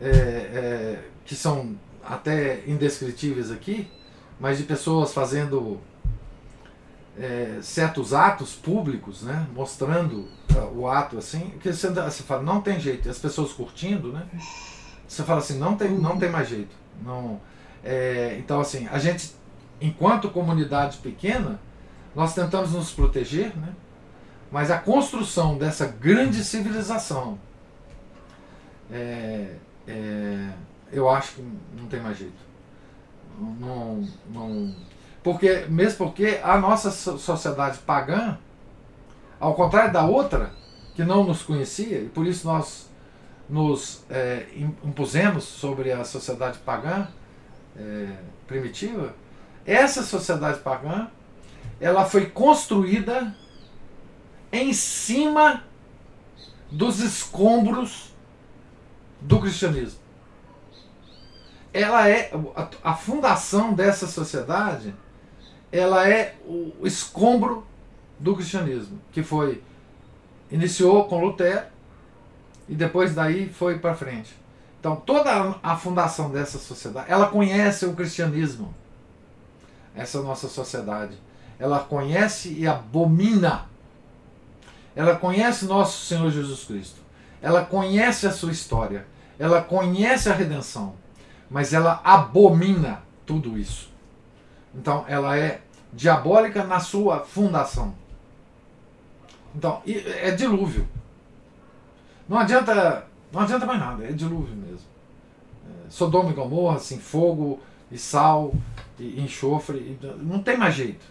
é, 0.00 0.08
é, 0.08 0.98
que 1.26 1.34
são 1.34 1.76
até 2.02 2.62
indescritíveis 2.66 3.50
aqui, 3.50 3.86
mas 4.40 4.56
de 4.56 4.64
pessoas 4.64 5.12
fazendo 5.12 5.78
é, 7.20 7.58
certos 7.60 8.14
atos 8.14 8.54
públicos, 8.54 9.22
né, 9.22 9.46
mostrando 9.54 10.26
uh, 10.54 10.74
o 10.74 10.88
ato 10.88 11.18
assim, 11.18 11.50
que 11.60 11.70
você, 11.70 11.90
você 11.90 12.22
fala, 12.22 12.42
não 12.42 12.62
tem 12.62 12.80
jeito, 12.80 13.06
e 13.06 13.10
as 13.10 13.18
pessoas 13.18 13.52
curtindo, 13.52 14.10
né, 14.10 14.26
você 15.06 15.22
fala 15.22 15.40
assim, 15.40 15.58
não 15.58 15.76
tem, 15.76 15.90
não 15.90 16.18
tem 16.18 16.30
mais 16.30 16.48
jeito. 16.48 16.74
Não, 17.04 17.38
é, 17.84 18.36
então, 18.38 18.58
assim, 18.58 18.88
a 18.88 18.98
gente, 18.98 19.34
enquanto 19.80 20.30
comunidade 20.30 20.96
pequena, 20.98 21.60
nós 22.16 22.34
tentamos 22.34 22.72
nos 22.72 22.90
proteger, 22.90 23.54
né, 23.54 23.74
mas 24.50 24.70
a 24.70 24.78
construção 24.78 25.58
dessa 25.58 25.86
grande 25.86 26.42
civilização, 26.42 27.38
é, 28.90 29.56
é, 29.86 30.48
eu 30.90 31.08
acho 31.08 31.34
que 31.34 31.42
não 31.78 31.86
tem 31.86 32.00
mais 32.00 32.16
jeito. 32.16 32.50
Não, 33.38 34.06
não, 34.32 34.74
porque, 35.22 35.66
mesmo 35.68 35.98
porque 35.98 36.40
a 36.42 36.58
nossa 36.58 36.90
sociedade 36.90 37.78
pagã, 37.78 38.38
ao 39.38 39.54
contrário 39.54 39.92
da 39.92 40.04
outra, 40.04 40.52
que 40.94 41.04
não 41.04 41.24
nos 41.24 41.42
conhecia, 41.42 41.98
e 41.98 42.08
por 42.08 42.26
isso 42.26 42.46
nós 42.46 42.88
nos 43.48 44.04
é, 44.08 44.46
impusemos 44.56 45.44
sobre 45.44 45.92
a 45.92 46.04
sociedade 46.04 46.58
pagã 46.58 47.08
é, 47.76 48.08
primitiva, 48.46 49.14
essa 49.66 50.02
sociedade 50.02 50.60
pagã 50.60 51.08
ela 51.80 52.04
foi 52.04 52.26
construída 52.26 53.34
em 54.52 54.72
cima 54.72 55.64
dos 56.70 57.00
escombros 57.00 58.12
do 59.20 59.40
cristianismo. 59.40 59.98
Ela 61.72 62.08
é 62.08 62.32
a, 62.54 62.90
a 62.90 62.94
fundação 62.94 63.72
dessa 63.72 64.06
sociedade, 64.06 64.94
ela 65.72 66.08
é 66.08 66.36
o 66.46 66.86
escombro 66.86 67.66
do 68.18 68.34
cristianismo, 68.34 69.00
que 69.12 69.22
foi 69.22 69.62
iniciou 70.50 71.04
com 71.04 71.24
Lutero 71.24 71.66
e 72.68 72.74
depois 72.74 73.14
daí 73.14 73.48
foi 73.48 73.78
para 73.78 73.94
frente. 73.94 74.34
Então 74.78 74.96
toda 74.96 75.56
a 75.62 75.76
fundação 75.76 76.30
dessa 76.30 76.58
sociedade, 76.58 77.10
ela 77.10 77.28
conhece 77.28 77.86
o 77.86 77.94
cristianismo. 77.94 78.74
Essa 79.94 80.22
nossa 80.22 80.48
sociedade, 80.48 81.16
ela 81.58 81.80
conhece 81.80 82.52
e 82.52 82.66
abomina. 82.66 83.66
Ela 84.94 85.16
conhece 85.16 85.66
nosso 85.66 86.04
Senhor 86.06 86.30
Jesus 86.30 86.64
Cristo. 86.64 87.00
Ela 87.42 87.64
conhece 87.64 88.26
a 88.26 88.32
sua 88.32 88.52
história. 88.52 89.06
Ela 89.38 89.62
conhece 89.62 90.28
a 90.28 90.34
redenção 90.34 90.94
mas 91.50 91.72
ela 91.72 92.00
abomina 92.04 93.02
tudo 93.26 93.58
isso. 93.58 93.89
Então 94.74 95.04
ela 95.08 95.36
é 95.36 95.60
diabólica 95.92 96.64
na 96.64 96.80
sua 96.80 97.20
fundação. 97.20 97.94
Então, 99.54 99.82
é 99.84 100.30
dilúvio. 100.30 100.86
Não 102.28 102.38
adianta, 102.38 103.04
não 103.32 103.40
adianta 103.40 103.66
mais 103.66 103.80
nada, 103.80 104.04
é 104.04 104.12
dilúvio 104.12 104.54
mesmo. 104.54 104.86
É, 105.66 105.90
Sodoma 105.90 106.30
e 106.30 106.34
Gomorra, 106.34 106.76
assim, 106.76 107.00
fogo 107.00 107.58
e 107.90 107.98
sal 107.98 108.54
e 108.96 109.20
enxofre, 109.20 109.78
e, 109.78 109.98
não 110.18 110.40
tem 110.40 110.56
mais 110.56 110.76
jeito. 110.76 111.04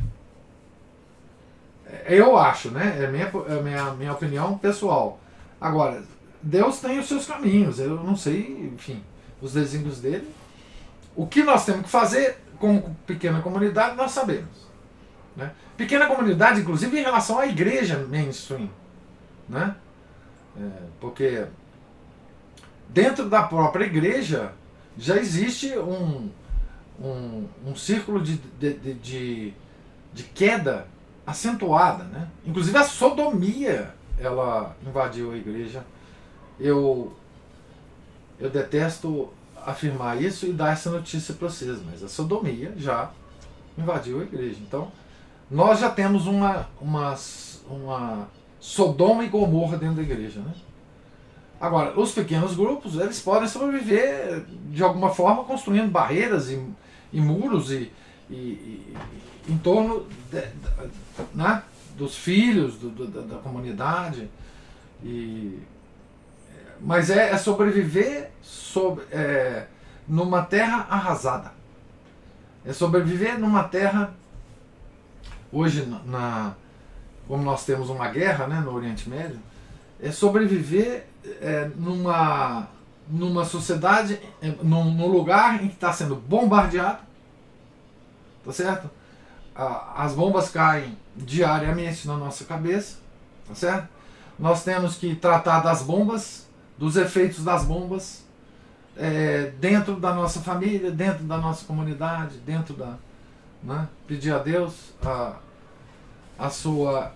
É, 1.85 2.15
eu 2.17 2.37
acho, 2.37 2.71
né? 2.71 3.03
É 3.03 3.07
minha, 3.07 3.25
é 3.25 3.61
minha, 3.61 3.93
minha 3.95 4.13
opinião 4.13 4.57
pessoal. 4.57 5.19
Agora, 5.59 6.01
Deus 6.41 6.79
tem 6.79 6.97
os 6.97 7.09
seus 7.09 7.25
caminhos, 7.25 7.79
eu 7.79 8.01
não 8.01 8.15
sei, 8.15 8.71
enfim 8.73 9.03
os 9.41 9.53
desígnios 9.53 9.99
dele. 9.99 10.27
O 11.15 11.27
que 11.27 11.43
nós 11.43 11.65
temos 11.65 11.83
que 11.83 11.89
fazer 11.89 12.37
como 12.59 12.95
pequena 13.07 13.41
comunidade, 13.41 13.95
nós 13.95 14.11
sabemos. 14.11 14.69
Né? 15.35 15.51
Pequena 15.77 16.05
comunidade, 16.07 16.61
inclusive 16.61 16.99
em 16.99 17.03
relação 17.03 17.39
à 17.39 17.47
igreja 17.47 17.97
mainstream. 17.97 18.69
Né? 19.47 19.75
É, 20.57 20.69
porque 20.99 21.45
dentro 22.89 23.29
da 23.29 23.43
própria 23.43 23.85
igreja 23.85 24.51
já 24.97 25.15
existe 25.17 25.77
um, 25.77 26.29
um, 27.01 27.47
um 27.65 27.75
círculo 27.75 28.21
de, 28.21 28.37
de, 28.59 28.73
de, 28.95 29.53
de, 30.13 30.23
queda 30.23 30.85
acentuada. 31.25 32.03
Né? 32.03 32.27
Inclusive 32.45 32.77
a 32.77 32.83
sodomia 32.83 33.95
ela 34.17 34.75
invadiu 34.85 35.31
a 35.31 35.37
igreja. 35.37 35.83
Eu 36.59 37.15
eu 38.39 38.49
detesto 38.49 39.29
afirmar 39.65 40.21
isso 40.21 40.45
e 40.45 40.53
dar 40.53 40.73
essa 40.73 40.89
notícia 40.89 41.33
para 41.33 41.49
vocês, 41.49 41.79
mas 41.85 42.03
a 42.03 42.07
sodomia 42.07 42.73
já 42.77 43.11
invadiu 43.77 44.19
a 44.19 44.23
igreja. 44.23 44.57
Então, 44.61 44.91
nós 45.49 45.79
já 45.79 45.89
temos 45.89 46.27
uma, 46.27 46.67
uma, 46.79 47.15
uma 47.69 48.27
Sodoma 48.59 49.23
e 49.23 49.29
Gomorra 49.29 49.77
dentro 49.77 49.95
da 49.95 50.01
igreja. 50.01 50.39
Né? 50.39 50.53
Agora, 51.59 51.99
os 51.99 52.11
pequenos 52.11 52.55
grupos, 52.55 52.95
eles 52.95 53.19
podem 53.19 53.47
sobreviver 53.47 54.45
de 54.69 54.83
alguma 54.83 55.09
forma 55.09 55.43
construindo 55.43 55.89
barreiras 55.89 56.49
e, 56.49 56.61
e 57.11 57.19
muros 57.19 57.71
e, 57.71 57.91
e, 58.29 58.33
e, 58.33 58.95
em 59.47 59.57
torno 59.57 60.05
de, 60.31 60.41
de, 60.41 60.47
né, 61.33 61.63
dos 61.97 62.15
filhos 62.15 62.75
do, 62.75 62.89
do, 62.89 63.07
da, 63.07 63.21
da 63.21 63.35
comunidade. 63.37 64.29
E 65.03 65.59
mas 66.81 67.09
é, 67.09 67.31
é 67.31 67.37
sobreviver 67.37 68.31
sobre, 68.41 69.03
é, 69.11 69.67
numa 70.07 70.43
terra 70.43 70.87
arrasada. 70.89 71.51
É 72.65 72.73
sobreviver 72.73 73.39
numa 73.39 73.63
terra. 73.63 74.13
Hoje, 75.51 75.85
na, 76.05 76.53
como 77.27 77.43
nós 77.43 77.65
temos 77.65 77.89
uma 77.89 78.07
guerra 78.09 78.47
né, 78.47 78.59
no 78.59 78.73
Oriente 78.73 79.09
Médio, 79.09 79.39
é 80.01 80.11
sobreviver 80.11 81.07
é, 81.41 81.69
numa, 81.75 82.67
numa 83.09 83.43
sociedade, 83.43 84.19
num, 84.61 84.91
num 84.91 85.07
lugar 85.07 85.63
em 85.63 85.67
que 85.67 85.73
está 85.73 85.91
sendo 85.91 86.15
bombardeado. 86.15 86.99
Tá 88.45 88.51
certo? 88.51 88.89
As 89.95 90.13
bombas 90.13 90.49
caem 90.49 90.97
diariamente 91.15 92.07
na 92.07 92.15
nossa 92.15 92.45
cabeça. 92.45 92.97
Tá 93.47 93.55
certo? 93.55 93.89
Nós 94.37 94.63
temos 94.63 94.95
que 94.95 95.15
tratar 95.15 95.59
das 95.59 95.81
bombas 95.81 96.48
dos 96.79 96.95
efeitos 96.95 97.43
das 97.43 97.65
bombas 97.65 98.23
é, 98.95 99.51
dentro 99.59 99.99
da 99.99 100.13
nossa 100.13 100.39
família, 100.39 100.89
dentro 100.89 101.25
da 101.25 101.37
nossa 101.37 101.65
comunidade, 101.65 102.37
dentro 102.37 102.73
da. 102.73 102.95
Né? 103.61 103.87
Pedir 104.07 104.33
a 104.33 104.39
Deus 104.39 104.93
a, 105.03 105.35
a 106.37 106.49
sua 106.49 107.11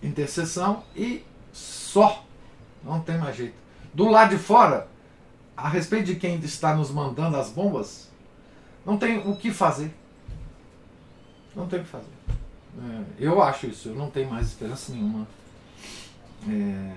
intercessão 0.00 0.84
e 0.96 1.24
só. 1.52 2.24
Não 2.84 3.00
tem 3.00 3.18
mais 3.18 3.36
jeito. 3.36 3.54
Do 3.92 4.08
lado 4.08 4.30
de 4.30 4.38
fora, 4.40 4.86
a 5.56 5.68
respeito 5.68 6.06
de 6.06 6.14
quem 6.14 6.36
está 6.36 6.74
nos 6.74 6.90
mandando 6.90 7.36
as 7.36 7.50
bombas, 7.50 8.08
não 8.86 8.96
tem 8.96 9.18
o 9.18 9.34
que 9.34 9.50
fazer. 9.50 9.92
Não 11.56 11.66
tem 11.66 11.80
o 11.80 11.82
que 11.82 11.88
fazer. 11.88 12.06
É, 12.80 13.04
eu 13.18 13.42
acho 13.42 13.66
isso, 13.66 13.88
eu 13.88 13.96
não 13.96 14.08
tenho 14.08 14.30
mais 14.30 14.46
esperança 14.46 14.92
nenhuma. 14.92 15.26
É, 16.48 16.92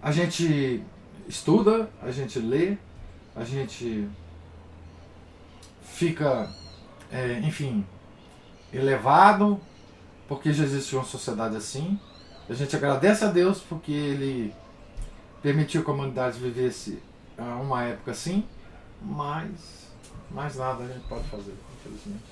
a 0.00 0.12
gente 0.12 0.84
estuda, 1.28 1.90
a 2.02 2.10
gente 2.10 2.38
lê, 2.38 2.76
a 3.34 3.44
gente 3.44 4.08
fica, 5.82 6.48
é, 7.10 7.40
enfim, 7.40 7.84
elevado 8.72 9.60
porque 10.28 10.52
já 10.52 10.64
existe 10.64 10.94
uma 10.94 11.04
sociedade 11.04 11.56
assim. 11.56 11.98
A 12.48 12.54
gente 12.54 12.74
agradece 12.74 13.24
a 13.24 13.28
Deus 13.28 13.60
porque 13.60 13.92
Ele 13.92 14.54
permitiu 15.42 15.84
que 15.84 15.90
a 15.90 15.94
humanidade 15.94 16.38
vivesse 16.38 17.02
ah, 17.38 17.58
uma 17.62 17.84
época 17.84 18.10
assim, 18.10 18.44
mas 19.00 19.86
mais 20.30 20.56
nada 20.56 20.84
a 20.84 20.88
gente 20.88 21.06
pode 21.08 21.24
fazer, 21.28 21.54
infelizmente. 21.78 22.24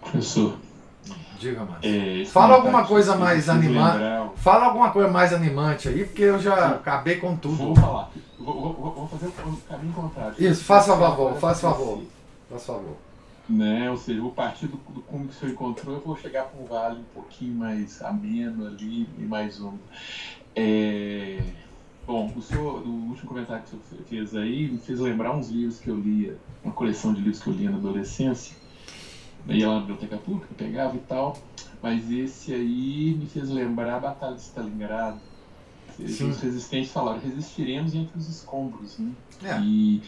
Professor, 0.00 0.58
Diga 1.38 1.64
mais. 1.64 1.84
é, 1.84 2.24
Fala 2.26 2.54
alguma 2.54 2.62
comentário 2.84 2.88
coisa 2.88 3.16
mais 3.16 3.48
lembraram- 3.48 4.32
Fala 4.36 4.64
alguma 4.66 4.90
coisa 4.90 5.10
mais 5.10 5.32
animante 5.32 5.88
aí, 5.88 6.04
porque 6.04 6.22
eu 6.22 6.38
já 6.38 6.68
acabei 6.70 7.16
com 7.16 7.36
tudo. 7.36 7.56
Vou 7.56 7.74
falar. 7.76 8.10
Vou, 8.38 8.54
vou- 8.60 8.72
vou- 8.74 8.92
vou 8.92 9.08
fazer 9.08 9.26
o 9.26 9.56
caminho 9.68 9.92
contrário. 9.92 10.34
Isso, 10.38 10.64
faça 10.64 10.96
favor, 10.96 11.34
faça 11.34 11.70
favor. 11.70 12.02
Por 12.48 12.58
favor. 12.58 12.96
Né? 13.48 13.88
Ou 13.90 13.96
seja, 13.96 14.22
o 14.22 14.30
partido 14.30 14.80
do 14.88 15.00
cume 15.02 15.28
que 15.28 15.34
o 15.34 15.38
senhor 15.38 15.52
encontrou, 15.52 15.94
eu 15.94 16.00
vou 16.00 16.16
chegar 16.16 16.44
para 16.44 16.60
um 16.60 16.66
vale 16.66 16.98
um 17.00 17.04
pouquinho 17.14 17.54
mais 17.54 18.02
ameno 18.02 18.66
ali 18.66 19.08
e 19.18 19.22
mais 19.22 19.60
um. 19.60 19.74
É... 20.54 21.38
Bom, 22.06 22.32
o 22.36 22.40
senhor, 22.42 22.82
o 22.86 23.08
último 23.08 23.26
comentário 23.28 23.62
que 23.64 23.74
o 23.76 23.80
senhor 23.88 24.04
fez 24.08 24.34
aí 24.36 24.68
me 24.70 24.78
fez 24.78 25.00
lembrar 25.00 25.32
uns 25.36 25.48
livros 25.48 25.78
que 25.80 25.88
eu 25.88 25.96
lia, 25.96 26.36
uma 26.62 26.72
coleção 26.72 27.12
de 27.12 27.20
livros 27.20 27.42
que 27.42 27.48
eu 27.48 27.52
lia 27.54 27.70
na 27.70 27.78
adolescência. 27.78 28.56
Eu 29.48 29.54
ia 29.54 29.68
lá 29.68 29.74
na 29.74 29.80
biblioteca 29.80 30.16
pública, 30.16 30.48
pegava 30.56 30.96
e 30.96 31.00
tal. 31.00 31.38
Mas 31.82 32.10
esse 32.10 32.52
aí 32.52 33.14
me 33.18 33.26
fez 33.26 33.48
lembrar 33.48 33.96
a 33.96 34.00
Batalha 34.00 34.34
de 34.34 34.42
Stalingrado. 34.42 35.20
Sim. 35.96 36.30
Os 36.30 36.40
resistentes 36.40 36.90
falaram, 36.90 37.20
resistiremos 37.20 37.94
entre 37.94 38.18
os 38.18 38.28
escombros, 38.28 38.98
né? 38.98 39.12
É. 39.42 39.58
E, 39.60 40.02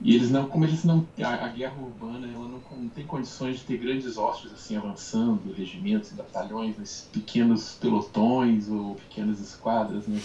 e 0.00 0.14
eles 0.14 0.30
não, 0.30 0.48
como 0.48 0.64
eles 0.64 0.84
não, 0.84 1.06
a, 1.22 1.44
a 1.44 1.48
guerra 1.48 1.76
urbana, 1.80 2.26
ela 2.26 2.48
não, 2.48 2.60
não 2.78 2.88
tem 2.88 3.04
condições 3.04 3.58
de 3.58 3.64
ter 3.64 3.76
grandes 3.76 4.16
hostes 4.16 4.52
assim 4.52 4.76
avançando, 4.76 5.52
regimentos 5.54 6.12
batalhões, 6.12 7.08
pequenos 7.12 7.76
pelotões 7.80 8.70
ou 8.70 8.94
pequenas 8.94 9.40
esquadras, 9.40 10.06
né? 10.06 10.20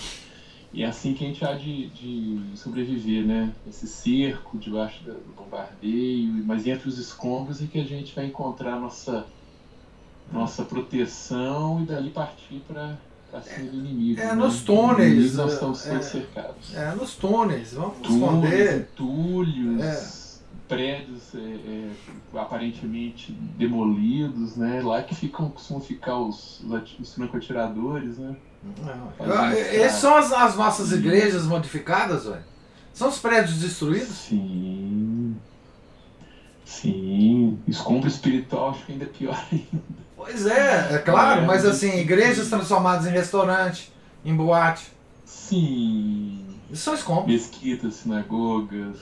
E 0.71 0.83
é 0.83 0.87
assim 0.87 1.13
que 1.15 1.25
a 1.25 1.27
gente 1.27 1.43
há 1.43 1.53
de, 1.53 1.87
de 1.89 2.57
sobreviver, 2.57 3.25
né? 3.25 3.51
Esse 3.67 3.87
cerco 3.87 4.57
debaixo 4.57 5.03
do 5.03 5.33
bombardeio, 5.35 6.31
mas 6.45 6.67
entre 6.67 6.87
os 6.87 6.97
escombros 6.99 7.61
é 7.61 7.65
que 7.65 7.79
a 7.79 7.83
gente 7.83 8.13
vai 8.15 8.25
encontrar 8.25 8.79
nossa 8.79 9.25
nossa 10.31 10.63
proteção 10.63 11.81
e 11.81 11.85
dali 11.87 12.11
partir 12.11 12.61
para 12.67 12.97
cima 13.41 13.71
do 13.71 13.77
inimigo. 13.77 14.21
É, 14.21 14.27
né? 14.27 14.33
nos 14.35 14.61
túneis, 14.61 15.11
Inimigos 15.11 15.35
Nós 15.35 15.53
estamos 15.53 15.87
é, 15.87 16.01
cercados 16.01 16.75
É, 16.75 16.93
nos 16.93 17.15
túneis, 17.15 17.73
vamos 17.73 17.97
túneis, 17.97 18.21
esconder. 18.21 18.81
entulhos, 18.81 19.81
É. 19.81 20.39
prédios 20.67 21.33
é, 21.33 21.39
é, 21.39 21.89
aparentemente 22.39 23.31
demolidos, 23.31 24.55
né? 24.55 24.81
Lá 24.83 25.01
que 25.01 25.15
ficam, 25.15 25.49
costumam 25.49 25.81
ficar 25.81 26.19
os, 26.19 26.63
os 26.99 27.15
franco-atiradores, 27.15 28.19
né? 28.19 28.35
Não. 28.63 29.51
Isso, 29.53 29.75
Essas 29.75 29.99
são 30.01 30.15
as, 30.15 30.31
as 30.31 30.55
nossas 30.55 30.91
igrejas 30.91 31.43
modificadas, 31.45 32.25
ué? 32.25 32.39
São 32.93 33.07
os 33.09 33.17
prédios 33.19 33.57
destruídos? 33.59 34.09
Sim. 34.09 35.35
Sim. 36.65 37.59
Escombro 37.67 38.07
espiritual 38.07 38.71
acho 38.71 38.85
que 38.85 38.91
ainda 38.93 39.05
é 39.05 39.07
pior 39.07 39.45
ainda. 39.51 39.83
Pois 40.15 40.45
é, 40.45 40.95
é 40.95 40.97
claro, 40.99 41.41
É, 41.41 41.45
mas 41.45 41.63
mas- 41.63 41.75
assim, 41.75 41.97
igrejas 41.99 42.49
transformadas 42.49 43.07
em 43.07 43.11
restaurante, 43.11 43.91
em 44.23 44.35
boate. 44.35 44.91
Sim. 45.25 46.45
Isso 46.69 46.83
são 46.83 46.93
escombros. 46.93 47.27
Mesquitas, 47.33 47.95
sinagogas. 47.95 48.97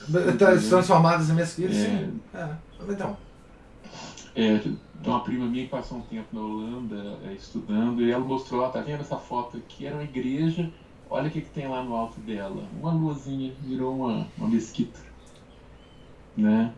Transformadas 0.68 1.28
em 1.28 1.34
mesquitas, 1.34 1.76
É. 1.76 1.84
sim. 1.84 2.20
É. 2.34 2.48
Então, 2.88 3.16
É, 4.38 4.58
de 4.58 5.08
uma 5.08 5.18
prima 5.24 5.46
minha 5.46 5.64
que 5.64 5.70
passou 5.70 5.98
um 5.98 6.02
tempo 6.02 6.28
na 6.32 6.40
Holanda 6.40 7.18
é, 7.24 7.32
estudando, 7.32 8.00
e 8.02 8.12
ela 8.12 8.24
mostrou, 8.24 8.62
ó, 8.62 8.68
tá 8.68 8.80
vendo 8.80 9.00
essa 9.00 9.16
foto 9.16 9.56
aqui? 9.56 9.84
Era 9.84 9.96
uma 9.96 10.04
igreja, 10.04 10.70
olha 11.10 11.26
o 11.26 11.30
que, 11.30 11.40
que 11.40 11.50
tem 11.50 11.66
lá 11.66 11.82
no 11.82 11.96
alto 11.96 12.20
dela. 12.20 12.62
Uma 12.80 12.92
luzinha, 12.92 13.52
virou 13.62 13.96
uma, 13.96 14.28
uma 14.38 14.48
mesquita. 14.48 15.00
Né? 16.36 16.72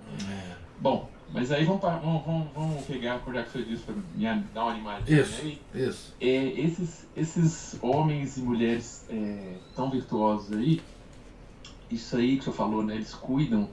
Bom, 0.81 1.11
mas 1.35 1.53
aí 1.53 1.67
vamos, 1.67 1.83
vamos, 1.83 2.25
vamos, 2.25 2.49
vamos 2.55 2.85
pegar, 2.87 3.21
já 3.31 3.43
que 3.43 3.51
você 3.51 3.63
disse, 3.63 3.83
para 3.83 3.95
me 3.95 4.45
dar 4.55 4.63
uma 4.63 4.71
animadinha 4.73 5.21
Isso. 5.21 5.43
aí. 5.43 5.61
isso. 5.75 6.15
É, 6.19 6.27
esses, 6.27 7.07
esses 7.15 7.79
homens 7.83 8.39
e 8.39 8.41
mulheres 8.41 9.05
é, 9.11 9.57
tão 9.77 9.91
virtuosos 9.91 10.57
aí, 10.57 10.81
isso 11.91 12.17
aí 12.17 12.39
que 12.39 12.45
você 12.45 12.53
falou, 12.53 12.83
né? 12.83 12.95
Eles 12.95 13.13
cuidam, 13.15 13.69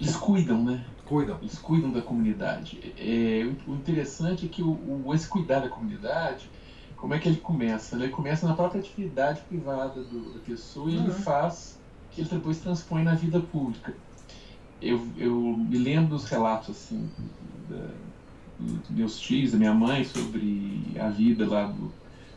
eles 0.00 0.16
cuidam, 0.16 0.64
né? 0.64 0.84
Cuidam. 1.04 1.38
Eles 1.40 1.58
cuidam 1.58 1.90
da 1.90 2.00
comunidade. 2.02 2.94
É, 2.96 3.44
o 3.66 3.74
interessante 3.74 4.46
é 4.46 4.48
que 4.48 4.62
o, 4.62 4.70
o- 5.06 5.14
esse 5.14 5.28
cuidar 5.28 5.60
da 5.60 5.68
comunidade, 5.68 6.48
como 6.96 7.12
é 7.14 7.18
que 7.18 7.28
ele 7.28 7.38
começa? 7.38 7.96
Ele 7.96 8.08
começa 8.08 8.46
na 8.46 8.54
própria 8.54 8.80
atividade 8.80 9.40
privada 9.42 10.02
do- 10.02 10.32
da 10.34 10.40
pessoa 10.40 10.90
e 10.90 10.94
ele 10.94 11.08
Uhum. 11.08 11.12
faz 11.12 11.78
que 12.12 12.20
ele 12.20 12.30
depois 12.30 12.58
transpõe 12.58 13.02
na 13.02 13.14
vida 13.14 13.40
pública. 13.40 13.94
Eu, 14.80 15.06
eu 15.16 15.34
me 15.56 15.78
lembro 15.78 16.10
dos 16.10 16.24
relatos 16.24 16.70
assim 16.70 17.08
da, 17.68 17.88
dos 18.58 18.90
meus 18.90 19.18
tios, 19.18 19.52
da 19.52 19.58
minha 19.58 19.74
mãe 19.74 20.04
sobre 20.04 20.84
a 21.00 21.08
vida 21.08 21.46
lá 21.48 21.66
do 21.66 21.92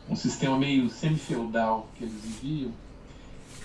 um 0.08 0.14
sistema 0.14 0.56
meio 0.56 0.88
semi-feudal 0.88 1.88
que 1.96 2.04
eles 2.04 2.14
viviam, 2.22 2.70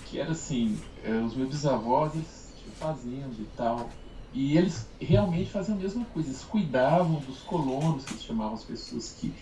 que 0.06 0.18
era 0.18 0.32
assim, 0.32 0.76
eh, 1.04 1.20
os 1.24 1.34
meus 1.36 1.48
bisavós 1.50 2.14
eles 2.14 2.52
tinham 2.60 2.74
fazenda 2.74 3.34
e 3.38 3.46
tal, 3.56 3.88
e 4.32 4.56
eles 4.56 4.94
realmente 5.00 5.50
faziam 5.50 5.76
a 5.76 5.80
mesma 5.80 6.04
coisa, 6.06 6.28
eles 6.30 6.44
cuidavam 6.44 7.20
dos 7.20 7.42
colonos, 7.42 8.04
que 8.04 8.14
se 8.14 8.24
chamavam 8.24 8.54
as 8.54 8.64
pessoas 8.64 9.12
que 9.12 9.34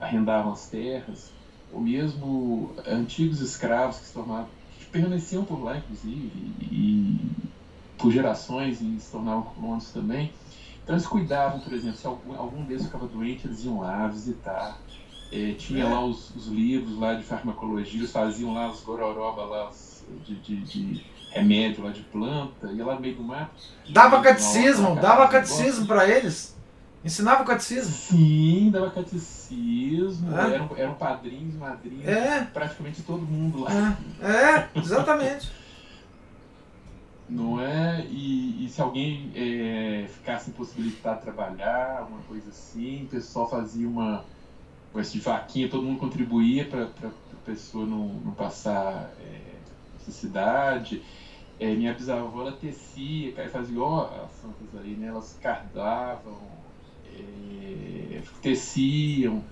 arrendavam 0.00 0.52
as 0.52 0.68
terras, 0.68 1.36
ou 1.68 1.80
mesmo 1.80 2.74
antigos 2.86 3.40
escravos 3.40 3.98
que 3.98 4.06
se 4.06 4.12
tornavam, 4.12 4.48
que 4.78 4.86
permaneciam 4.86 5.44
por 5.44 5.62
lá, 5.62 5.76
inclusive, 5.78 6.56
e 6.60 7.36
por 7.96 8.10
gerações 8.10 8.80
e 8.80 8.98
se 9.00 9.10
tornavam 9.10 9.42
colonos 9.42 9.92
também. 9.92 10.32
Então 10.82 10.94
eles 10.94 11.06
cuidavam, 11.06 11.60
por 11.60 11.72
exemplo, 11.72 11.96
se 11.98 12.06
algum, 12.06 12.34
algum 12.34 12.64
deles 12.64 12.86
ficava 12.86 13.06
doente, 13.06 13.46
eles 13.46 13.64
iam 13.64 13.80
lá 13.80 14.06
visitar. 14.08 14.80
Eh, 15.30 15.54
tinha 15.54 15.84
É. 15.84 15.88
lá 15.88 16.04
os, 16.04 16.30
os 16.34 16.46
livros 16.46 16.96
lá 16.98 17.14
de 17.14 17.22
farmacologia, 17.22 18.00
eles 18.00 18.12
faziam 18.12 18.54
lá 18.54 18.70
os 18.70 18.80
gororoba 18.82 19.44
lá 19.44 19.70
de, 20.24 20.40
de, 20.40 20.62
de 20.64 21.04
remédio 21.30 21.84
lá 21.84 21.90
de 21.90 22.00
planta, 22.02 22.70
ia 22.72 22.84
lá 22.84 22.94
no 22.94 23.00
meio 23.00 23.16
do 23.16 23.22
mato. 23.22 23.50
Dava 23.90 24.20
catecismo, 24.22 24.96
dava 24.96 25.28
catecismo 25.28 25.86
pra 25.86 26.08
eles. 26.08 26.56
Ensinava 27.04 27.42
o 27.42 27.46
catecismo. 27.46 27.92
Sim, 27.94 28.70
dava 28.72 28.90
catecismo, 28.90 30.36
É. 30.36 30.54
eram, 30.54 30.70
eram 30.76 30.94
padrinhos, 30.94 31.54
madrinhas, 31.54 32.06
É, 32.08 32.44
praticamente 32.52 33.02
todo 33.02 33.22
mundo 33.22 33.60
lá. 33.60 33.96
é, 34.20 34.26
é, 34.26 34.68
exatamente. 34.76 35.50
Não 37.28 37.60
é? 37.60 38.06
E, 38.10 38.64
e 38.64 38.68
se 38.70 38.80
alguém 38.80 39.30
é, 39.34 40.06
ficasse 40.08 40.48
impossibilitado 40.50 41.18
de 41.18 41.22
trabalhar, 41.24 42.06
uma 42.10 42.20
coisa 42.22 42.48
assim, 42.48 43.04
o 43.04 43.06
pessoal 43.06 43.48
fazia 43.48 43.86
uma 43.86 44.24
uma 44.92 45.02
espécie 45.02 45.18
de 45.18 45.24
vaquinha, 45.24 45.68
todo 45.68 45.82
mundo 45.82 45.98
contribuía 46.00 46.64
para 46.64 46.84
a 46.84 47.10
pessoa 47.44 47.84
não, 47.84 48.08
não 48.24 48.32
passar 48.32 49.10
é, 49.20 49.47
necessidade. 50.08 51.02
É, 51.60 51.74
minha 51.74 51.94
bisavó 51.94 52.42
ela 52.42 52.52
tecia, 52.52 53.34
fazia 53.50 53.78
santas 54.28 54.80
aí, 54.80 54.96
né? 54.96 55.08
Elas 55.08 55.36
cardavam, 55.40 56.38
é, 57.04 58.22
teciam, 58.42 59.42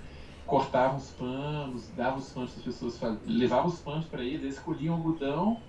cortavam 0.46 0.98
os 0.98 1.10
panos, 1.10 1.88
davam 1.96 2.18
os 2.18 2.32
panos 2.32 2.52
para 2.52 2.60
as 2.60 2.64
pessoas, 2.64 3.00
levavam 3.26 3.66
os 3.66 3.80
panos 3.80 4.06
para 4.06 4.22
eles, 4.22 4.42
eles 4.42 4.54
escolhiam 4.56 4.94
algodão 4.94 5.60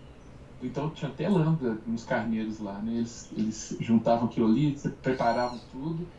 então 0.62 0.90
tinha 0.90 1.12
até 1.12 1.30
lambda 1.30 1.82
nos 1.86 2.04
carneiros 2.04 2.60
lá, 2.60 2.82
né? 2.82 2.98
Eles, 2.98 3.32
eles 3.32 3.78
juntavam 3.80 4.28
aquilo 4.28 4.48
ali, 4.48 4.78
preparavam 5.02 5.60
tudo 5.72 6.12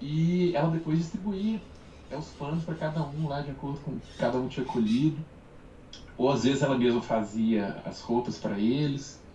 e 0.00 0.54
ela 0.56 0.70
depois 0.70 0.98
distribuía 0.98 1.60
é, 2.08 2.16
os 2.16 2.30
panos 2.34 2.64
para 2.64 2.74
cada 2.76 3.02
um 3.06 3.28
lá 3.28 3.42
de 3.42 3.50
acordo 3.50 3.80
com 3.80 4.00
cada 4.16 4.38
um 4.38 4.48
tinha 4.48 4.64
colhido. 4.64 5.24
Ou 6.16 6.30
às 6.30 6.44
vezes 6.44 6.62
ela 6.62 6.78
mesma 6.78 7.02
fazia 7.02 7.80
as 7.84 8.00
roupas 8.00 8.38
para 8.38 8.58
eles. 8.58 9.26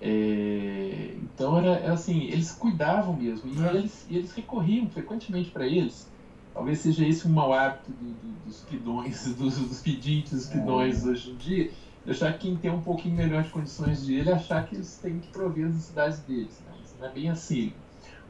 É, 0.00 1.14
então 1.16 1.58
era, 1.58 1.70
era 1.78 1.94
assim, 1.94 2.22
eles 2.24 2.50
cuidavam 2.52 3.16
mesmo 3.16 3.48
e 3.48 3.60
É. 3.64 3.74
eles, 3.74 4.04
e 4.08 4.16
eles 4.16 4.32
recorriam 4.32 4.88
frequentemente 4.90 5.50
para 5.50 5.66
eles. 5.66 6.12
Talvez 6.52 6.78
seja 6.80 7.04
esse 7.04 7.26
um 7.26 7.32
mau 7.32 7.52
hábito 7.52 7.92
do- 7.92 8.14
do- 8.14 8.38
dos 8.40 8.60
pidões, 8.62 9.24
dos, 9.34 9.56
dos 9.56 9.80
pedintes, 9.80 10.32
dos 10.32 10.46
pidões 10.46 11.04
hoje 11.04 11.30
em 11.30 11.36
dia, 11.36 11.72
deixar 12.04 12.32
quem 12.38 12.58
tem 12.58 12.70
um 12.70 12.82
pouquinho 12.82 13.14
melhor 13.16 13.42
de 13.42 13.50
condições 13.50 14.02
de 14.02 14.14
ele 14.14 14.30
achar 14.30 14.64
que 14.64 14.74
eles 14.76 14.98
têm 14.98 15.20
que 15.20 15.30
prover 15.30 15.66
as 15.66 15.74
necessidades 15.74 16.20
deles. 16.24 16.60
Né? 16.60 16.78
Isso 16.80 16.96
não 16.98 17.06
é 17.06 17.12
bem 17.12 17.28
assim. 17.28 17.76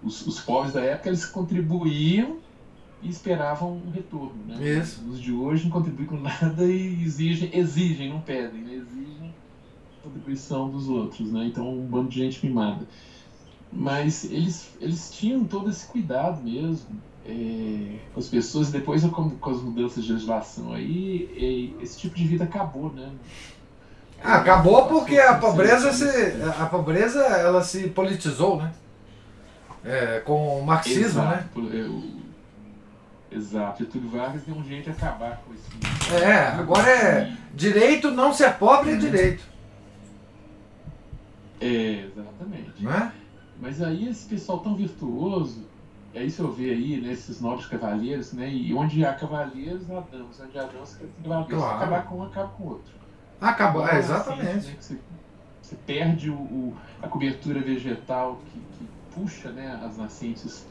Os, 0.01 0.21
os 0.27 0.41
pobres 0.41 0.73
da 0.73 0.83
época 0.83 1.09
eles 1.09 1.25
contribuíam 1.25 2.43
e 3.03 3.09
esperavam 3.09 3.81
um 3.87 3.91
retorno. 3.91 4.35
Né? 4.47 4.79
Isso. 4.79 5.03
Os 5.09 5.21
de 5.21 5.33
hoje 5.33 5.65
não 5.65 5.71
contribuem 5.71 6.07
com 6.07 6.17
nada 6.21 6.65
e 6.65 7.03
exigem, 7.03 7.51
exigem, 7.53 8.11
não 8.11 8.21
pedem, 8.21 8.63
né? 8.63 8.75
exigem 8.75 9.35
contribuição 10.03 10.71
dos 10.71 10.89
outros. 10.89 11.31
Né? 11.33 11.47
Então 11.47 11.69
um 11.69 11.87
bando 11.87 12.09
de 12.09 12.19
gente 12.19 12.45
mimada. 12.45 12.87
Mas 13.71 14.25
eles, 14.25 14.71
eles 14.81 15.11
tinham 15.11 15.45
todo 15.45 15.69
esse 15.69 15.87
cuidado 15.87 16.43
mesmo 16.43 16.89
é, 17.27 17.99
com 18.15 18.21
as 18.21 18.27
pessoas. 18.29 18.71
Depois, 18.71 19.05
com, 19.05 19.31
com 19.31 19.51
as 19.51 19.61
mudanças 19.61 20.05
de 20.05 20.13
legislação 20.13 20.73
aí, 20.73 21.75
é, 21.79 21.83
esse 21.83 21.99
tipo 21.99 22.17
de 22.17 22.27
vida 22.27 22.45
acabou, 22.45 22.91
né? 22.93 23.11
Ah, 24.23 24.37
acabou 24.37 24.87
porque 24.87 25.19
a 25.19 25.35
pobreza 25.35 25.93
se, 25.93 26.43
a 26.59 26.67
pobreza 26.67 27.21
ela 27.21 27.63
se 27.63 27.89
politizou, 27.91 28.57
né? 28.57 28.73
É, 29.85 30.21
com 30.21 30.61
o 30.61 30.67
marxismo, 30.67 31.21
Exato, 31.23 31.61
né? 31.61 31.91
É, 33.31 33.35
Exato, 33.35 33.85
Getúlio 33.85 34.09
Vargas 34.11 34.43
deu 34.43 34.55
um 34.57 34.65
jeito 34.65 34.85
de 34.85 34.91
acabar 34.91 35.43
com 35.47 35.53
esse. 35.55 36.15
É, 36.25 36.49
agora 36.49 36.89
é 36.91 37.33
direito 37.55 38.11
não 38.11 38.33
ser 38.33 38.55
pobre 38.55 38.93
é 38.93 38.97
direito, 38.97 39.45
É, 41.61 42.07
exatamente. 42.07 42.87
é? 42.87 43.13
Mas 43.61 43.83
aí 43.83 44.09
esse 44.09 44.27
pessoal 44.29 44.61
tão 44.61 44.77
virtuoso, 44.77 45.67
é 46.15 46.23
isso 46.25 46.43
eu 46.43 46.53
vejo 46.53 46.73
aí, 46.73 47.01
né, 47.01 47.13
esses 47.13 47.41
nobres 47.41 47.67
cavaleiros, 47.67 48.33
né? 48.33 48.49
E 48.49 48.73
onde 48.73 49.05
há 49.05 49.13
cavaleiros, 49.15 49.91
há 49.91 50.01
damas. 50.01 50.41
Onde 50.41 50.59
há 50.59 50.63
damas, 50.63 50.95
cavaleiros. 51.23 51.49
Claro. 51.49 51.77
acabar 51.77 52.03
com 52.07 52.19
um, 52.19 52.23
acaba 52.23 52.49
com 52.49 52.63
o 52.63 52.69
outro. 52.69 52.93
Acabou, 53.41 53.83
é, 53.83 53.87
Então, 53.87 53.99
exatamente. 53.99 54.49
assim, 54.59 54.69
né, 54.71 54.77
você, 54.81 54.99
você 55.63 55.77
perde 55.87 56.31
o, 56.31 56.35
o- 56.35 56.77
a 57.03 57.09
cobertura 57.09 57.61
vegetal 57.61 58.41
que, 58.47 58.59
que 58.79 58.89
puxa 59.15 59.51
né, 59.51 59.81
as 59.85 59.97
nascentes 59.99 60.65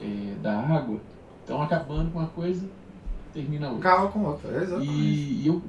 é, 0.00 0.34
da 0.42 0.58
água. 0.60 1.00
Então 1.48 1.62
acabando 1.62 2.10
com 2.10 2.18
uma 2.18 2.28
coisa, 2.28 2.68
termina 3.32 3.70
outra. 3.70 3.90
Acaba 3.90 4.12
com 4.12 4.22
outra, 4.22 4.50
é 4.52 4.62
exatamente. 4.64 4.92
E 4.92 5.46
eu, 5.46 5.62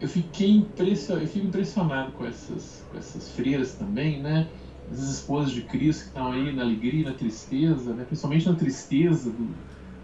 eu 0.00 0.08
fiquei 0.08 0.52
impressionado, 0.52 1.26
eu 1.26 1.28
fico 1.28 1.46
impressionado 1.48 2.12
com 2.12 2.24
essas, 2.24 2.84
com 2.88 2.96
essas 2.96 3.32
freiras 3.32 3.74
também, 3.74 4.22
né? 4.22 4.46
Essas 4.92 5.10
esposas 5.10 5.50
de 5.50 5.62
Cristo 5.62 6.02
que 6.02 6.08
estão 6.10 6.30
aí 6.30 6.54
na 6.54 6.62
alegria 6.62 7.10
na 7.10 7.16
tristeza, 7.16 7.92
né? 7.92 8.04
principalmente 8.04 8.48
na 8.48 8.54
tristeza 8.54 9.28
do, 9.30 9.54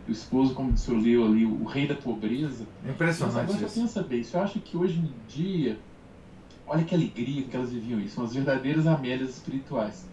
do 0.05 0.13
esposo, 0.13 0.53
como 0.53 0.73
o 0.73 0.77
senhor 0.77 1.01
leu 1.01 1.25
ali, 1.25 1.47
o 1.47 1.63
rei 1.63 1.87
da 1.87 1.95
pobreza. 1.95 2.67
Mas 2.83 2.95
Impressionante 2.95 3.39
agora 3.39 3.59
você 3.59 3.65
isso. 3.67 3.81
pensa 3.81 4.03
bem, 4.03 4.25
você 4.25 4.37
acha 4.37 4.59
que 4.59 4.77
hoje 4.77 4.99
em 4.99 5.13
dia, 5.29 5.79
olha 6.67 6.83
que 6.83 6.93
alegria 6.93 7.45
que 7.45 7.57
elas 7.57 7.71
viviam 7.71 8.01
isso, 8.01 8.17
são 8.17 8.25
as 8.25 8.35
verdadeiras 8.35 8.85
Amélias 8.89 9.31
espirituais. 9.31 10.07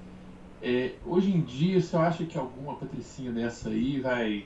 É, 0.62 0.92
hoje 1.08 1.32
em 1.32 1.42
dia, 1.42 1.82
você 1.82 1.98
acha 1.98 2.24
que 2.24 2.38
alguma 2.38 2.76
patricinha 2.76 3.32
dessa 3.32 3.70
aí 3.70 4.00
vai, 4.00 4.46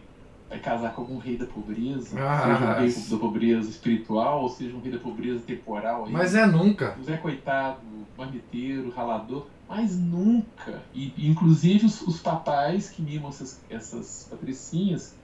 vai 0.49 0.59
casar 0.59 0.93
com 0.93 1.01
algum 1.01 1.17
rei 1.17 1.37
da 1.37 1.45
pobreza? 1.45 2.17
Ah, 2.19 2.41
seja 2.41 2.65
um 2.65 2.73
rei 2.79 3.09
da 3.09 3.17
pobreza 3.17 3.69
espiritual, 3.69 4.41
ou 4.43 4.49
seja 4.49 4.75
um 4.75 4.79
rei 4.81 4.91
da 4.91 4.99
pobreza 4.99 5.39
temporal 5.45 6.05
aí? 6.05 6.11
Mas 6.11 6.35
é 6.35 6.45
nunca. 6.45 6.95
Zé 7.03 7.17
Coitado, 7.17 7.79
marmiteiro, 8.17 8.91
ralador, 8.91 9.47
mas 9.67 9.97
nunca. 9.97 10.81
E, 10.93 11.13
inclusive 11.29 11.85
os, 11.85 12.01
os 12.01 12.19
papais 12.21 12.89
que 12.89 13.01
mimam 13.01 13.29
essas, 13.29 13.59
essas 13.69 14.27
patricinhas, 14.29 15.15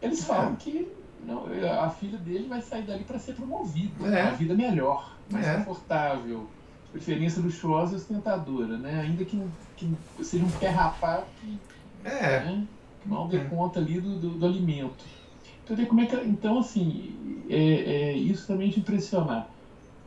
eles 0.00 0.24
falam 0.24 0.56
que 0.56 0.88
não, 1.26 1.44
a 1.82 1.90
filha 1.90 2.16
dele 2.18 2.48
vai 2.48 2.62
sair 2.62 2.82
dali 2.82 3.04
para 3.04 3.18
ser 3.18 3.34
promovida. 3.34 4.06
É. 4.06 4.22
Uma 4.24 4.32
vida 4.32 4.54
melhor, 4.54 5.14
mais 5.30 5.46
É. 5.46 5.56
confortável, 5.58 6.46
de 6.86 6.92
preferência 6.92 7.42
luxuosa 7.42 7.92
e 7.92 7.96
ostentadora, 7.96 8.78
né? 8.78 9.02
Ainda 9.02 9.24
que, 9.24 9.38
que 9.76 9.94
seja 10.24 10.44
um 10.44 10.50
pé 10.50 10.68
rapado 10.68 11.26
que 11.40 11.58
É, 12.04 12.40
né? 12.44 12.66
Mal 13.04 13.28
dê 13.28 13.38
É. 13.38 13.44
conta 13.44 13.80
ali 13.80 14.00
do, 14.00 14.18
do, 14.18 14.38
do 14.38 14.46
alimento. 14.46 15.04
Então, 15.64 15.76
como 15.86 16.00
é 16.00 16.06
que, 16.06 16.16
então 16.16 16.58
assim, 16.58 17.44
é, 17.48 17.56
é, 18.12 18.18
isso 18.18 18.46
também 18.46 18.70
de 18.70 18.80
impressionar, 18.80 19.56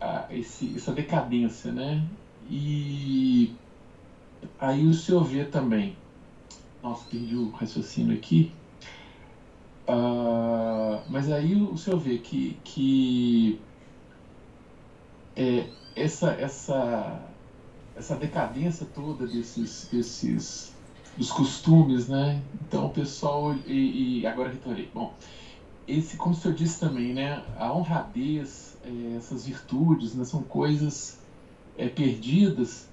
a, 0.01 0.27
esse, 0.31 0.75
essa 0.75 0.93
decadência, 0.93 1.71
né? 1.73 2.09
E 2.45 3.61
aí 4.59 4.87
o 4.87 4.93
senhor 4.93 5.23
vê 5.25 5.45
também, 5.45 5.97
nossa, 6.81 7.07
perdi 7.09 7.35
o 7.35 7.49
raciocínio 7.51 8.15
aqui, 8.17 8.59
Ah, 9.87 11.03
mas 11.09 11.29
aí 11.31 11.55
o 11.55 11.77
senhor 11.77 11.99
vê 11.99 12.19
que, 12.19 12.61
que 12.63 13.67
é, 15.35 15.73
essa, 15.95 16.31
essa, 16.33 17.35
essa 17.95 18.15
decadência 18.17 18.85
toda 18.87 19.27
desses, 19.27 19.89
desses 19.91 20.72
dos 21.17 21.31
costumes, 21.31 22.07
né? 22.07 22.41
Então 22.67 22.87
o 22.87 22.89
pessoal 22.89 23.53
e, 23.67 24.21
e 24.21 24.27
agora 24.27 24.49
retornei. 24.49 24.89
Bom, 24.93 25.13
esse, 25.87 26.17
como 26.17 26.33
o 26.33 26.37
senhor 26.37 26.55
disse 26.55 26.79
também, 26.79 27.13
né? 27.13 27.43
A 27.57 27.71
honradez, 27.71 28.77
eh, 28.83 29.15
essas 29.17 29.45
virtudes, 29.45 30.13
né? 30.15 30.23
São 30.23 30.41
coisas 30.41 31.17
eh, 31.77 31.87
perdidas 31.87 32.87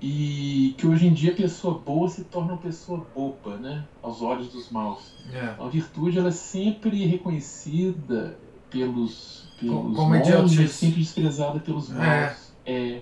e 0.00 0.74
que 0.76 0.86
hoje 0.86 1.06
em 1.06 1.12
dia 1.12 1.32
a 1.32 1.34
pessoa 1.34 1.78
boa 1.78 2.08
se 2.08 2.24
torna 2.24 2.52
uma 2.52 2.58
pessoa 2.58 3.06
boba, 3.14 3.56
né? 3.56 3.84
Aos 4.02 4.20
olhos 4.22 4.48
dos 4.48 4.70
maus. 4.70 5.14
é. 5.32 5.54
A 5.58 5.68
virtude 5.68 6.18
ela 6.18 6.28
é 6.28 6.32
sempre 6.32 7.04
reconhecida 7.04 8.36
pelos, 8.68 9.44
pelos 9.58 9.96
como 9.96 10.10
mas 10.10 10.70
sempre 10.70 11.00
desprezada 11.00 11.60
pelos 11.60 11.90
É. 11.90 11.94
maus. 11.94 12.52
É. 12.64 13.00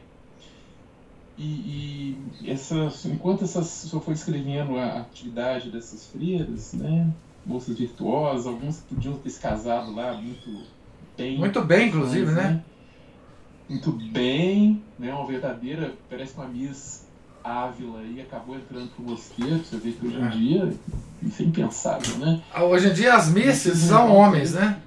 E, 1.36 2.16
e 2.40 2.50
essas, 2.50 3.04
enquanto 3.06 3.44
essas, 3.44 3.84
o 3.84 3.88
senhor 3.88 4.02
foi 4.02 4.14
escrevendo 4.14 4.76
a 4.78 4.98
atividade 5.00 5.70
dessas 5.70 6.06
freiras, 6.06 6.72
né? 6.74 7.10
Moças 7.44 7.76
virtuosas, 7.76 8.46
alguns 8.46 8.78
que 8.80 8.94
podiam 8.94 9.14
ter 9.14 9.30
se 9.30 9.40
casado 9.40 9.92
lá 9.94 10.14
muito 10.14 10.62
bem. 11.16 11.38
Muito 11.38 11.60
bem, 11.62 11.88
inclusive, 11.88 12.26
mas, 12.26 12.34
né? 12.36 12.64
Muito 13.68 13.92
bem, 13.92 14.82
né? 14.98 15.12
Uma 15.12 15.26
verdadeira, 15.26 15.92
parece 16.08 16.34
uma 16.34 16.46
Miss 16.46 17.04
Ávila 17.42 17.98
aí, 18.00 18.20
acabou 18.20 18.56
entrando 18.56 18.88
pro 18.94 19.04
mosteiro, 19.04 19.58
você 19.58 19.76
vê 19.76 19.92
que 19.92 20.06
hoje 20.06 20.16
em 20.16 20.24
É. 20.24 20.28
dia, 20.30 20.74
isso 21.22 21.42
é 21.42 21.44
impensável, 21.44 22.18
né? 22.18 22.42
Hoje 22.62 22.88
em 22.88 22.94
dia 22.94 23.14
as 23.14 23.28
misses 23.28 23.78
são 23.78 24.14
homens, 24.14 24.54
né? 24.54 24.80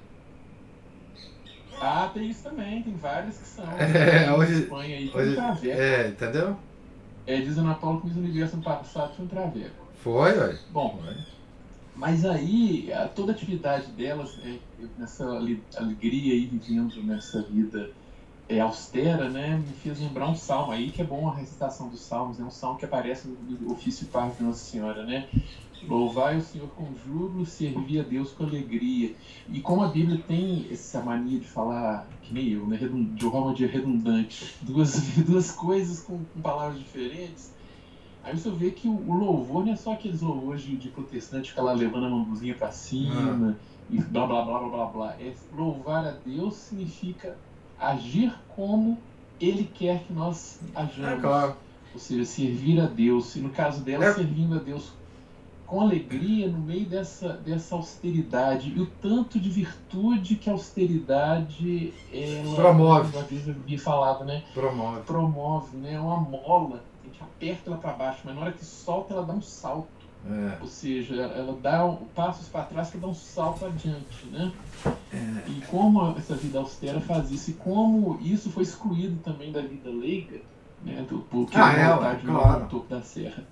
Ah, 1.80 2.10
tem 2.12 2.28
isso 2.28 2.42
também, 2.42 2.82
tem 2.82 2.94
várias 2.96 3.38
que 3.38 3.46
são. 3.46 3.64
É, 3.78 4.32
hoje- 4.32 4.62
Espanha 4.62 4.96
aí 4.96 5.10
hoje- 5.14 5.36
um. 5.38 5.70
É, 5.70 6.08
entendeu? 6.08 6.56
É, 7.26 7.40
diz 7.40 7.58
a 7.58 7.60
Ana 7.60 7.74
Paula 7.74 8.00
que 8.00 8.06
o 8.08 8.18
Universo 8.18 8.58
passado 8.62 9.14
foi 9.14 9.24
um 9.24 9.28
traveco. 9.28 9.86
Foi, 9.94 10.38
ué. 10.38 10.58
Bom, 10.70 10.98
Foi. 11.02 11.14
mas 11.94 12.24
aí, 12.24 12.92
a- 12.92 13.08
toda 13.08 13.32
a 13.32 13.34
atividade 13.34 13.92
delas, 13.92 14.38
é, 14.38 14.58
nessa 14.96 15.24
alegria 15.76 16.32
aí, 16.34 16.46
vivendo 16.46 17.02
nessa 17.04 17.42
vida 17.42 17.90
é, 18.48 18.60
austera, 18.60 19.28
né, 19.28 19.58
me 19.58 19.74
fez 19.74 20.00
lembrar 20.00 20.28
um 20.28 20.34
salmo 20.34 20.72
aí, 20.72 20.90
que 20.90 21.02
é 21.02 21.04
bom 21.04 21.28
a 21.28 21.34
recitação 21.36 21.90
dos 21.90 22.06
salmos, 22.06 22.40
é 22.40 22.44
um 22.44 22.50
salmo 22.50 22.78
que 22.78 22.84
aparece 22.86 23.28
no, 23.28 23.36
no 23.42 23.72
ofício 23.72 24.06
par 24.08 24.30
de 24.34 24.42
Nossa 24.42 24.64
Senhora, 24.64 25.04
né? 25.04 25.28
Louvai 25.86 26.38
o 26.38 26.40
Senhor 26.40 26.68
com 26.68 26.86
júbilo, 27.06 27.46
servir 27.46 28.00
a 28.00 28.02
Deus 28.02 28.32
com 28.32 28.44
alegria. 28.44 29.14
E 29.48 29.60
como 29.60 29.82
a 29.82 29.88
Bíblia 29.88 30.20
tem 30.26 30.66
essa 30.70 31.00
mania 31.00 31.38
de 31.38 31.46
falar, 31.46 32.08
que 32.22 32.32
nem 32.34 32.48
eu, 32.48 32.66
né, 32.66 32.76
de 32.76 33.24
forma 33.24 33.54
de 33.54 33.66
redundante, 33.66 34.54
duas, 34.62 35.00
duas 35.24 35.50
coisas 35.52 36.00
com, 36.00 36.18
com 36.24 36.40
palavras 36.40 36.78
diferentes, 36.78 37.52
aí 38.24 38.36
você 38.36 38.50
vê 38.50 38.70
que 38.70 38.88
o, 38.88 38.92
o 38.92 39.14
louvor 39.14 39.64
não 39.64 39.72
é 39.72 39.76
só 39.76 39.92
aqueles 39.92 40.20
louvores 40.20 40.62
de, 40.62 40.76
de 40.76 40.88
protestante 40.88 41.50
ficar 41.50 41.62
lá 41.62 41.72
levando 41.72 42.06
a 42.06 42.10
mãozinha 42.10 42.54
para 42.54 42.70
cima 42.72 43.56
e 43.90 43.98
blá 44.00 44.26
blá 44.26 44.42
blá 44.44 44.58
blá 44.58 44.68
blá 44.68 44.86
blá. 44.86 45.16
É, 45.20 45.32
louvar 45.56 46.04
a 46.06 46.10
Deus 46.10 46.54
significa 46.56 47.38
agir 47.78 48.34
como 48.54 48.98
Ele 49.40 49.64
quer 49.72 50.02
que 50.04 50.12
nós 50.12 50.60
ajamos. 50.74 51.18
É 51.18 51.20
claro. 51.20 51.56
Ou 51.94 51.98
seja, 51.98 52.24
servir 52.24 52.80
a 52.80 52.86
Deus. 52.86 53.34
E 53.36 53.40
no 53.40 53.48
caso 53.48 53.82
dela, 53.82 54.04
É. 54.04 54.12
servindo 54.12 54.56
a 54.56 54.58
Deus 54.58 54.92
com 55.68 55.82
alegria 55.82 56.48
no 56.48 56.58
meio 56.58 56.86
dessa, 56.86 57.34
dessa 57.34 57.74
austeridade. 57.74 58.72
E 58.74 58.80
o 58.80 58.86
tanto 58.86 59.38
de 59.38 59.50
virtude 59.50 60.36
que 60.36 60.48
a 60.48 60.54
austeridade 60.54 61.92
ela, 62.10 62.56
Promove. 62.56 63.16
Uma 63.16 63.24
vez 63.24 63.46
eu 63.46 63.54
havia 63.54 63.78
falado, 63.78 64.24
né? 64.24 64.42
Promove. 64.54 65.02
Promove, 65.02 65.76
né? 65.76 65.92
É 65.92 66.00
uma 66.00 66.16
mola. 66.16 66.82
A 67.02 67.06
gente 67.06 67.22
aperta 67.22 67.70
ela 67.70 67.76
para 67.76 67.92
baixo, 67.92 68.20
mas 68.24 68.34
na 68.34 68.40
hora 68.40 68.52
que 68.52 68.64
solta, 68.64 69.12
ela 69.12 69.26
dá 69.26 69.34
um 69.34 69.42
salto. 69.42 69.88
É. 70.26 70.58
Ou 70.60 70.66
seja, 70.66 71.14
ela 71.14 71.56
dá 71.62 71.84
um, 71.84 71.96
passos 72.14 72.48
para 72.48 72.64
trás 72.64 72.88
para 72.90 73.00
dar 73.00 73.06
um 73.08 73.14
salto 73.14 73.66
adiante, 73.66 74.26
né? 74.32 74.50
É. 75.12 75.50
E 75.50 75.60
como 75.70 76.16
essa 76.16 76.34
vida 76.34 76.58
austera 76.58 76.98
faz 77.00 77.30
isso, 77.30 77.50
e 77.50 77.54
como 77.54 78.18
isso 78.22 78.50
foi 78.50 78.62
excluído 78.62 79.16
também 79.22 79.52
da 79.52 79.60
vida 79.60 79.90
leiga, 79.90 80.40
né? 80.82 81.04
Do, 81.08 81.18
porque 81.30 81.56
Ah, 81.56 81.72
é, 81.72 81.88
novo 81.88 82.20
claro. 82.26 82.60
no 82.60 82.68
topo 82.68 82.88
da 82.88 83.02
serra. 83.02 83.44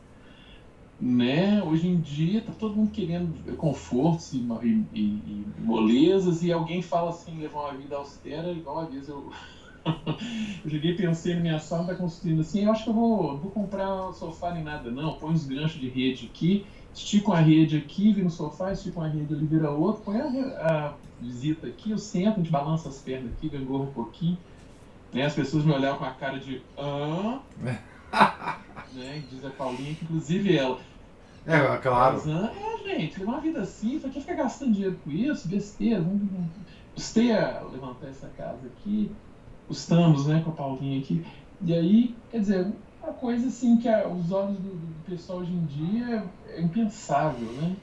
Né? 0.99 1.63
Hoje 1.63 1.89
em 1.89 2.01
dia 2.01 2.41
tá 2.41 2.53
todo 2.53 2.75
mundo 2.75 2.91
querendo 2.91 3.57
confortos 3.57 4.33
e, 4.33 4.39
e, 4.39 4.99
e, 4.99 5.47
molezas, 5.59 6.43
e 6.43 6.51
alguém 6.51 6.81
fala 6.81 7.11
assim, 7.11 7.39
levar 7.39 7.61
uma 7.61 7.75
vida 7.75 7.97
austera, 7.97 8.51
igual 8.51 8.79
uma 8.79 8.87
vez 8.87 9.07
eu. 9.09 9.31
eu 10.65 10.71
cheguei 10.71 10.93
e 10.93 10.97
pensei 10.97 11.35
minha 11.37 11.59
sala, 11.59 11.87
tá 11.87 11.95
construindo 11.95 12.41
assim, 12.41 12.65
eu 12.65 12.73
acho 12.73 12.85
que 12.85 12.91
eu 12.91 12.95
vou, 12.95 13.37
vou 13.37 13.51
comprar 13.51 14.09
um 14.09 14.13
sofá 14.13 14.53
nem 14.53 14.65
nada, 14.65 14.91
não. 14.91 15.19
Põe 15.19 15.33
uns 15.33 15.47
ganchos 15.47 15.79
de 15.79 15.89
rede 15.89 16.31
aqui, 16.33 16.67
estica 16.95 17.29
uma 17.29 17.41
rede 17.41 17.77
aqui, 17.77 18.13
vira 18.15 18.27
um 18.27 18.31
sofá, 18.31 18.73
estica 18.73 18.99
uma 18.99 19.09
rede 19.09 19.35
ali, 19.35 19.45
vira 19.45 19.71
outro, 19.71 20.03
põe 20.03 20.19
a, 20.19 20.25
a 20.27 20.95
visita 21.21 21.67
aqui, 21.67 21.91
eu 21.91 21.99
sento, 21.99 22.35
a 22.35 22.39
gente 22.39 22.51
balança 22.51 22.89
as 22.89 22.99
pernas 22.99 23.33
aqui, 23.33 23.51
gangorra 23.51 23.85
um 23.85 23.93
pouquinho. 23.93 24.39
Né? 25.13 25.27
As 25.27 25.35
pessoas 25.35 25.63
me 25.63 25.73
olhavam 25.73 25.99
com 25.99 26.05
a 26.05 26.11
cara 26.13 26.39
de 26.39 26.63
hã? 26.79 27.41
né? 28.97 29.23
Diz 29.31 29.45
a 29.45 29.51
Paulinha 29.51 29.95
que 29.95 30.05
inclusive 30.05 30.57
ela. 30.57 30.79
É, 31.47 31.77
claro. 31.77 32.21
é, 32.29 32.79
gente, 32.85 33.21
levar 33.21 33.33
uma 33.33 33.41
vida 33.41 33.61
assim, 33.61 34.01
só 34.01 34.09
que 34.09 34.21
ficar 34.21 34.35
gastando 34.35 34.73
dinheiro 34.73 34.99
com 35.05 35.11
isso, 35.13 35.47
besteira, 35.47 36.01
vamos, 36.01 36.29
vamos 36.29 36.51
custei 36.97 37.31
a 37.31 37.63
levantar 37.71 38.09
essa 38.09 38.27
casa 38.29 38.67
aqui, 38.67 39.13
custamos, 39.69 40.27
né, 40.27 40.41
com 40.43 40.51
a 40.51 40.55
Paulinha 40.55 40.99
aqui. 40.99 41.25
E 41.61 41.75
aí, 41.75 42.15
quer 42.31 42.41
dizer, 42.41 42.73
uma 43.03 43.13
coisa 43.13 43.47
assim 43.49 43.77
que 43.77 43.89
aos 43.89 44.33
olhos 44.33 44.57
do, 44.59 44.71
do, 44.71 45.05
pessoal 45.05 45.41
hoje 45.41 45.53
em 45.53 45.65
dia 45.67 46.25
é 46.49 46.61
impensável, 46.61 47.47
né? 47.53 47.77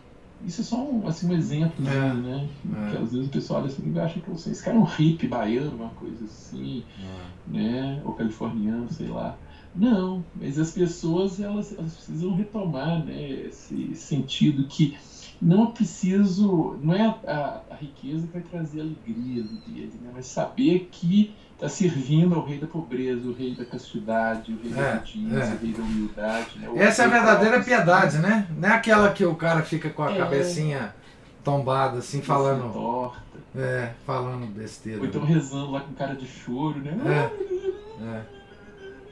Isso 0.43 0.61
é 0.61 0.63
só 0.63 0.83
um, 0.83 1.07
assim, 1.07 1.29
um 1.29 1.33
exemplo, 1.33 1.87
é, 1.87 2.13
né? 2.13 2.49
É. 2.87 2.91
Que 2.91 2.97
às 2.97 3.13
vezes 3.13 3.27
o 3.27 3.31
pessoal 3.31 3.61
olha 3.61 3.71
assim 3.71 3.93
e 3.93 3.99
acha 3.99 4.19
que 4.19 4.29
você, 4.29 4.49
esse 4.49 4.63
cara 4.63 4.75
é 4.75 4.79
um 4.79 4.83
hippie 4.83 5.27
baiano, 5.27 5.75
uma 5.75 5.89
coisa 5.89 6.25
assim, 6.25 6.83
é. 6.99 7.57
né? 7.57 8.01
Ou 8.03 8.13
californiano, 8.13 8.91
sei 8.91 9.07
lá. 9.07 9.37
Não, 9.75 10.23
mas 10.35 10.59
as 10.59 10.71
pessoas 10.71 11.39
elas, 11.39 11.77
elas 11.77 11.95
precisam 11.95 12.35
retomar 12.35 13.03
né, 13.03 13.29
esse 13.47 13.95
sentido 13.95 14.67
que 14.67 14.95
não 15.41 15.65
é 15.65 15.71
preciso, 15.71 16.77
não 16.81 16.93
é 16.93 17.01
a, 17.01 17.17
a, 17.27 17.73
a, 17.73 17.75
riqueza 17.75 18.27
que 18.27 18.33
vai 18.33 18.41
trazer 18.41 18.81
alegria 18.81 19.43
no 19.43 19.59
dia, 19.61 19.87
né? 20.01 20.11
mas 20.13 20.27
saber 20.27 20.87
que 20.91 21.35
está 21.53 21.67
servindo 21.67 22.35
ao 22.35 22.45
rei 22.45 22.59
da 22.59 22.67
pobreza, 22.67 23.27
o 23.27 23.33
rei 23.33 23.53
da 23.53 23.65
castidade, 23.65 24.53
o 24.53 24.61
rei 24.61 24.71
é, 24.71 24.75
da 24.75 24.97
obediência, 24.97 25.51
é. 25.51 25.55
o 25.55 25.57
rei 25.57 25.73
da 25.73 25.83
humildade. 25.83 26.59
Né? 26.59 26.69
Essa 26.75 27.03
é 27.03 27.05
a 27.05 27.09
verdadeira 27.09 27.61
piedade, 27.61 28.17
né? 28.19 28.47
Não 28.57 28.69
é 28.69 28.73
aquela 28.73 29.11
que 29.11 29.25
o 29.25 29.35
cara 29.35 29.61
fica 29.63 29.89
com 29.89 30.03
a 30.03 30.13
é. 30.13 30.17
cabecinha 30.17 30.95
tombada, 31.43 31.97
assim, 31.97 32.21
falando. 32.21 32.71
Torta. 32.71 33.23
É, 33.55 33.91
falando 34.05 34.47
besteira. 34.47 34.99
Ou 34.99 35.05
então 35.05 35.21
né? 35.21 35.27
rezando 35.27 35.71
lá 35.71 35.81
com 35.81 35.93
cara 35.93 36.15
de 36.15 36.25
choro, 36.25 36.79
né? 36.79 36.97
É. 37.05 38.03
é. 38.03 38.42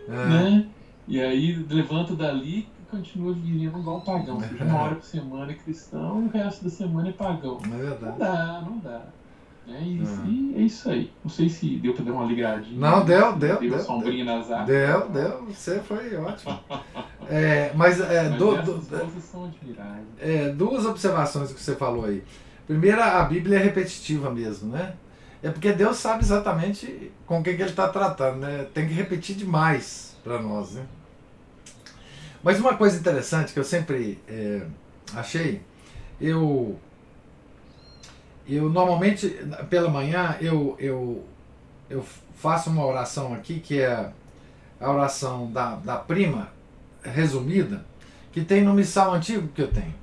É. 0.08 0.12
Né? 0.12 0.68
E 1.08 1.20
aí 1.20 1.66
levanta 1.70 2.16
dali 2.16 2.68
continua 2.92 3.34
vivendo 3.34 3.80
igual 3.80 3.98
um 3.98 4.02
pagão. 4.02 4.36
Ou 4.36 4.42
seja, 4.42 4.64
uma 4.66 4.82
hora 4.82 4.96
por 4.96 5.06
semana 5.06 5.52
é 5.52 5.56
cristão 5.56 6.24
e 6.24 6.26
o 6.26 6.30
resto 6.30 6.66
da 6.66 6.70
semana 6.70 7.10
é 7.10 7.14
pagão. 7.14 7.58
É. 7.64 8.06
Não 8.06 8.18
dá, 8.18 8.64
não 8.66 8.78
dá. 8.80 9.02
É 9.68 9.80
isso, 9.84 10.22
uhum. 10.22 10.54
é 10.58 10.62
isso 10.62 10.90
aí. 10.90 11.14
Não 11.24 11.32
sei 11.32 11.48
se 11.48 11.78
deu 11.78 11.94
pra 11.94 12.04
dar 12.04 12.12
uma 12.12 12.26
ligradinha. 12.26 12.78
Não, 12.78 13.06
deu, 13.06 13.38
deu. 13.38 13.60
Deu, 13.60 13.70
deu 13.70 13.80
sombrinha 13.80 14.26
deu, 14.26 14.36
nas 14.36 14.52
árvores. 14.52 14.88
Deu, 14.88 15.10
deu. 15.10 15.46
Você 15.46 15.80
foi 15.80 16.16
ótimo. 16.16 16.60
é, 17.30 17.72
mas 17.76 18.02
é, 18.02 18.30
mas 18.30 18.38
do, 18.38 18.58
do, 18.58 19.22
são 19.22 19.46
admiráveis. 19.46 20.08
É, 20.20 20.50
duas 20.50 20.86
observações 20.86 21.54
que 21.54 21.62
você 21.62 21.76
falou 21.76 22.06
aí. 22.06 22.24
Primeira, 22.68 23.20
a 23.22 23.24
Bíblia 23.24 23.60
é 23.60 23.62
repetitiva 23.62 24.30
mesmo, 24.30 24.72
né? 24.72 24.94
É 25.44 25.50
porque 25.50 25.74
Deus 25.74 25.98
sabe 25.98 26.24
exatamente 26.24 27.12
com 27.26 27.40
o 27.40 27.44
que, 27.44 27.50
ele 27.50 27.64
está 27.64 27.88
tratando, 27.88 28.38
né? 28.38 28.68
Tem 28.74 28.88
que 28.88 28.94
repetir 28.94 29.36
demais 29.36 30.16
para 30.24 30.40
nós, 30.40 30.74
né? 30.74 30.86
Mas 32.44 32.60
uma 32.60 32.76
coisa 32.76 32.98
interessante 32.98 33.54
que 33.54 33.60
eu 33.60 33.64
sempre 33.64 34.20
é, 34.28 34.62
achei, 35.14 35.62
eu 36.20 36.80
eu 38.48 38.70
normalmente 38.70 39.30
pela 39.70 39.90
manhã 39.90 40.36
eu, 40.42 40.76
eu, 40.80 41.24
eu 41.90 42.04
faço 42.36 42.70
uma 42.70 42.86
oração 42.86 43.34
aqui 43.34 43.60
que 43.60 43.80
é 43.80 44.12
a 44.80 44.92
oração 44.92 45.52
da, 45.52 45.76
da 45.76 45.98
prima 45.98 46.50
resumida, 47.04 47.86
que 48.32 48.44
tem 48.44 48.64
no 48.64 48.74
missal 48.74 49.14
antigo 49.14 49.48
que 49.50 49.62
eu 49.62 49.72
tenho. 49.72 49.94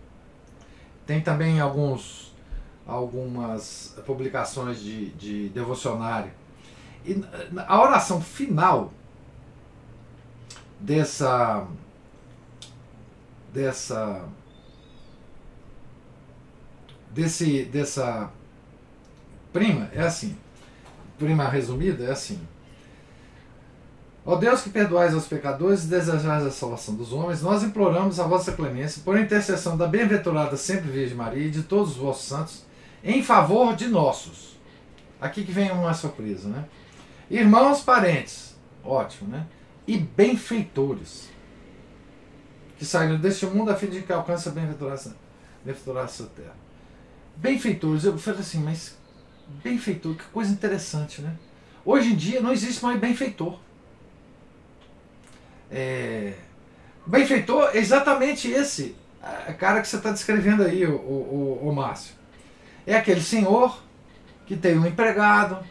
Tem 1.07 1.21
também 1.21 1.61
alguns 1.61 2.28
algumas 2.89 3.95
publicações 4.07 4.81
de, 4.81 5.11
de 5.11 5.49
devocionário. 5.51 6.33
E 7.05 7.23
a 7.67 7.83
oração 7.83 8.21
final 8.21 8.93
dessa 10.81 11.67
dessa 13.53 14.25
desse 17.11 17.65
dessa 17.67 18.31
prima 19.53 19.91
é 19.93 20.01
assim. 20.01 20.37
Prima 21.19 21.49
resumida 21.49 22.05
é 22.05 22.11
assim. 22.11 22.41
Ó 24.25 24.37
Deus 24.37 24.61
que 24.61 24.71
perdoais 24.71 25.15
aos 25.15 25.27
pecadores 25.27 25.85
e 25.85 25.89
desejais 25.89 26.45
a 26.45 26.51
salvação 26.51 26.95
dos 26.95 27.13
homens, 27.13 27.43
nós 27.43 27.63
imploramos 27.63 28.21
a 28.21 28.25
vossa 28.25 28.53
clemência 28.53 29.03
por 29.03 29.19
intercessão 29.19 29.77
da 29.77 29.87
bem-aventurada 29.87 30.57
sempre 30.57 30.91
Virgem 30.91 31.17
Maria 31.17 31.47
e 31.47 31.51
de 31.51 31.63
todos 31.63 31.93
os 31.93 31.97
vossos 31.97 32.27
santos, 32.27 32.68
em 33.03 33.23
favor 33.23 33.75
de 33.77 33.89
nossos. 33.89 34.59
Aqui 35.21 35.45
que 35.45 35.53
vem 35.53 35.71
uma 35.71 35.95
surpresa, 35.95 36.49
né? 36.49 36.65
Irmãos, 37.31 37.81
parentes, 37.81 38.57
ótimo, 38.85 39.31
né? 39.31 39.47
E 39.87 39.99
benfeitores 39.99 41.29
que 42.79 42.85
saíram 42.85 43.19
deste 43.19 43.45
mundo 43.47 43.71
a 43.71 43.75
fim 43.75 43.89
de 43.89 44.03
que 44.03 44.13
alcance 44.13 44.49
a 44.49 44.53
bem-aventurança 44.53 45.17
bem 45.65 45.75
terra. 46.37 46.57
Benfeitores, 47.37 48.05
eu 48.05 48.17
falei 48.17 48.41
assim, 48.41 48.61
mas 48.61 48.97
benfeitor, 49.63 50.15
que 50.15 50.25
coisa 50.25 50.53
interessante, 50.53 51.21
né? 51.21 51.37
Hoje 51.85 52.13
em 52.13 52.17
dia 52.17 52.41
não 52.41 52.53
existe 52.53 52.83
mais 52.83 52.99
benfeitor. 52.99 53.59
É, 55.71 56.35
benfeitor 57.07 57.71
é 57.75 57.79
exatamente 57.79 58.49
esse 58.49 58.97
cara 59.59 59.81
que 59.81 59.89
você 59.89 59.97
está 59.97 60.11
descrevendo 60.11 60.63
aí, 60.63 60.87
o, 60.87 60.95
o, 60.95 61.69
o 61.69 61.75
Márcio. 61.75 62.15
É 62.89 62.97
aquele 62.97 63.21
senhor 63.21 63.79
que 64.47 64.57
tem 64.57 64.79
um 64.79 64.87
empregado, 64.87 65.63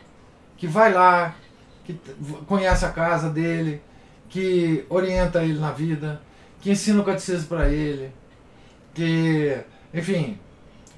que 0.56 0.68
vai 0.68 0.94
lá, 0.94 1.34
que 1.84 2.00
conhece 2.46 2.86
a 2.86 2.92
casa 2.92 3.28
dele, 3.28 3.82
que 4.30 4.86
orienta 4.88 5.44
ele 5.44 5.58
na 5.58 5.72
vida, 5.72 6.22
que 6.62 6.70
ensina 6.70 7.02
o 7.02 7.04
catecismo 7.04 7.48
para 7.48 7.70
ele, 7.70 8.12
que, 8.94 9.58
enfim, 9.92 10.38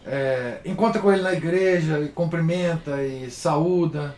é, 0.06 0.60
encontra 0.66 1.02
com 1.02 1.10
ele 1.10 1.22
na 1.22 1.32
igreja 1.32 2.02
e 2.02 2.10
cumprimenta 2.10 3.02
e 3.02 3.32
saúda. 3.32 4.14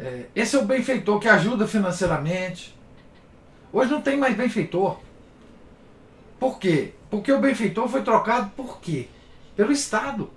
É, 0.00 0.24
esse 0.34 0.56
é 0.56 0.58
o 0.58 0.64
benfeitor 0.64 1.20
que 1.20 1.28
ajuda 1.28 1.68
financeiramente. 1.68 2.76
Hoje 3.72 3.92
não 3.92 4.02
tem 4.02 4.16
mais 4.16 4.36
benfeitor. 4.36 4.98
Por 6.40 6.58
quê? 6.58 6.94
Porque 7.08 7.30
o 7.30 7.38
benfeitor 7.38 7.88
foi 7.88 8.02
trocado 8.02 8.50
por 8.56 8.80
quê? 8.80 9.06
Pelo 9.54 9.70
Estado. 9.70 10.34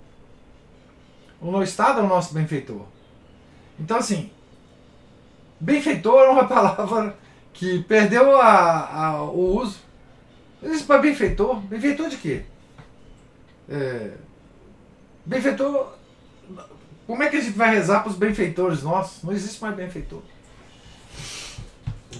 O 1.40 1.62
Estado 1.62 2.00
é 2.00 2.02
o 2.02 2.08
nosso 2.08 2.34
benfeitor. 2.34 2.84
Então, 3.78 3.96
assim, 3.96 4.30
benfeitor 5.58 6.20
é 6.28 6.30
uma 6.30 6.46
palavra 6.46 7.16
que 7.52 7.82
perdeu 7.84 8.40
a, 8.40 9.06
a, 9.06 9.22
o 9.22 9.56
uso. 9.58 9.78
Existe 10.62 10.86
para 10.86 11.00
benfeitor. 11.00 11.60
Benfeitor 11.60 12.08
de 12.08 12.16
quê? 12.18 12.42
É, 13.68 14.12
benfeitor. 15.24 15.94
Como 17.06 17.22
é 17.22 17.28
que 17.28 17.36
a 17.36 17.40
gente 17.40 17.56
vai 17.56 17.74
rezar 17.74 18.00
para 18.00 18.10
os 18.10 18.16
benfeitores 18.16 18.82
nossos? 18.82 19.22
Não 19.22 19.32
existe 19.32 19.60
mais 19.62 19.74
benfeitor. 19.74 20.22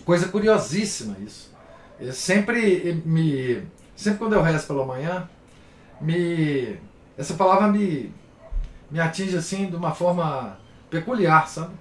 Coisa 0.05 0.29
curiosíssima 0.29 1.17
isso. 1.21 1.53
Eu 1.99 2.13
sempre 2.13 3.03
me. 3.05 3.63
Sempre 3.95 4.19
quando 4.19 4.33
eu 4.33 4.43
rezo 4.43 4.67
pela 4.67 4.87
manhã, 4.87 5.29
me. 6.01 6.79
Essa 7.19 7.35
palavra 7.35 7.69
me, 7.69 8.11
me 8.91 9.01
atinge 9.01 9.37
assim 9.37 9.69
de 9.69 9.77
uma 9.77 9.95
forma 9.95 10.59
peculiar, 10.89 11.49
sabe? 11.49 11.75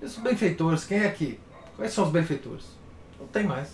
E 0.00 0.04
os 0.04 0.16
benfeitores, 0.16 0.84
quem 0.84 0.98
é 0.98 1.06
aqui? 1.06 1.38
Quais 1.76 1.92
são 1.92 2.04
os 2.04 2.10
benfeitores? 2.10 2.64
Não 3.18 3.26
tem 3.26 3.44
mais. 3.44 3.68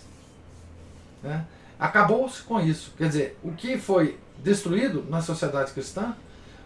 Né? 1.21 1.45
Acabou-se 1.79 2.41
com 2.43 2.59
isso. 2.59 2.93
Quer 2.97 3.07
dizer, 3.07 3.39
o 3.43 3.51
que 3.51 3.77
foi 3.77 4.17
destruído 4.39 5.05
na 5.09 5.21
sociedade 5.21 5.71
cristã 5.71 6.15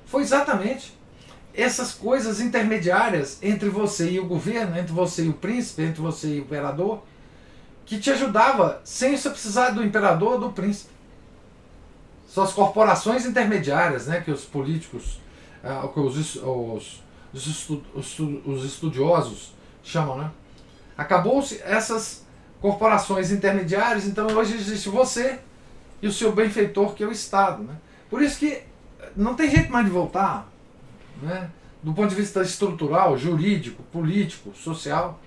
foi 0.06 0.22
exatamente 0.22 0.98
essas 1.54 1.94
coisas 1.94 2.40
intermediárias 2.40 3.38
entre 3.42 3.70
você 3.70 4.12
e 4.12 4.20
o 4.20 4.26
governo, 4.26 4.78
entre 4.78 4.94
você 4.94 5.26
e 5.26 5.30
o 5.30 5.34
príncipe, 5.34 5.82
entre 5.84 6.02
você 6.02 6.36
e 6.36 6.40
o 6.40 6.44
imperador, 6.44 7.04
que 7.86 8.00
te 8.00 8.12
ajudava 8.12 8.82
sem 8.84 9.18
você 9.18 9.30
precisar 9.30 9.72
do 9.72 9.84
imperador 9.84 10.34
ou 10.34 10.40
do 10.40 10.52
príncipe. 10.52 10.92
São 12.28 12.44
as 12.44 12.54
corporações 12.54 13.26
intermediárias 13.26 14.06
né, 14.06 14.22
que 14.22 14.30
os 14.30 14.46
políticos, 14.46 15.20
uh, 15.64 15.88
que 15.88 16.00
os, 16.00 16.36
os, 16.36 17.04
os, 17.34 18.20
os 18.46 18.66
estudiosos 18.66 19.54
chamam. 19.84 20.18
Né? 20.18 20.32
Acabou-se 20.98 21.62
essas 21.64 22.26
corporações 22.62 23.32
intermediárias, 23.32 24.06
então 24.06 24.28
hoje 24.28 24.56
existe 24.56 24.90
você 24.90 25.40
e 26.02 26.08
o 26.08 26.12
seu 26.12 26.32
benfeitor, 26.32 26.94
que 26.94 27.04
é 27.04 27.08
o 27.08 27.12
Estado. 27.12 27.64
Né? 27.64 27.76
Por 28.10 28.22
isso 28.22 28.40
que 28.40 28.62
não 29.16 29.36
tem 29.36 29.50
jeito 29.50 29.72
mais 29.72 29.86
de 29.86 29.92
voltar, 29.92 30.50
né? 31.22 31.50
do 31.82 31.94
ponto 31.94 32.10
de 32.10 32.16
vista 32.16 32.42
estrutural, 32.42 33.18
jurídico, 33.18 33.82
político, 33.84 34.54
social. 34.56 35.20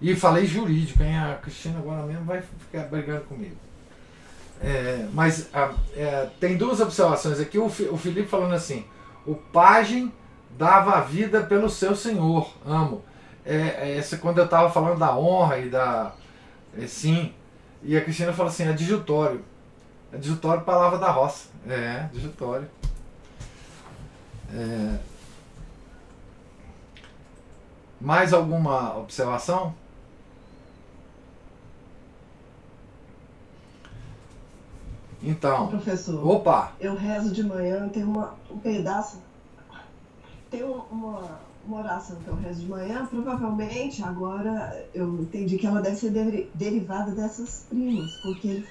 E 0.00 0.14
falei 0.14 0.46
jurídico, 0.46 1.02
hein? 1.02 1.16
a 1.16 1.34
Cristina 1.36 1.78
agora 1.78 2.02
mesmo 2.02 2.24
vai 2.24 2.42
ficar 2.42 2.84
brigando 2.84 3.24
comigo. 3.24 3.56
É, 4.62 5.06
mas 5.12 5.48
é, 5.96 6.28
tem 6.38 6.56
duas 6.56 6.80
observações 6.80 7.40
aqui. 7.40 7.58
O, 7.58 7.66
o 7.66 7.96
Felipe 7.96 8.28
falando 8.28 8.54
assim: 8.54 8.84
o 9.26 9.34
pajem 9.34 10.12
dava 10.50 10.92
a 10.92 11.00
vida 11.00 11.42
pelo 11.42 11.68
seu 11.68 11.96
senhor, 11.96 12.48
amo. 12.64 13.02
É, 13.44 13.56
é 13.56 13.98
essa, 13.98 14.16
quando 14.18 14.38
eu 14.38 14.44
estava 14.44 14.70
falando 14.70 14.98
da 14.98 15.16
honra 15.16 15.58
e 15.58 15.68
da, 15.68 16.14
é, 16.76 16.86
sim, 16.86 17.32
E 17.82 17.96
a 17.96 18.02
Cristina 18.02 18.32
fala 18.32 18.48
assim, 18.48 18.66
adjutório. 18.66 19.44
Adjutório, 20.12 20.62
palavra 20.64 20.98
da 20.98 21.10
roça. 21.10 21.48
É, 21.68 22.08
adjutório. 22.12 22.68
É... 24.52 24.98
Mais 28.00 28.32
alguma 28.32 28.96
observação? 28.96 29.74
Então. 35.24 35.68
Professor. 35.68 36.26
Opa! 36.26 36.72
Eu 36.78 36.94
rezo 36.94 37.32
de 37.32 37.42
manhã, 37.42 37.88
tem 37.88 38.04
uma, 38.04 38.34
um 38.50 38.58
pedaço. 38.58 39.18
Tem 40.50 40.62
uma, 40.62 41.40
uma 41.66 41.78
oração 41.78 42.16
que 42.16 42.28
eu 42.28 42.36
rezo 42.36 42.60
de 42.60 42.68
manhã, 42.68 43.06
provavelmente 43.06 44.02
agora 44.02 44.86
eu 44.94 45.22
entendi 45.22 45.56
que 45.56 45.66
ela 45.66 45.80
deve 45.80 45.96
ser 45.96 46.10
de, 46.10 46.48
derivada 46.54 47.12
dessas 47.12 47.66
primas, 47.68 48.14
porque 48.22 48.62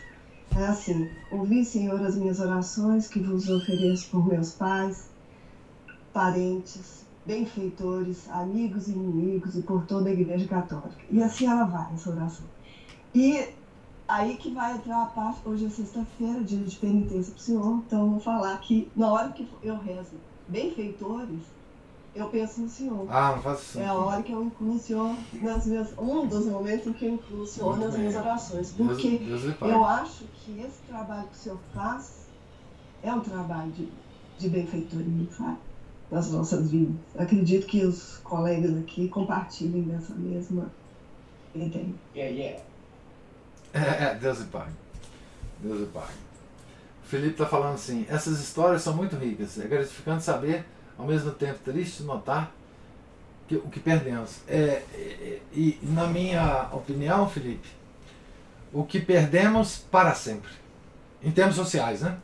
é 0.55 0.65
assim: 0.65 1.09
Ouvi, 1.31 1.65
Senhor, 1.65 1.99
as 2.01 2.15
minhas 2.15 2.39
orações 2.39 3.07
que 3.07 3.19
vos 3.19 3.49
ofereço 3.49 4.09
por 4.09 4.25
meus 4.25 4.51
pais, 4.51 5.09
parentes, 6.13 7.03
benfeitores, 7.25 8.29
amigos 8.29 8.87
e 8.87 8.91
inimigos 8.91 9.55
e 9.55 9.61
por 9.61 9.85
toda 9.85 10.09
a 10.09 10.13
Igreja 10.13 10.47
Católica. 10.47 11.01
E 11.09 11.21
assim 11.21 11.47
ela 11.47 11.63
vai, 11.65 11.93
essa 11.93 12.11
oração. 12.11 12.45
E 13.15 13.47
aí 14.07 14.37
que 14.37 14.51
vai 14.51 14.75
entrar 14.75 15.03
a 15.03 15.05
parte, 15.07 15.39
hoje 15.45 15.65
é 15.65 15.69
sexta-feira, 15.69 16.43
dia 16.43 16.59
de 16.59 16.75
penitência 16.75 17.33
para 17.33 17.39
o 17.39 17.43
Senhor, 17.43 17.83
então 17.87 18.01
eu 18.01 18.09
vou 18.11 18.19
falar 18.19 18.57
que 18.59 18.91
na 18.95 19.11
hora 19.11 19.29
que 19.31 19.47
eu 19.61 19.77
rezo 19.77 20.15
benfeitores, 20.47 21.41
eu 22.15 22.29
penso 22.29 22.61
no 22.61 22.69
Senhor. 22.69 23.07
Ah, 23.09 23.33
não 23.35 23.41
faço 23.41 23.61
isso. 23.61 23.79
É 23.79 23.87
a 23.87 23.93
hora 23.93 24.21
que 24.21 24.31
eu 24.31 24.43
incluo 24.43 24.75
o 24.75 24.79
Senhor 24.79 25.15
nas 25.41 25.65
minhas. 25.65 25.97
Um 25.97 26.27
dos 26.27 26.45
momentos 26.45 26.87
em 26.87 26.93
que 26.93 27.05
eu 27.05 27.13
incluo 27.13 27.41
o 27.41 27.47
Senhor 27.47 27.71
Muito 27.71 27.85
nas 27.85 27.91
bem. 27.93 28.01
minhas 28.01 28.15
orações. 28.15 28.71
Porque 28.71 29.17
Deus, 29.17 29.41
Deus 29.41 29.55
eu 29.61 29.83
acho 29.83 30.25
que 30.35 30.59
esse 30.59 30.81
trabalho 30.87 31.27
que 31.27 31.33
o 31.35 31.39
Senhor 31.39 31.59
faz 31.73 32.27
é 33.01 33.11
um 33.11 33.19
trabalho 33.19 33.71
de, 33.71 33.89
de 34.37 34.49
benfeitoria, 34.49 35.27
sabe? 35.31 35.57
Nas 36.11 36.31
nossas 36.31 36.69
vidas. 36.69 36.95
Acredito 37.17 37.65
que 37.65 37.83
os 37.83 38.17
colegas 38.19 38.77
aqui 38.77 39.07
compartilhem 39.07 39.81
dessa 39.81 40.13
mesma 40.13 40.71
ideia. 41.55 41.95
Yeah, 42.15 42.35
yeah. 42.35 42.63
É, 43.73 44.03
é, 44.03 44.15
Deus 44.15 44.39
e 44.39 44.45
Pai. 44.45 44.67
Deus 45.59 45.81
e 45.81 45.85
Pai. 45.91 46.13
O 47.03 47.07
Felipe 47.07 47.31
está 47.31 47.45
falando 47.45 47.75
assim: 47.75 48.05
essas 48.07 48.39
histórias 48.39 48.83
são 48.83 48.95
muito 48.95 49.15
ricas. 49.15 49.59
É 49.59 49.67
gratificante 49.67 50.23
saber 50.23 50.65
ao 50.97 51.07
mesmo 51.07 51.31
tempo 51.31 51.59
triste 51.63 52.03
notar 52.03 52.51
que, 53.47 53.55
o 53.55 53.69
que 53.69 53.79
perdemos. 53.79 54.41
É, 54.47 54.83
é, 54.93 55.41
e 55.51 55.79
na 55.81 56.07
minha 56.07 56.69
opinião, 56.71 57.27
Felipe, 57.27 57.67
o 58.71 58.83
que 58.83 58.99
perdemos 58.99 59.77
para 59.91 60.13
sempre. 60.13 60.51
Em 61.21 61.31
termos 61.31 61.55
sociais, 61.55 62.01
né? 62.01 62.17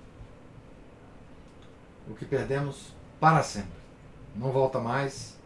O 2.08 2.14
que 2.14 2.26
perdemos 2.26 2.94
para 3.20 3.42
sempre. 3.44 3.80
Não 4.36 4.52
volta 4.52 4.80
mais. 4.80 5.38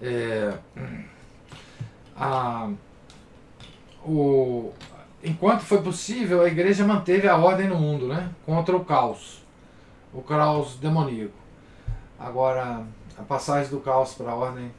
É, 0.00 0.56
a, 2.16 2.70
o, 4.04 4.72
enquanto 5.22 5.60
foi 5.60 5.82
possível, 5.82 6.42
a 6.42 6.48
igreja 6.48 6.86
manteve 6.86 7.28
a 7.28 7.36
ordem 7.36 7.68
no 7.68 7.76
mundo, 7.76 8.08
né? 8.08 8.30
Contra 8.44 8.76
o 8.76 8.84
caos. 8.84 9.42
O 10.12 10.22
caos 10.22 10.76
demoníaco. 10.76 11.34
Agora, 12.18 12.84
a 13.16 13.22
passagem 13.22 13.70
do 13.70 13.80
caos 13.80 14.14
para 14.14 14.30
a 14.30 14.34
ordem, 14.34 14.72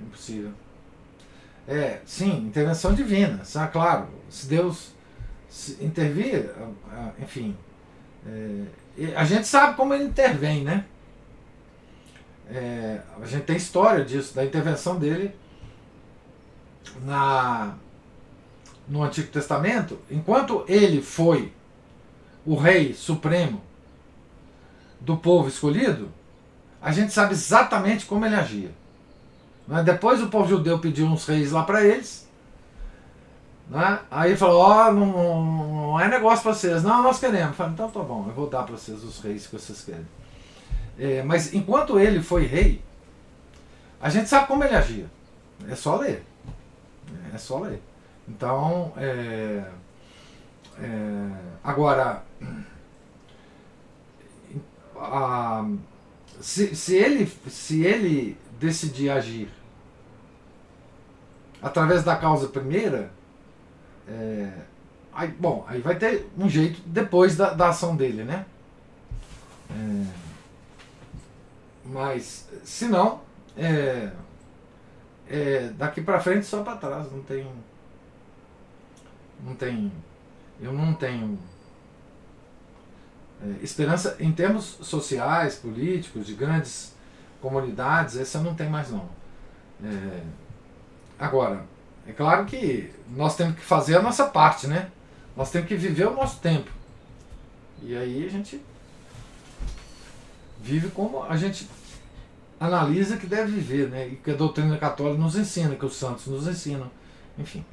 impossível. 0.00 0.52
É, 1.66 2.00
sim, 2.04 2.46
intervenção 2.46 2.94
divina, 2.94 3.44
sabe? 3.44 3.72
claro. 3.72 4.08
Se 4.30 4.46
Deus 4.46 4.94
intervir, 5.80 6.50
enfim, 7.18 7.56
é, 8.26 9.14
a 9.16 9.24
gente 9.24 9.46
sabe 9.46 9.76
como 9.76 9.94
ele 9.94 10.04
intervém, 10.04 10.62
né? 10.62 10.84
É, 12.48 13.00
a 13.20 13.26
gente 13.26 13.44
tem 13.44 13.56
história 13.56 14.04
disso, 14.04 14.34
da 14.34 14.44
intervenção 14.44 14.98
dele 14.98 15.34
na, 17.02 17.74
no 18.88 19.02
Antigo 19.02 19.28
Testamento. 19.28 19.98
Enquanto 20.10 20.64
ele 20.68 21.02
foi 21.02 21.52
o 22.44 22.54
rei 22.54 22.94
supremo 22.94 23.60
do 25.00 25.16
povo 25.16 25.48
escolhido, 25.48 26.10
a 26.80 26.92
gente 26.92 27.12
sabe 27.12 27.32
exatamente 27.32 28.06
como 28.06 28.24
ele 28.24 28.34
agia. 28.34 28.70
Né? 29.66 29.82
Depois 29.82 30.22
o 30.22 30.28
povo 30.28 30.48
judeu 30.48 30.78
pediu 30.78 31.06
uns 31.06 31.26
reis 31.26 31.52
lá 31.52 31.64
para 31.64 31.84
eles. 31.84 32.26
Né? 33.68 33.98
Aí 34.10 34.36
falou: 34.36 34.60
Ó, 34.60 34.88
oh, 34.88 34.92
não, 34.92 35.44
não, 35.44 36.00
é 36.00 36.08
negócio 36.08 36.42
para 36.42 36.54
vocês. 36.54 36.82
Não, 36.82 37.02
nós 37.02 37.18
queremos. 37.18 37.56
falei, 37.56 37.72
então 37.72 37.90
tá 37.90 38.00
bom, 38.00 38.24
eu 38.28 38.34
vou 38.34 38.48
dar 38.48 38.62
para 38.62 38.76
vocês 38.76 39.02
os 39.02 39.18
reis 39.20 39.46
que 39.46 39.58
vocês 39.58 39.82
querem. 39.82 40.06
É, 40.98 41.22
mas 41.22 41.52
enquanto 41.52 41.98
ele 41.98 42.22
foi 42.22 42.46
rei, 42.46 42.82
a 44.00 44.08
gente 44.08 44.28
sabe 44.28 44.46
como 44.46 44.62
ele 44.62 44.74
agia. 44.74 45.06
É 45.68 45.74
só 45.74 45.96
ler. 45.96 46.24
É 47.34 47.38
só 47.38 47.58
ler. 47.58 47.82
Então, 48.28 48.92
é, 48.96 49.64
é, 50.80 51.30
agora, 51.62 52.22
a, 54.96 55.64
se, 56.40 56.74
se, 56.74 56.96
ele, 56.96 57.26
se 57.48 57.84
ele 57.84 58.36
decidir 58.58 59.10
agir 59.10 59.48
através 61.62 62.02
da 62.04 62.16
causa 62.16 62.48
primeira, 62.48 63.10
é, 64.08 64.52
aí, 65.12 65.28
bom, 65.28 65.64
aí 65.68 65.80
vai 65.80 65.96
ter 65.96 66.28
um 66.36 66.48
jeito 66.48 66.80
depois 66.86 67.36
da, 67.36 67.52
da 67.52 67.68
ação 67.68 67.96
dele, 67.96 68.24
né? 68.24 68.44
É, 69.70 70.26
mas, 71.84 72.48
se 72.64 72.86
não, 72.86 73.20
é, 73.56 74.10
é, 75.28 75.68
daqui 75.76 76.00
para 76.00 76.20
frente 76.20 76.46
só 76.46 76.62
para 76.62 76.76
trás, 76.76 77.10
não 77.10 77.22
tem. 77.22 77.46
Não 79.44 79.54
tem. 79.54 79.92
Eu 80.60 80.72
não 80.72 80.94
tenho 80.94 81.38
é, 83.42 83.62
esperança 83.62 84.16
em 84.18 84.32
termos 84.32 84.78
sociais, 84.80 85.56
políticos, 85.56 86.26
de 86.26 86.34
grandes 86.34 86.94
comunidades, 87.40 88.16
essa 88.16 88.40
não 88.40 88.54
tem 88.54 88.68
mais 88.68 88.90
não. 88.90 89.08
É, 89.84 90.22
agora, 91.18 91.64
é 92.06 92.12
claro 92.12 92.46
que 92.46 92.90
nós 93.10 93.36
temos 93.36 93.56
que 93.56 93.62
fazer 93.62 93.96
a 93.96 94.02
nossa 94.02 94.26
parte, 94.26 94.66
né? 94.66 94.90
Nós 95.36 95.50
temos 95.50 95.68
que 95.68 95.76
viver 95.76 96.06
o 96.06 96.14
nosso 96.14 96.40
tempo. 96.40 96.70
E 97.82 97.94
aí 97.94 98.24
a 98.24 98.30
gente 98.30 98.60
vive 100.62 100.88
como 100.88 101.22
a 101.22 101.36
gente 101.36 101.68
analisa 102.58 103.18
que 103.18 103.26
deve 103.26 103.52
viver, 103.52 103.90
né? 103.90 104.08
E 104.08 104.16
que 104.16 104.30
a 104.30 104.34
doutrina 104.34 104.78
católica 104.78 105.20
nos 105.20 105.36
ensina, 105.36 105.76
que 105.76 105.84
os 105.84 105.94
santos 105.94 106.26
nos 106.26 106.46
ensinam. 106.46 106.90
Enfim. 107.38 107.64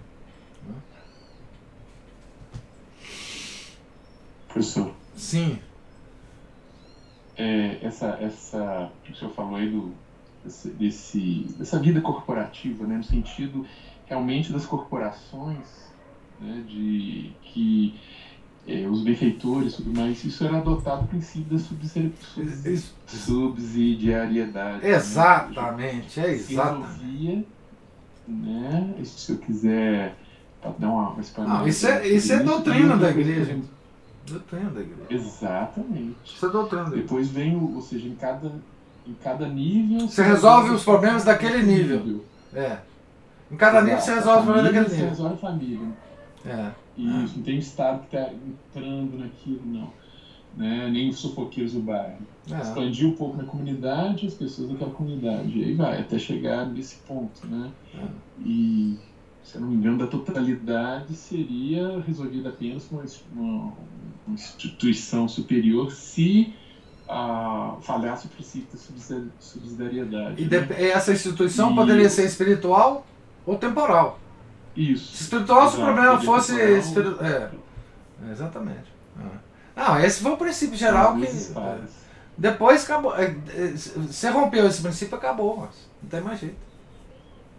Professor. 4.54 4.94
Sim. 5.16 5.60
É, 7.36 7.80
essa, 7.82 8.10
essa, 8.22 8.92
o 9.10 9.16
senhor 9.16 9.34
falou 9.34 9.56
aí 9.56 9.68
do, 9.68 9.92
desse, 10.78 11.48
dessa 11.58 11.80
vida 11.80 12.00
corporativa, 12.00 12.86
né, 12.86 12.98
no 12.98 13.04
sentido 13.04 13.66
realmente 14.06 14.54
das 14.54 14.68
corporações, 14.68 15.66
né, 16.40 16.64
de 16.68 17.32
que 17.42 18.00
é, 18.68 18.88
os 18.88 19.02
benfeitores 19.02 19.74
e 19.74 19.78
tudo 19.78 20.00
mais, 20.00 20.24
isso 20.24 20.44
era 20.44 20.58
adotado 20.58 21.06
o 21.06 21.08
princípio 21.08 21.58
da 21.58 21.60
subsidiariedade. 23.08 24.84
Né? 24.84 24.92
Exatamente, 24.92 26.20
né? 26.20 26.28
é 26.28 26.32
exatamente. 26.34 27.48
né, 28.28 28.94
se 29.04 29.32
eu 29.32 29.40
quiser 29.40 30.16
dar 30.78 30.90
uma, 30.90 31.10
uma 31.10 31.48
Não, 31.48 31.68
isso 31.68 31.88
é, 31.88 32.08
isso 32.08 32.32
é 32.32 32.44
doutrina 32.44 32.96
da 32.96 33.10
igreja. 33.10 33.60
Doutrina 34.28 34.70
da 34.70 34.82
igreja. 34.82 35.08
Exatamente. 35.10 36.16
Isso 36.26 36.46
é 36.46 36.50
doutrina 36.50 36.84
da 36.84 36.90
igreja. 36.90 37.04
Depois 37.04 37.30
vem, 37.30 37.56
o, 37.56 37.76
ou 37.76 37.82
seja, 37.82 38.08
em 38.08 38.16
cada, 38.16 38.52
em 39.06 39.14
cada 39.16 39.48
nível. 39.48 40.08
Você 40.08 40.24
resolve 40.24 40.72
os 40.72 40.84
problemas 40.84 41.24
daquele 41.24 41.64
nível. 41.64 42.00
nível. 42.00 42.26
É. 42.54 42.78
Em 43.52 43.58
cada 43.58 43.80
Exato. 43.80 43.86
nível 43.86 44.02
você 44.02 44.14
resolve 44.16 44.40
os 44.40 44.46
problemas 44.46 44.74
daquele 44.74 44.90
nível. 44.90 44.98
Você 44.98 45.10
resolve 45.10 45.34
a 45.34 45.38
família. 45.38 45.88
É. 46.46 46.72
Isso, 46.98 47.38
não 47.38 47.44
tem 47.44 47.58
Estado 47.58 48.06
que 48.08 48.16
está 48.16 48.32
entrando 48.32 49.18
naquilo, 49.18 49.62
não. 49.66 49.92
Né? 50.56 50.88
Nem 50.90 51.10
os 51.10 51.18
sufoqueiros 51.18 51.74
do 51.74 51.80
bairro. 51.80 52.20
É. 52.50 52.62
Expandir 52.62 53.08
um 53.08 53.14
pouco 53.14 53.38
na 53.38 53.44
comunidade, 53.44 54.28
as 54.28 54.36
pessoas 54.36 54.70
daquela 54.70 54.92
comunidade. 54.92 55.58
E 55.58 55.64
aí 55.64 55.74
vai, 55.74 56.00
até 56.00 56.20
chegar 56.20 56.66
nesse 56.68 56.98
ponto, 57.08 57.46
né? 57.48 57.72
É. 57.96 58.06
E 58.46 59.00
se 59.44 59.60
não 59.60 59.68
me 59.68 59.76
engano, 59.76 59.98
da 59.98 60.08
totalidade 60.08 61.14
seria 61.16 62.00
resolvida 62.00 62.50
apenas 62.50 62.86
com 62.86 62.96
uma, 62.96 63.74
uma 64.26 64.34
instituição 64.34 65.28
superior 65.28 65.92
se 65.92 66.54
ah, 67.08 67.76
falhasse 67.82 68.28
o 68.28 68.30
princípio 68.30 68.70
da 68.72 69.22
subsidiariedade. 69.40 70.44
E 70.44 70.46
né? 70.46 70.68
essa 70.92 71.12
instituição 71.12 71.72
e... 71.72 71.76
poderia 71.76 72.10
ser 72.10 72.26
espiritual 72.26 73.06
ou 73.46 73.58
temporal. 73.58 74.20
Isso. 74.76 75.16
Se 75.16 75.24
espiritual, 75.24 75.70
se 75.70 75.78
o 75.78 75.84
problema 75.84 76.20
fosse. 76.22 76.54
temporal. 76.56 76.78
espiri- 76.78 77.16
É, 77.22 77.52
exatamente. 78.32 78.94
Ah. 79.20 79.38
Não, 79.76 80.00
esse 80.00 80.22
foi 80.22 80.32
o 80.32 80.38
princípio 80.38 80.78
geral 80.78 81.16
que. 81.18 81.28
Depois 82.36 82.84
acabou. 82.84 83.16
é, 83.16 83.26
é, 83.26 83.68
Você 83.76 84.30
rompeu 84.30 84.66
esse 84.68 84.82
princípio, 84.82 85.16
acabou, 85.16 85.58
mas 85.58 85.90
não 86.02 86.10
tem 86.10 86.22
mais 86.22 86.40
jeito. 86.40 86.73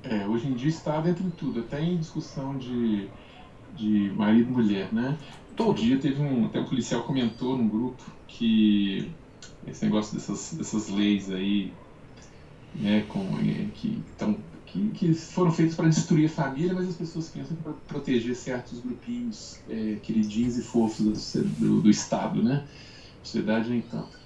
É, 0.08 0.26
hoje 0.26 0.46
em 0.46 0.54
dia 0.54 0.68
está 0.68 1.00
dentro 1.00 1.24
de 1.24 1.30
tudo, 1.30 1.60
até 1.60 1.82
em 1.82 1.96
discussão 1.96 2.58
de, 2.58 3.08
de 3.76 4.12
marido 4.16 4.50
e 4.50 4.52
mulher, 4.52 4.92
né? 4.92 5.16
Tudo. 5.56 5.70
Um 5.70 5.74
dia 5.74 5.98
teve 5.98 6.20
um. 6.20 6.44
Até 6.46 6.60
um 6.60 6.66
policial 6.66 7.02
comentou 7.04 7.56
num 7.56 7.68
grupo 7.68 8.04
que 8.28 9.10
esse 9.66 9.82
negócio 9.84 10.14
dessas, 10.14 10.52
dessas 10.52 10.88
leis 10.88 11.30
aí, 11.30 11.72
né, 12.74 13.02
com, 13.08 13.20
eh, 13.38 13.66
que, 13.74 14.02
tão, 14.18 14.36
que, 14.66 14.90
que 14.90 15.14
foram 15.14 15.50
feitas 15.50 15.74
para 15.74 15.88
destruir 15.88 16.26
a 16.26 16.28
família, 16.28 16.74
mas 16.74 16.88
as 16.88 16.94
pessoas 16.94 17.28
pensam 17.28 17.56
para 17.56 17.72
proteger 17.72 18.34
certos 18.34 18.80
grupinhos 18.80 19.58
eh, 19.70 19.96
queridinhos 20.02 20.56
e 20.58 20.62
fofos 20.62 21.32
do, 21.32 21.42
do, 21.42 21.80
do 21.80 21.90
Estado, 21.90 22.42
né? 22.42 22.66
Sociedade 23.22 23.70
nem 23.70 23.80
tanto. 23.80 24.23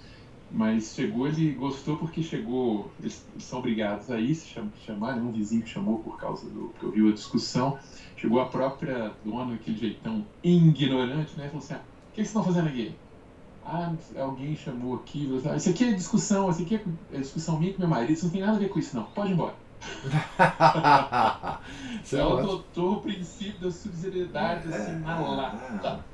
Mas 0.50 0.94
chegou, 0.94 1.26
ele 1.28 1.52
gostou 1.52 1.98
porque 1.98 2.22
chegou, 2.22 2.94
eles 2.98 3.28
são 3.38 3.58
obrigados 3.58 4.10
a 4.10 4.18
ir, 4.18 4.34
se 4.34 4.48
cham- 4.48 4.72
chamar, 4.74 5.16
né? 5.16 5.22
um 5.22 5.30
vizinho 5.32 5.62
que 5.62 5.68
chamou 5.68 6.02
por 6.02 6.18
causa 6.18 6.50
do 6.50 6.70
que 6.70 6.86
ouviu 6.86 7.08
a 7.08 7.12
discussão. 7.12 7.78
Chegou 8.16 8.40
a 8.40 8.48
própria 8.48 9.14
dona, 9.22 9.54
aquele 9.54 9.76
jeitão 9.76 10.32
ignorante, 10.42 11.36
né? 11.36 11.48
Falou 11.48 11.62
assim: 11.62 11.74
ah, 11.74 11.78
o 11.78 12.10
que 12.12 12.16
vocês 12.16 12.28
estão 12.28 12.42
fazendo 12.42 12.68
aqui? 12.68 12.98
Ah, 13.62 13.94
alguém 14.16 14.56
chamou 14.56 14.96
aqui. 14.96 15.28
"Ah, 15.50 15.56
Isso 15.56 15.68
aqui 15.68 15.84
é 15.84 15.92
discussão, 15.92 16.48
isso 16.50 16.62
aqui 16.62 16.76
é 16.76 16.84
é 17.10 17.20
discussão 17.20 17.58
minha 17.58 17.72
com 17.74 17.80
meu 17.80 17.88
marido, 17.88 18.12
isso 18.12 18.24
não 18.24 18.32
tem 18.32 18.40
nada 18.40 18.56
a 18.56 18.60
ver 18.60 18.68
com 18.70 18.78
isso, 18.78 18.96
não. 18.96 19.04
Pode 19.12 19.30
ir 19.30 19.34
embora. 19.34 19.60
Isso 22.02 22.16
é 22.16 22.20
Ela 22.20 22.40
adotou 22.40 22.94
o 22.94 23.00
princípio 23.00 23.60
da 23.60 23.70
subsidiariedade 23.70 24.68
assim 24.68 24.98
na 24.98 25.20
lata. 25.20 26.04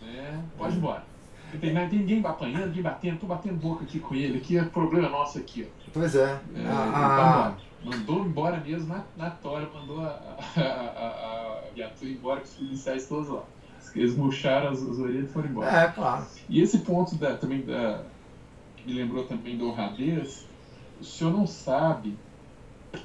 né? 0.00 0.48
Pode 0.56 0.74
ir 0.74 0.78
embora. 0.78 1.17
Não 1.52 1.60
tem, 1.60 1.98
ninguém 1.98 2.24
apanhando, 2.26 2.66
ninguém 2.66 2.82
batendo, 2.82 3.18
tô 3.20 3.26
batendo 3.26 3.58
boca 3.58 3.84
aqui 3.84 3.98
com 4.00 4.14
ele, 4.14 4.38
aqui 4.38 4.56
é 4.58 4.64
problema 4.64 5.08
nosso 5.08 5.38
aqui, 5.38 5.64
ó. 5.64 5.90
Pois 5.92 6.14
é. 6.14 6.40
É, 6.54 6.68
Ah, 6.68 6.92
tá 6.92 7.26
embora. 7.28 7.56
Mandou 7.80 8.26
embora 8.26 8.60
mesmo 8.60 8.88
na, 8.88 9.06
na 9.16 9.30
tora, 9.30 9.70
mandou 9.72 10.00
a, 10.00 10.08
a, 10.56 10.60
a, 10.60 11.68
a 11.68 11.72
viatura 11.72 12.10
embora 12.10 12.40
com 12.40 12.46
os 12.46 12.54
policiais 12.54 13.08
todos 13.08 13.28
lá. 13.28 13.48
Eles 13.94 14.16
murcharam 14.16 14.70
as, 14.70 14.82
as 14.82 14.98
orelhas 14.98 15.30
e 15.30 15.32
foram 15.32 15.48
embora. 15.50 15.66
é, 15.66 15.92
claro. 15.92 16.26
E 16.48 16.60
esse 16.60 16.80
ponto 16.84 17.16
da, 17.16 17.36
também 17.36 17.64
da, 17.64 18.10
que 18.76 18.86
me 18.86 18.94
lembrou 18.94 19.26
também 19.26 19.58
da 19.58 19.64
honradez, 19.64 20.48
o 20.98 21.04
senhor 21.04 21.32
não 21.32 21.46
sabe, 21.46 22.24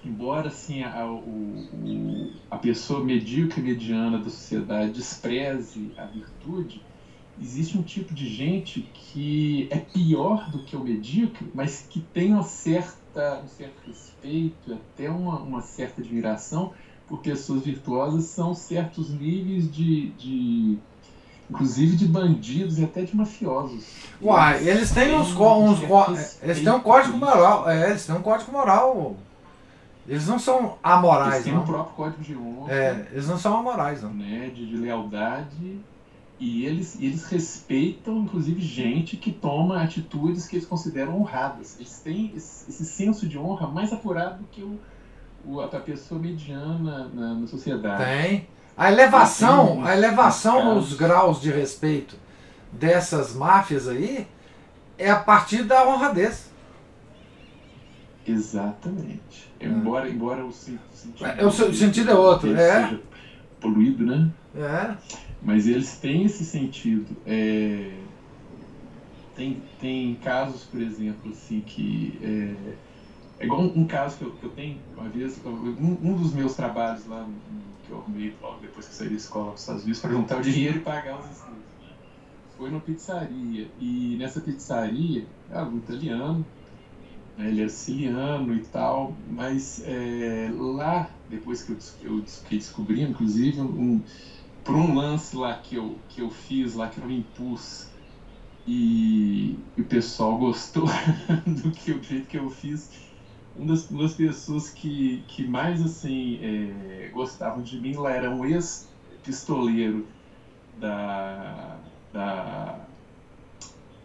embora 0.04 0.48
assim 0.50 0.84
a, 0.84 1.06
o, 1.12 1.70
o- 1.72 2.42
a 2.50 2.58
pessoa 2.58 3.04
medíocre 3.04 3.60
e 3.62 3.64
mediana 3.64 4.18
da 4.20 4.30
sociedade 4.30 4.94
despreze 4.94 5.94
a 5.98 6.06
virtude, 6.06 6.88
existe 7.42 7.78
um 7.78 7.82
tipo 7.84 8.14
de 8.14 8.28
gente 8.28 8.82
que 8.94 9.68
é 9.72 9.78
pior 9.78 10.50
do 10.52 10.60
que 10.64 10.76
o 10.76 10.80
medíocre, 10.84 11.50
mas 11.54 11.86
que 11.90 12.00
tem 12.00 12.34
uma 12.34 12.44
certa, 12.44 13.42
um 13.44 13.48
certo 13.48 13.76
respeito, 13.88 14.74
até 14.74 15.10
uma, 15.10 15.40
uma 15.40 15.62
certa 15.62 16.02
admiração 16.02 16.74
por 17.08 17.20
pessoas 17.20 17.64
virtuosas, 17.64 18.26
são 18.26 18.54
certos 18.54 19.10
níveis 19.10 19.70
de, 19.72 20.10
de 20.12 20.78
inclusive 21.50 21.96
de 21.98 22.08
bandidos 22.08 22.80
e 22.80 22.84
até 22.86 23.02
de 23.04 23.16
mafiosos. 23.16 23.84
Uai, 24.22 24.68
eles 24.68 24.92
têm 24.92 25.14
uns, 25.14 25.34
co- 25.34 25.60
uns 25.60 25.80
co- 25.82 26.08
eles 26.42 26.64
têm 26.64 26.72
um 26.72 26.80
código 26.80 27.18
moral, 27.18 27.70
é, 27.70 27.90
eles 27.90 28.06
têm 28.06 28.16
um 28.16 28.22
código 28.22 28.52
moral. 28.52 29.16
Eles 30.08 30.28
não 30.28 30.38
são 30.38 30.60
Eles 30.60 30.74
amorais, 30.84 31.44
têm 31.46 31.54
o 31.54 31.58
não. 31.58 31.66
próprio 31.66 31.96
código 31.96 32.22
de 32.22 32.36
honra, 32.36 32.74
É, 32.74 33.08
eles 33.12 33.28
não 33.28 33.38
são 33.38 33.58
amorais, 33.58 34.02
não. 34.04 34.14
né, 34.14 34.52
de, 34.54 34.66
de 34.66 34.76
lealdade, 34.78 35.80
e 36.46 36.66
eles, 36.66 36.98
eles 37.00 37.24
respeitam, 37.28 38.18
inclusive, 38.20 38.62
gente 38.62 39.16
que 39.16 39.32
toma 39.32 39.82
atitudes 39.82 40.46
que 40.46 40.58
eles 40.58 40.68
consideram 40.68 41.18
honradas. 41.20 41.76
Eles 41.80 42.00
têm 42.04 42.34
esse, 42.36 42.70
esse 42.70 42.86
senso 42.86 43.28
de 43.28 43.38
honra 43.38 43.68
mais 43.68 43.94
apurado 43.94 44.40
do 44.40 44.48
que 44.50 44.62
o, 44.62 44.78
o, 45.46 45.62
a 45.62 45.68
pessoa 45.68 46.20
mediana 46.20 47.10
na, 47.14 47.34
na 47.36 47.48
sociedade. 47.48 48.04
Tem. 48.04 48.48
A 48.76 48.92
elevação, 48.92 49.76
Tem 49.76 49.84
a 49.86 49.96
elevação 49.96 50.76
nos 50.76 50.94
graus 50.96 51.40
de 51.40 51.50
respeito 51.52 52.18
dessas 52.72 53.34
máfias 53.36 53.88
aí 53.88 54.28
é 54.98 55.10
a 55.12 55.20
partir 55.20 55.64
da 55.64 55.88
honradez. 55.88 56.52
Exatamente. 58.28 59.52
Embora, 59.60 60.10
embora 60.10 60.46
o, 60.46 60.52
sen- 60.52 60.80
sentido, 60.94 61.26
É, 61.26 61.46
o 61.46 61.52
se- 61.52 61.74
sentido 61.74 62.12
é 62.12 62.16
outro, 62.16 62.48
deles 62.50 62.62
é. 62.64 62.84
seja 62.84 63.02
poluído, 63.62 64.06
né? 64.06 64.30
É. 64.56 64.96
Mas 65.44 65.68
eles 65.68 66.00
têm 66.00 66.26
esse 66.26 66.46
sentido. 66.46 67.22
É, 67.26 68.10
Tem, 69.34 69.68
tem 69.78 70.16
casos, 70.20 70.64
por 70.66 70.80
exemplo, 70.82 71.32
assim, 71.32 71.62
que. 71.64 72.20
É, 72.22 72.80
é 73.40 73.46
igual 73.46 73.62
um, 73.62 73.82
um 73.82 73.88
caso 73.88 74.18
que 74.18 74.24
eu, 74.24 74.36
que 74.36 74.46
eu 74.46 74.52
tenho, 74.52 74.84
uma 74.96 75.10
vez, 75.10 75.40
um, 75.46 76.12
um 76.12 76.16
dos 76.16 76.32
meus 76.34 76.56
trabalhos 76.56 77.06
lá, 77.06 77.26
que 77.82 77.92
eu 77.92 77.98
arrumei 78.00 78.36
logo 78.40 78.60
depois 78.62 78.86
que 78.88 78.94
eu 78.94 78.96
saí 78.98 79.10
da 79.10 79.16
escola 79.16 79.52
dos 79.54 79.62
Estados 79.62 79.84
Unidos, 79.84 80.00
para 80.02 80.12
juntar 80.12 80.38
o 80.38 80.42
dinheiro 80.42 80.78
e 80.78 80.82
pagar 80.82 81.18
os 81.20 81.28
estudos. 81.28 81.68
Foi 82.56 82.70
numa 82.70 82.82
pizzaria. 82.82 83.72
E 83.76 84.16
nessa 84.18 84.42
pizzaria, 84.42 85.32
era 85.48 85.66
um 85.66 85.78
italiano, 85.78 86.48
né, 87.36 87.50
ele 87.50 87.62
é 87.62 87.68
siciliano 87.68 88.54
e 88.56 88.62
tal, 88.62 89.20
mas 89.26 89.80
é, 89.80 90.50
lá, 90.52 91.16
depois 91.28 91.62
que 91.64 91.72
eu, 91.72 91.78
eu 92.02 92.24
fiquei 92.26 92.60
inclusive, 93.10 93.60
um, 93.62 94.04
por 94.64 94.76
um 94.76 94.94
lance 94.96 95.36
lá 95.36 95.54
que 95.56 95.76
eu, 95.76 96.06
que 96.08 96.22
eu 96.22 96.30
fiz 96.30 96.74
lá, 96.74 96.88
que 96.88 97.00
eu 97.00 97.06
me 97.06 97.16
impus, 97.16 97.92
e, 98.66 99.68
e 99.78 99.82
o 99.82 99.88
pessoal 99.88 100.38
gostou 100.38 100.86
do 101.64 101.72
que 101.72 101.92
o 101.92 102.02
jeito 102.04 102.28
que 102.28 102.38
eu 102.38 102.50
fiz. 102.50 102.90
Uma 103.54 103.68
das, 103.68 103.90
uma 103.90 104.04
das 104.04 104.14
pessoas 104.14 104.70
que, 104.70 105.24
que 105.26 105.44
mais 105.46 105.82
assim 105.82 106.38
é, 106.42 107.10
gostavam 107.10 107.62
de 107.64 107.78
mim 107.80 107.96
lá 107.96 108.12
era 108.12 108.30
um 108.32 108.46
ex-pistoleiro 108.46 110.10
da, 110.74 111.82
da, 112.12 112.96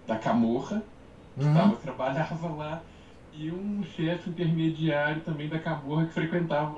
da 0.05 0.17
Camorra, 0.17 0.89
Uhum. 1.37 1.49
tava, 1.51 1.77
trabalhava 1.77 2.49
lá, 2.51 2.85
e 3.31 3.51
um 3.51 3.83
chefe 3.83 4.31
intermediário 4.31 5.23
também 5.23 5.49
da 5.49 5.59
Camorra 5.61 6.07
que 6.07 6.13
frequentava 6.13 6.71
o 6.71 6.75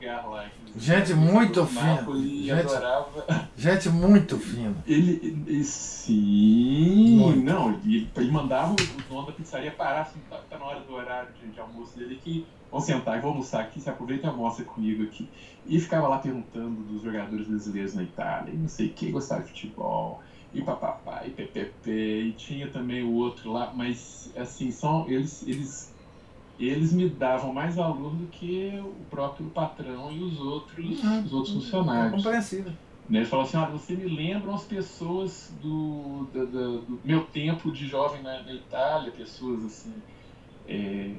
lugar- 0.00 0.26
lá. 0.28 0.50
Gente 0.76 1.14
muito 1.14 1.66
fina. 1.66 1.96
Gente- 2.06 2.50
adorava 2.74 3.48
Gente 3.56 3.88
muito 3.90 4.38
fina. 4.38 4.74
ele, 4.86 5.44
ele- 5.46 5.64
sim, 5.64 7.16
Muito. 7.18 7.40
não, 7.44 7.70
ele, 7.84 8.08
ele 8.16 8.30
mandava 8.30 8.72
o 8.72 8.76
dono 9.08 9.26
da 9.26 9.32
pizzaria 9.32 9.70
parar, 9.70 10.02
assim, 10.02 10.18
tá, 10.28 10.38
tá 10.48 10.58
na 10.58 10.64
hora 10.64 10.80
do 10.80 10.94
horário 10.94 11.28
de, 11.40 11.50
de 11.50 11.60
almoço 11.60 11.98
dele 11.98 12.16
aqui, 12.20 12.46
vamos 12.70 12.86
sentar 12.86 13.18
e 13.18 13.20
vamos 13.20 13.36
almoçar 13.36 13.60
aqui, 13.62 13.80
se 13.80 13.88
aproveita 13.90 14.26
e 14.26 14.30
almoça 14.30 14.62
comigo 14.64 15.02
aqui. 15.02 15.28
E 15.66 15.78
ficava 15.80 16.08
lá 16.08 16.18
perguntando 16.18 16.82
dos 16.82 17.02
jogadores 17.02 17.46
brasileiros 17.46 17.94
na 17.94 18.02
Itália, 18.02 18.52
e 18.52 18.56
não 18.56 18.68
sei 18.68 18.88
quem 18.88 19.10
gostava 19.10 19.42
de 19.42 19.48
futebol, 19.48 20.22
e 20.54 20.62
papapá, 20.62 21.22
e 21.26 21.30
ppp, 21.30 21.90
e 21.90 22.32
tinha 22.32 22.68
também 22.68 23.02
o 23.04 23.12
outro 23.12 23.52
lá, 23.52 23.72
mas 23.74 24.32
assim, 24.36 24.70
são, 24.72 25.08
eles, 25.08 25.46
eles, 25.46 25.89
eles 26.66 26.92
me 26.92 27.08
davam 27.08 27.52
mais 27.52 27.74
valor 27.76 28.14
do 28.14 28.26
que 28.26 28.78
o 28.82 29.04
próprio 29.10 29.46
patrão 29.50 30.12
e 30.12 30.22
os 30.22 30.38
outros, 30.38 31.02
Uhum. 31.02 31.24
os 31.24 31.32
outros 31.32 31.54
É 31.56 31.58
funcionários. 31.60 32.12
compreensível. 32.22 32.72
Né? 33.08 33.18
Ele 33.20 33.26
falou 33.26 33.44
assim, 33.44 33.56
olha, 33.56 33.70
você 33.72 33.94
me 33.94 34.04
lembram 34.04 34.54
as 34.54 34.64
pessoas 34.64 35.52
do, 35.60 36.28
da- 36.32 36.44
da- 36.44 36.78
do 36.80 37.00
meu 37.04 37.24
tempo 37.24 37.72
de 37.72 37.86
jovem 37.88 38.22
na, 38.22 38.42
na 38.42 38.52
Itália, 38.52 39.10
pessoas 39.10 39.64
assim, 39.64 39.92
é, 40.68 41.10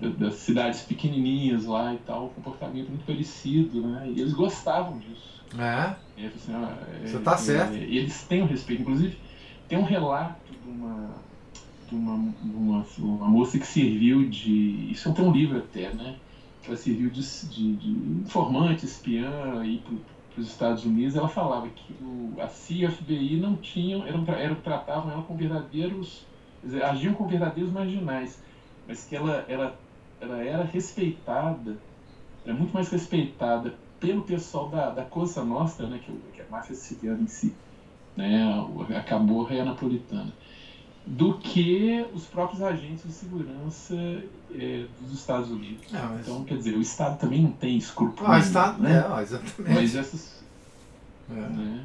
da- 0.00 0.08
das 0.08 0.34
cidades 0.34 0.82
pequenininhas 0.82 1.64
lá 1.66 1.94
e 1.94 1.98
tal, 1.98 2.26
um 2.26 2.28
comportamento 2.30 2.88
muito 2.88 3.04
parecido, 3.04 3.82
né? 3.86 4.08
E 4.08 4.20
eles 4.20 4.32
gostavam 4.32 4.98
disso. 4.98 5.42
É. 5.56 5.94
Assim, 6.26 6.52
ah, 6.54 6.78
é, 7.02 7.06
Você 7.06 7.18
tá 7.18 7.34
é, 7.34 7.36
certo. 7.36 7.74
eles 7.74 8.22
têm 8.24 8.42
o 8.42 8.46
respeito. 8.46 8.82
Inclusive, 8.82 9.16
tem 9.68 9.78
um 9.78 9.84
relato 9.84 10.52
de 10.52 10.68
uma, 10.68 11.10
de 11.84 11.94
uma, 11.94 12.14
uma, 12.14 12.82
uma 12.98 13.28
moça 13.28 13.58
que 13.58 13.66
serviu 13.66 14.22
de... 14.24 14.90
Isso 14.90 15.08
é 15.08 15.20
um 15.22 15.30
livro 15.30 15.58
até, 15.58 15.90
né? 15.90 16.16
Ela 16.64 16.76
serviu 16.76 17.08
de, 17.10 17.20
de, 17.48 17.76
de 17.76 17.88
informante, 18.20 18.84
espiã 18.84 19.58
aí 19.60 19.78
para 19.78 19.94
os 20.40 20.46
Estados 20.46 20.84
Unidos. 20.84 21.14
Ela 21.14 21.28
falava 21.28 21.68
que 21.68 21.94
o, 21.98 22.34
a 22.40 22.46
CIA 22.46 22.84
e 22.84 22.86
o 22.86 22.90
FBI 22.90 23.36
não 23.36 23.56
tinham... 23.56 24.04
Eram, 24.04 24.22
eram, 24.28 24.54
tratavam 24.56 25.10
ela 25.10 25.22
com 25.22 25.34
verdadeiros... 25.34 26.26
dizer, 26.62 26.82
agiam 26.82 27.12
com 27.12 27.26
verdadeiros 27.26 27.70
marginais. 27.70 28.38
Mas 28.86 29.04
que 29.04 29.14
ela, 29.14 29.44
ela, 29.46 29.76
ela 30.20 30.38
era 30.42 30.62
respeitada, 30.64 31.80
era 32.44 32.54
muito 32.54 32.72
mais 32.72 32.88
respeitada 32.88 33.76
pelo 33.98 34.22
pessoal 34.22 34.66
da, 34.66 34.90
da 34.90 35.04
Cosa 35.04 35.42
Nostra, 35.42 35.86
né, 35.88 35.98
que, 35.98 36.12
que 36.30 36.40
é 36.40 36.44
a 36.44 36.48
máfia 36.48 36.74
siciliana 36.74 37.22
em 37.22 37.26
si, 37.26 37.56
né, 38.16 38.46
o- 38.60 38.82
a 38.82 39.02
Camorra 39.02 39.54
e 39.54 39.58
a 39.60 39.64
Napolitana. 39.64 40.36
Do 41.06 41.34
que 41.38 42.06
os 42.14 42.24
próprios 42.24 42.62
agentes 42.62 43.02
de 43.04 43.12
segurança 43.12 43.94
é, 44.54 44.86
dos 45.00 45.12
Estados 45.12 45.50
Unidos. 45.50 45.92
É, 45.92 46.00
mas... 46.00 46.20
Então, 46.20 46.44
quer 46.44 46.56
dizer, 46.56 46.76
o 46.76 46.80
Estado 46.80 47.18
também 47.18 47.42
não 47.42 47.52
tem 47.52 47.76
escrúpulo. 47.76 48.28
Ah, 48.28 48.36
o 48.36 48.38
Estado, 48.38 48.82
né? 48.82 49.04
É, 49.04 49.22
exatamente. 49.22 49.74
Mas 49.74 49.96
essas. 49.96 50.42
É. 51.30 51.34
Né? 51.34 51.84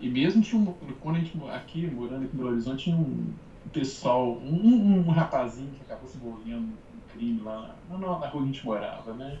E 0.00 0.08
mesmo 0.08 0.42
tinha 0.42 0.60
um, 0.60 0.72
quando 1.00 1.16
a 1.16 1.18
gente 1.20 1.38
aqui, 1.50 1.86
morando 1.86 2.24
aqui 2.24 2.36
no 2.36 2.42
Belo 2.42 2.50
Horizonte, 2.52 2.84
tinha 2.84 2.96
um 2.96 3.32
pessoal, 3.72 4.32
um, 4.38 5.06
um 5.06 5.10
rapazinho 5.10 5.70
que 5.70 5.82
acabou 5.82 6.08
se 6.08 6.16
envolvendo 6.16 6.60
no 6.62 7.02
crime 7.12 7.40
lá 7.42 7.76
na, 7.88 7.98
na 7.98 8.06
rua 8.06 8.30
que 8.30 8.38
a 8.38 8.40
gente 8.42 8.64
morava, 8.64 9.12
né? 9.12 9.38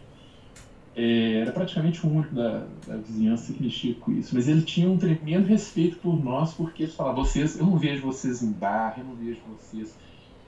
É, 0.94 1.40
era 1.40 1.52
praticamente 1.52 2.04
o 2.04 2.10
único 2.10 2.34
da, 2.34 2.66
da, 2.86 2.96
vizinhança 2.96 3.52
que 3.52 3.62
mexia 3.62 3.94
com 3.94 4.10
isso. 4.12 4.34
Mas 4.34 4.48
ele 4.48 4.62
tinha 4.62 4.90
um 4.90 4.98
tremendo 4.98 5.46
respeito 5.46 5.96
por 5.98 6.22
nós, 6.22 6.52
porque 6.52 6.84
ele 6.84 6.92
falava, 6.92 7.16
vocês, 7.16 7.58
eu 7.58 7.64
não 7.64 7.78
vejo 7.78 8.02
vocês 8.02 8.42
em 8.42 8.50
bar, 8.50 8.94
eu 8.98 9.04
não 9.04 9.14
vejo 9.14 9.40
vocês 9.48 9.96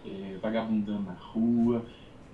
é, 0.05 0.36
vagabundando 0.43 1.02
na 1.02 1.12
rua. 1.12 1.85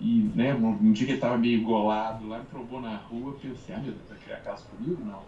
E 0.01 0.31
né, 0.35 0.55
um, 0.55 0.69
um 0.69 0.93
dia 0.93 1.07
que 1.07 1.13
ele 1.13 1.19
estava 1.19 1.37
meio 1.37 1.63
golado 1.63 2.27
lá, 2.27 2.39
me 2.39 2.47
trombou 2.47 2.81
na 2.81 2.97
rua, 2.97 3.37
pensei, 3.41 3.75
ah, 3.75 3.79
meu 3.79 3.93
Deus, 3.93 4.09
vai 4.09 4.19
criar 4.19 4.37
caso 4.39 4.65
comigo? 4.67 5.05
Não. 5.05 5.23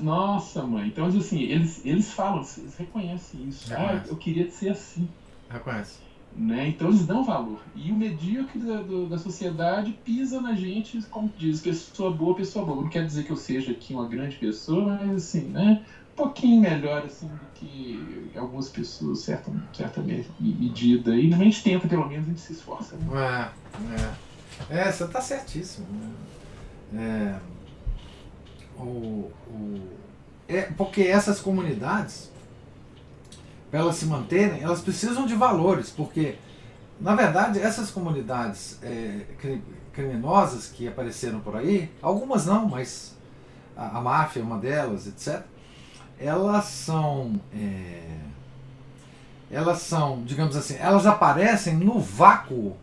Nossa, 0.00 0.62
mãe. 0.62 0.88
Então, 0.88 1.06
assim, 1.06 1.42
eles, 1.42 1.84
eles 1.84 2.12
falam, 2.12 2.38
eles 2.38 2.76
reconhecem 2.76 3.48
isso. 3.48 3.72
Ah, 3.74 4.02
eu 4.06 4.16
queria 4.16 4.50
ser 4.50 4.70
assim. 4.70 5.08
Reconhece. 5.50 6.07
Né? 6.38 6.68
Então 6.68 6.88
eles 6.88 7.04
dão 7.04 7.24
valor. 7.24 7.58
E 7.74 7.90
o 7.90 7.96
medíocre 7.96 8.60
da, 8.60 8.80
do, 8.80 9.08
da 9.08 9.18
sociedade 9.18 9.90
pisa 10.04 10.40
na 10.40 10.54
gente, 10.54 11.02
como 11.10 11.28
diz, 11.36 11.60
pessoa 11.60 12.12
boa, 12.12 12.36
pessoa 12.36 12.64
boa. 12.64 12.82
Não 12.82 12.88
quer 12.88 13.04
dizer 13.04 13.24
que 13.24 13.32
eu 13.32 13.36
seja 13.36 13.72
aqui 13.72 13.92
uma 13.92 14.06
grande 14.06 14.36
pessoa, 14.36 14.84
mas 14.84 15.10
assim, 15.16 15.48
né? 15.48 15.84
Um 16.12 16.16
pouquinho 16.16 16.60
melhor 16.60 17.04
assim 17.04 17.26
do 17.26 17.40
que 17.54 18.30
algumas 18.36 18.68
pessoas, 18.68 19.18
certa, 19.18 19.50
certa 19.72 20.00
medida. 20.00 21.16
E 21.16 21.34
a 21.34 21.36
gente 21.38 21.62
tenta, 21.62 21.88
pelo 21.88 22.06
menos, 22.06 22.26
a 22.26 22.28
gente 22.28 22.40
se 22.40 22.52
esforça. 22.52 22.94
Né? 22.96 23.50
É, 24.70 24.74
é. 24.76 24.88
é, 24.88 24.92
você 24.92 25.04
está 25.04 25.20
certíssimo. 25.20 25.86
Né? 26.92 27.40
É, 28.78 28.80
o, 28.80 29.30
o, 29.50 29.88
é, 30.46 30.62
porque 30.62 31.02
essas 31.02 31.40
comunidades 31.40 32.30
para 33.70 33.80
elas 33.80 33.96
se 33.96 34.06
manterem, 34.06 34.62
elas 34.62 34.80
precisam 34.80 35.26
de 35.26 35.34
valores, 35.34 35.90
porque, 35.90 36.36
na 37.00 37.14
verdade, 37.14 37.60
essas 37.60 37.90
comunidades 37.90 38.78
é, 38.82 39.26
criminosas 39.92 40.68
que 40.68 40.88
apareceram 40.88 41.40
por 41.40 41.56
aí, 41.56 41.90
algumas 42.00 42.46
não, 42.46 42.68
mas 42.68 43.16
a, 43.76 43.98
a 43.98 44.00
máfia 44.00 44.40
é 44.40 44.42
uma 44.42 44.58
delas, 44.58 45.06
etc., 45.06 45.42
elas 46.18 46.64
são. 46.64 47.40
É, 47.54 48.18
elas 49.50 49.78
são, 49.78 50.22
digamos 50.24 50.56
assim, 50.56 50.76
elas 50.78 51.06
aparecem 51.06 51.74
no 51.74 51.98
vácuo 51.98 52.76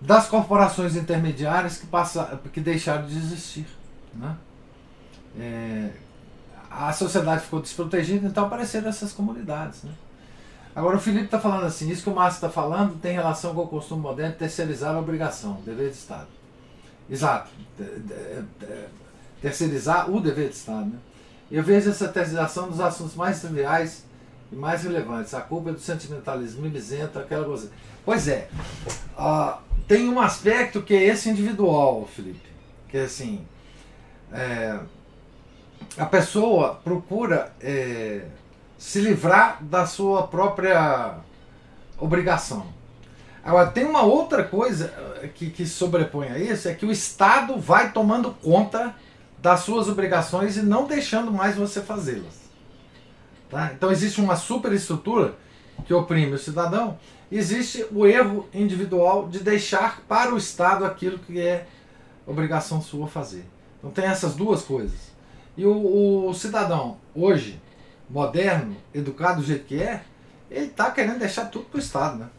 das 0.00 0.26
corporações 0.26 0.96
intermediárias 0.96 1.76
que, 1.76 1.86
passa, 1.86 2.40
que 2.52 2.60
deixaram 2.60 3.06
de 3.06 3.16
existir. 3.16 3.66
Né? 4.14 4.36
É, 5.38 5.90
a 6.70 6.92
sociedade 6.92 7.42
ficou 7.42 7.60
desprotegida, 7.60 8.28
então 8.28 8.44
apareceram 8.44 8.88
essas 8.88 9.12
comunidades. 9.12 9.82
Né? 9.82 9.90
Agora 10.74 10.96
o 10.96 11.00
Felipe 11.00 11.24
está 11.24 11.40
falando 11.40 11.64
assim, 11.64 11.90
isso 11.90 12.04
que 12.04 12.10
o 12.10 12.14
Márcio 12.14 12.36
está 12.36 12.48
falando 12.48 13.00
tem 13.00 13.12
relação 13.12 13.54
com 13.54 13.62
o 13.62 13.66
costume 13.66 14.02
moderno 14.02 14.32
de 14.32 14.38
terceirizar 14.38 14.94
a 14.94 15.00
obrigação, 15.00 15.60
dever 15.64 15.90
de 15.90 15.96
Estado. 15.96 16.28
Exato. 17.10 17.50
Terceirizar 19.42 20.08
o 20.08 20.20
dever 20.20 20.48
de 20.48 20.54
Estado. 20.54 20.86
Né? 20.86 20.98
Eu 21.50 21.64
vejo 21.64 21.90
essa 21.90 22.06
terceirização 22.06 22.68
dos 22.68 22.78
assuntos 22.78 23.16
mais 23.16 23.40
triviais 23.40 24.04
e 24.52 24.54
mais 24.54 24.84
relevantes. 24.84 25.34
A 25.34 25.40
culpa 25.40 25.70
é 25.70 25.72
do 25.72 25.80
sentimentalismo 25.80 26.62
mimizento, 26.62 27.18
aquela 27.18 27.44
coisa. 27.44 27.70
Pois 28.04 28.28
é, 28.28 28.48
uh, 29.18 29.58
tem 29.88 30.08
um 30.08 30.20
aspecto 30.20 30.80
que 30.82 30.94
é 30.94 31.04
esse 31.08 31.28
individual, 31.28 32.06
Felipe, 32.06 32.48
que 32.88 32.96
é 32.96 33.02
assim, 33.02 33.44
é, 34.32 34.78
a 35.96 36.06
pessoa 36.06 36.80
procura 36.82 37.52
é, 37.60 38.24
se 38.78 39.00
livrar 39.00 39.62
da 39.62 39.86
sua 39.86 40.26
própria 40.26 41.16
obrigação. 41.98 42.66
Agora, 43.42 43.70
tem 43.70 43.84
uma 43.84 44.02
outra 44.02 44.44
coisa 44.44 44.92
é, 45.22 45.28
que, 45.28 45.50
que 45.50 45.66
sobrepõe 45.66 46.28
a 46.28 46.38
isso, 46.38 46.68
é 46.68 46.74
que 46.74 46.86
o 46.86 46.90
Estado 46.90 47.58
vai 47.58 47.92
tomando 47.92 48.30
conta 48.42 48.94
das 49.38 49.60
suas 49.60 49.88
obrigações 49.88 50.56
e 50.56 50.62
não 50.62 50.86
deixando 50.86 51.32
mais 51.32 51.56
você 51.56 51.80
fazê-las. 51.80 52.40
Tá? 53.48 53.72
Então 53.74 53.90
existe 53.90 54.20
uma 54.20 54.36
superestrutura 54.36 55.34
que 55.86 55.94
oprime 55.94 56.34
o 56.34 56.38
cidadão, 56.38 56.98
existe 57.32 57.84
o 57.90 58.06
erro 58.06 58.48
individual 58.52 59.28
de 59.28 59.40
deixar 59.40 60.02
para 60.06 60.34
o 60.34 60.38
Estado 60.38 60.84
aquilo 60.84 61.18
que 61.18 61.40
é 61.40 61.66
obrigação 62.26 62.80
sua 62.80 63.08
fazer. 63.08 63.44
Então 63.78 63.90
tem 63.90 64.04
essas 64.04 64.34
duas 64.34 64.62
coisas. 64.62 65.09
E 65.60 65.66
o, 65.66 66.26
o 66.26 66.32
cidadão, 66.32 66.96
hoje, 67.14 67.60
moderno, 68.08 68.74
educado 68.94 69.42
do 69.42 69.46
jeito 69.46 69.66
que 69.66 69.74
é, 69.74 70.02
ele 70.50 70.68
está 70.68 70.90
querendo 70.90 71.18
deixar 71.18 71.50
tudo 71.50 71.66
para 71.66 71.76
o 71.76 71.80
Estado, 71.80 72.16
né? 72.16 72.30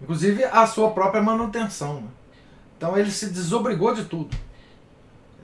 Inclusive 0.00 0.44
a 0.44 0.64
sua 0.64 0.92
própria 0.92 1.20
manutenção. 1.20 2.00
Né? 2.00 2.08
Então 2.76 2.96
ele 2.96 3.10
se 3.10 3.30
desobrigou 3.30 3.92
de 3.92 4.04
tudo. 4.04 4.36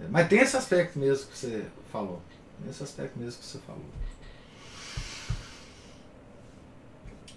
Mas 0.09 0.29
tem 0.29 0.39
esse 0.39 0.57
aspecto 0.57 1.01
mesmo 1.01 1.27
que 1.27 1.37
você 1.37 1.67
falou. 1.91 2.23
Tem 2.61 2.71
esse 2.71 2.85
aspecto 2.85 3.19
mesmo 3.19 3.41
que 3.41 3.47
você 3.47 3.59
falou. 3.59 3.85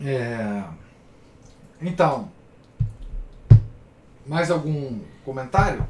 É... 0.02 0.64
Então, 1.82 2.32
mais 4.24 4.52
algum 4.52 5.00
comentário? 5.26 5.84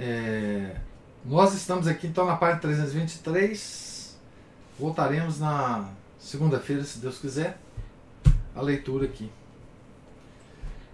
É, 0.00 0.76
nós 1.24 1.54
estamos 1.54 1.88
aqui 1.88 2.06
então 2.06 2.24
na 2.24 2.36
página 2.36 2.60
323. 2.60 4.16
Voltaremos 4.78 5.40
na 5.40 5.88
segunda-feira, 6.20 6.84
se 6.84 7.00
Deus 7.00 7.18
quiser, 7.18 7.58
a 8.54 8.62
leitura 8.62 9.06
aqui. 9.06 9.28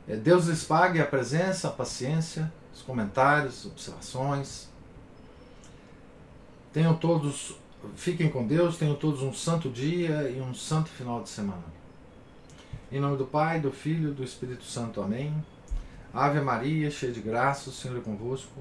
É, 0.08 0.16
Deus 0.16 0.46
lhes 0.46 0.64
pague 0.64 1.00
a 1.00 1.04
presença, 1.04 1.68
a 1.68 1.70
paciência, 1.70 2.50
os 2.74 2.80
comentários, 2.80 3.66
observações. 3.66 4.68
Tenham 6.72 6.94
todos, 6.94 7.56
fiquem 7.96 8.30
com 8.30 8.46
Deus, 8.46 8.78
tenham 8.78 8.94
todos 8.94 9.22
um 9.22 9.34
santo 9.34 9.68
dia 9.68 10.30
e 10.30 10.40
um 10.40 10.54
santo 10.54 10.88
final 10.88 11.22
de 11.22 11.28
semana. 11.28 11.64
Em 12.90 13.00
nome 13.00 13.18
do 13.18 13.26
Pai, 13.26 13.60
do 13.60 13.70
Filho 13.70 14.12
e 14.12 14.14
do 14.14 14.24
Espírito 14.24 14.64
Santo. 14.64 15.02
Amém. 15.02 15.34
Ave 16.12 16.40
Maria, 16.40 16.90
cheia 16.90 17.12
de 17.12 17.20
graça, 17.20 17.68
o 17.68 17.72
Senhor 17.72 17.98
é 17.98 18.00
convosco. 18.00 18.60